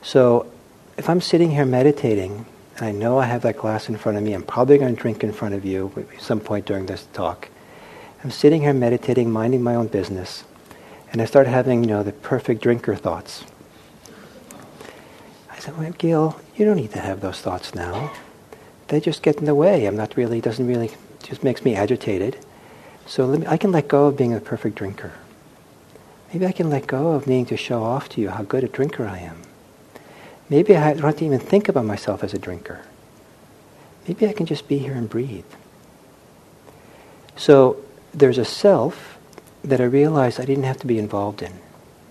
So 0.03 0.51
if 0.99 1.09
I'm 1.09 1.21
sitting 1.21 1.53
here 1.53 1.65
meditating, 1.65 2.45
and 2.77 2.87
I 2.87 2.91
know 2.91 3.21
I 3.21 3.27
have 3.27 3.43
that 3.43 3.57
glass 3.57 3.89
in 3.89 3.97
front 3.97 4.19
of 4.19 4.25
me, 4.25 4.33
I'm 4.33 4.43
probably 4.43 4.79
going 4.79 4.97
to 4.97 5.01
drink 5.01 5.23
in 5.23 5.33
front 5.33 5.55
of 5.55 5.65
you 5.65 6.09
at 6.13 6.21
some 6.21 6.41
point 6.41 6.67
during 6.67 6.87
this 6.87 7.07
talk. 7.13 7.51
I'm 8.27 8.33
sitting 8.33 8.63
here 8.63 8.73
meditating, 8.73 9.31
minding 9.31 9.63
my 9.63 9.77
own 9.77 9.87
business, 9.87 10.43
and 11.13 11.23
I 11.23 11.27
start 11.27 11.47
having, 11.47 11.85
you 11.85 11.89
know, 11.89 12.03
the 12.03 12.11
perfect 12.11 12.61
drinker 12.61 12.97
thoughts. 12.97 13.45
I 15.49 15.61
said, 15.61 15.79
well, 15.79 15.93
Gil, 15.93 16.41
you 16.57 16.65
don't 16.65 16.75
need 16.75 16.91
to 16.95 16.99
have 16.99 17.21
those 17.21 17.41
thoughts 17.41 17.73
now 17.73 18.11
they 18.89 18.99
just 18.99 19.23
get 19.23 19.37
in 19.37 19.45
the 19.45 19.55
way. 19.55 19.87
I'm 19.87 19.97
not 19.97 20.17
really, 20.17 20.41
doesn't 20.41 20.67
really, 20.67 20.91
just 21.23 21.45
makes 21.45 21.65
me 21.65 21.77
agitated. 21.77 22.37
So 23.07 23.29
me, 23.29 23.47
I 23.47 23.57
can 23.57 23.71
let 23.71 23.87
go 23.87 24.07
of 24.07 24.17
being 24.17 24.35
a 24.35 24.41
perfect 24.41 24.75
drinker. 24.75 25.13
Maybe 26.33 26.47
I 26.47 26.53
can 26.53 26.69
let 26.69 26.89
go 26.89 27.13
of 27.13 27.29
needing 27.29 27.47
to 27.47 27.57
show 27.57 27.85
off 27.85 28.09
to 28.11 28.21
you 28.21 28.31
how 28.31 28.43
good 28.43 28.65
a 28.65 28.69
drinker 28.69 29.07
I 29.07 29.19
am. 29.19 29.43
Maybe 30.49 30.77
I 30.77 30.95
don't 30.95 31.03
have 31.05 31.17
to 31.19 31.25
even 31.25 31.39
think 31.39 31.69
about 31.69 31.85
myself 31.85 32.25
as 32.25 32.35
a 32.35 32.39
drinker. 32.39 32.83
Maybe 34.09 34.27
I 34.27 34.33
can 34.33 34.47
just 34.47 34.67
be 34.67 34.79
here 34.79 34.95
and 34.95 35.09
breathe. 35.09 35.45
So 37.37 37.86
there's 38.17 38.39
a 38.39 38.45
self 38.45 39.19
that 39.63 39.81
I 39.81 39.85
realized 39.85 40.41
I 40.41 40.45
didn't 40.45 40.65
have 40.65 40.79
to 40.79 40.87
be 40.87 40.99
involved 40.99 41.43
in. 41.43 41.53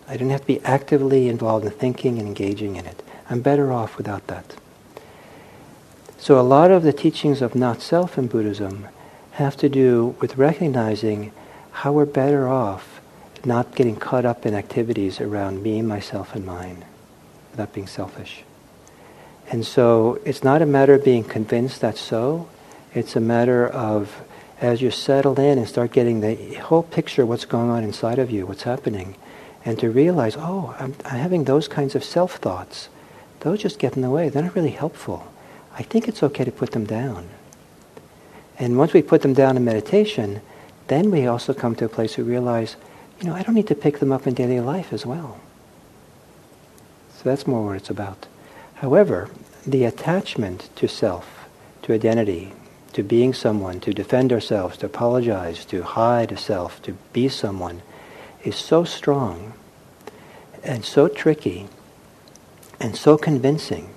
I 0.07 0.13
didn't 0.13 0.29
have 0.29 0.41
to 0.41 0.47
be 0.47 0.63
actively 0.63 1.27
involved 1.27 1.65
in 1.65 1.71
thinking 1.71 2.19
and 2.19 2.27
engaging 2.27 2.75
in 2.75 2.85
it. 2.85 3.01
I'm 3.29 3.41
better 3.41 3.71
off 3.71 3.97
without 3.97 4.27
that. 4.27 4.55
So 6.19 6.39
a 6.39 6.41
lot 6.41 6.69
of 6.69 6.83
the 6.83 6.93
teachings 6.93 7.41
of 7.41 7.55
not 7.55 7.81
self 7.81 8.17
in 8.17 8.27
Buddhism 8.27 8.87
have 9.31 9.57
to 9.57 9.69
do 9.69 10.15
with 10.19 10.37
recognizing 10.37 11.31
how 11.71 11.91
we're 11.91 12.05
better 12.05 12.47
off 12.47 13.01
not 13.45 13.75
getting 13.75 13.95
caught 13.95 14.25
up 14.25 14.45
in 14.45 14.53
activities 14.53 15.21
around 15.21 15.61
me, 15.61 15.81
myself, 15.81 16.35
and 16.35 16.45
mine, 16.45 16.83
without 17.51 17.73
being 17.73 17.87
selfish. 17.87 18.43
And 19.51 19.65
so 19.65 20.19
it's 20.25 20.43
not 20.43 20.61
a 20.61 20.65
matter 20.65 20.95
of 20.95 21.03
being 21.03 21.23
convinced 21.23 21.81
that's 21.81 22.01
so. 22.01 22.49
It's 22.93 23.15
a 23.15 23.19
matter 23.19 23.67
of 23.67 24.23
as 24.61 24.81
you 24.81 24.91
settle 24.91 25.39
in 25.39 25.57
and 25.57 25.67
start 25.67 25.91
getting 25.91 26.21
the 26.21 26.35
whole 26.55 26.83
picture 26.83 27.23
of 27.23 27.29
what's 27.29 27.45
going 27.45 27.69
on 27.69 27.83
inside 27.83 28.19
of 28.19 28.31
you, 28.31 28.45
what's 28.45 28.63
happening, 28.63 29.15
and 29.65 29.79
to 29.79 29.89
realize, 29.89 30.35
oh, 30.37 30.75
I'm, 30.79 30.95
I'm 31.05 31.19
having 31.19 31.43
those 31.43 31.67
kinds 31.67 31.95
of 31.95 32.03
self 32.03 32.35
thoughts. 32.35 32.89
Those 33.41 33.61
just 33.61 33.79
get 33.79 33.95
in 33.95 34.01
the 34.01 34.09
way. 34.09 34.29
They're 34.29 34.43
not 34.43 34.55
really 34.55 34.71
helpful. 34.71 35.31
I 35.77 35.83
think 35.83 36.07
it's 36.07 36.23
okay 36.23 36.45
to 36.45 36.51
put 36.51 36.71
them 36.71 36.85
down. 36.85 37.27
And 38.57 38.77
once 38.77 38.93
we 38.93 39.01
put 39.01 39.21
them 39.21 39.33
down 39.33 39.57
in 39.57 39.65
meditation, 39.65 40.41
then 40.87 41.11
we 41.11 41.27
also 41.27 41.53
come 41.53 41.75
to 41.75 41.85
a 41.85 41.89
place 41.89 42.15
we 42.15 42.23
realize, 42.23 42.77
you 43.19 43.27
know, 43.27 43.35
I 43.35 43.43
don't 43.43 43.55
need 43.55 43.67
to 43.67 43.75
pick 43.75 43.99
them 43.99 44.11
up 44.11 44.25
in 44.25 44.33
daily 44.33 44.61
life 44.61 44.93
as 44.93 45.05
well. 45.05 45.39
So 47.17 47.23
that's 47.29 47.47
more 47.47 47.65
what 47.65 47.75
it's 47.75 47.89
about. 47.89 48.27
However, 48.75 49.29
the 49.65 49.83
attachment 49.83 50.69
to 50.77 50.87
self, 50.87 51.45
to 51.81 51.93
identity, 51.93 52.53
to 52.95 53.03
being 53.03 53.33
someone, 53.33 53.81
to 53.81 53.93
defend 53.93 54.31
ourselves, 54.31 54.77
to 54.77 54.85
apologize, 54.85 55.65
to 55.65 55.83
hide 55.83 56.31
a 56.31 56.37
self, 56.37 56.81
to 56.81 56.93
be 57.11 57.27
someone, 57.27 57.81
is 58.45 58.55
so 58.55 58.85
strong 58.85 59.51
and 60.63 60.85
so 60.85 61.09
tricky 61.09 61.67
and 62.79 62.95
so 62.95 63.17
convincing 63.17 63.89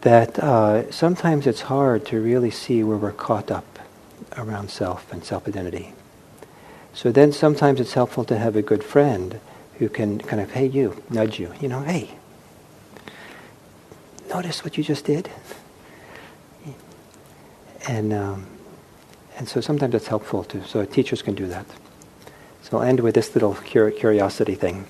that 0.00 0.40
uh, 0.40 0.90
sometimes 0.90 1.46
it's 1.46 1.60
hard 1.62 2.04
to 2.04 2.20
really 2.20 2.50
see 2.50 2.82
where 2.82 2.96
we're 2.96 3.12
caught 3.12 3.48
up 3.48 3.78
around 4.36 4.68
self 4.68 5.12
and 5.12 5.24
self 5.24 5.46
identity. 5.46 5.92
So 6.92 7.12
then 7.12 7.30
sometimes 7.30 7.78
it's 7.78 7.92
helpful 7.92 8.24
to 8.24 8.38
have 8.38 8.56
a 8.56 8.62
good 8.62 8.82
friend 8.82 9.38
who 9.78 9.88
can 9.88 10.18
kind 10.18 10.42
of, 10.42 10.50
hey, 10.50 10.66
you, 10.66 11.00
nudge 11.08 11.38
you, 11.38 11.54
you 11.60 11.68
know, 11.68 11.82
hey, 11.82 12.10
notice 14.28 14.64
what 14.64 14.76
you 14.76 14.82
just 14.82 15.04
did? 15.04 15.30
And, 17.90 18.12
um, 18.12 18.46
and 19.36 19.48
so 19.48 19.60
sometimes 19.60 19.96
it's 19.96 20.06
helpful 20.06 20.44
to, 20.44 20.64
so 20.64 20.84
teachers 20.84 21.22
can 21.22 21.34
do 21.34 21.48
that. 21.48 21.66
So 22.62 22.78
I'll 22.78 22.84
end 22.84 23.00
with 23.00 23.16
this 23.16 23.34
little 23.34 23.54
cur- 23.54 23.90
curiosity 23.90 24.54
thing, 24.54 24.86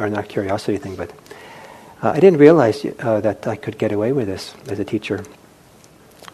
or 0.00 0.08
not 0.08 0.26
curiosity 0.26 0.78
thing, 0.78 0.96
but 0.96 1.10
uh, 2.02 2.12
I 2.12 2.20
didn't 2.20 2.38
realize 2.38 2.82
uh, 2.82 3.20
that 3.20 3.46
I 3.46 3.56
could 3.56 3.76
get 3.76 3.92
away 3.92 4.12
with 4.12 4.26
this 4.26 4.54
as 4.70 4.78
a 4.78 4.86
teacher. 4.86 5.22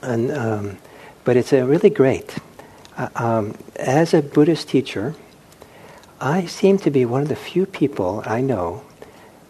And, 0.00 0.30
um, 0.30 0.78
but 1.24 1.36
it's 1.36 1.52
uh, 1.52 1.66
really 1.66 1.90
great. 1.90 2.38
Uh, 2.96 3.08
um, 3.16 3.58
as 3.74 4.14
a 4.14 4.22
Buddhist 4.22 4.68
teacher, 4.68 5.16
I 6.20 6.46
seem 6.46 6.78
to 6.78 6.90
be 6.92 7.04
one 7.04 7.22
of 7.22 7.28
the 7.28 7.34
few 7.34 7.66
people 7.66 8.22
I 8.24 8.42
know 8.42 8.84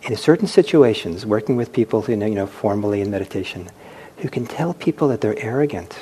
in 0.00 0.16
certain 0.16 0.48
situations, 0.48 1.26
working 1.26 1.56
with 1.56 1.70
people, 1.70 2.02
you 2.08 2.16
know, 2.16 2.26
you 2.26 2.34
know 2.34 2.46
formally 2.46 3.02
in 3.02 3.10
meditation, 3.10 3.68
who 4.18 4.30
can 4.30 4.46
tell 4.46 4.72
people 4.72 5.08
that 5.08 5.20
they're 5.20 5.38
arrogant 5.38 5.98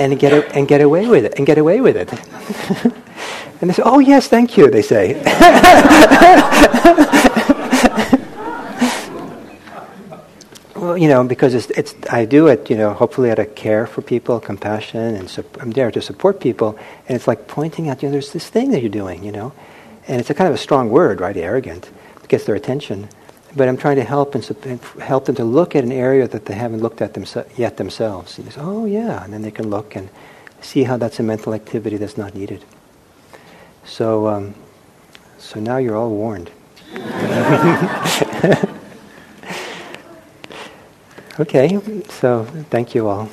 and 0.00 0.18
get 0.18 0.32
a, 0.32 0.56
and 0.56 0.66
get 0.66 0.80
away 0.80 1.06
with 1.06 1.26
it 1.26 1.34
and 1.36 1.46
get 1.46 1.58
away 1.58 1.80
with 1.80 1.96
it. 1.96 2.10
and 3.60 3.70
they 3.70 3.74
say, 3.74 3.82
"Oh 3.84 4.00
yes, 4.00 4.26
thank 4.26 4.56
you," 4.56 4.70
they 4.70 4.82
say. 4.82 5.14
well, 10.74 10.96
you 10.96 11.08
know, 11.08 11.22
because 11.22 11.54
it's, 11.54 11.70
it's, 11.70 11.94
I 12.10 12.24
do 12.24 12.48
it, 12.48 12.70
you 12.70 12.76
know, 12.76 12.94
hopefully 12.94 13.30
out 13.30 13.38
of 13.38 13.54
care 13.54 13.86
for 13.86 14.00
people, 14.00 14.40
compassion, 14.40 15.14
and 15.14 15.28
su- 15.28 15.44
I'm 15.60 15.72
there 15.72 15.90
to 15.90 16.00
support 16.00 16.40
people. 16.40 16.78
And 17.06 17.16
it's 17.16 17.28
like 17.28 17.46
pointing 17.46 17.90
out, 17.90 18.02
you 18.02 18.08
know, 18.08 18.12
there's 18.12 18.32
this 18.32 18.48
thing 18.48 18.70
that 18.70 18.80
you're 18.80 18.90
doing, 18.90 19.22
you 19.22 19.32
know, 19.32 19.52
and 20.08 20.20
it's 20.20 20.30
a 20.30 20.34
kind 20.34 20.48
of 20.48 20.54
a 20.54 20.58
strong 20.58 20.88
word, 20.88 21.20
right? 21.20 21.36
Arrogant, 21.36 21.90
it 22.22 22.28
gets 22.28 22.46
their 22.46 22.54
attention. 22.54 23.08
But 23.56 23.68
I'm 23.68 23.76
trying 23.76 23.96
to 23.96 24.04
help 24.04 24.34
and 24.34 24.44
help 25.00 25.24
them 25.24 25.34
to 25.36 25.44
look 25.44 25.74
at 25.74 25.84
an 25.84 25.92
area 25.92 26.28
that 26.28 26.44
they 26.44 26.54
haven't 26.54 26.80
looked 26.80 27.02
at 27.02 27.14
themse- 27.14 27.58
yet 27.58 27.76
themselves. 27.76 28.38
And 28.38 28.46
they 28.46 28.52
say, 28.52 28.60
oh 28.60 28.84
yeah, 28.84 29.24
and 29.24 29.32
then 29.32 29.42
they 29.42 29.50
can 29.50 29.70
look 29.70 29.96
and 29.96 30.08
see 30.60 30.84
how 30.84 30.96
that's 30.96 31.18
a 31.18 31.22
mental 31.22 31.52
activity 31.54 31.96
that's 31.96 32.16
not 32.16 32.34
needed. 32.34 32.64
So, 33.84 34.28
um, 34.28 34.54
so 35.38 35.58
now 35.58 35.78
you're 35.78 35.96
all 35.96 36.10
warned. 36.10 36.50
Okay, 41.40 41.80
so 42.10 42.44
thank 42.68 42.94
you 42.94 43.08
all. 43.08 43.30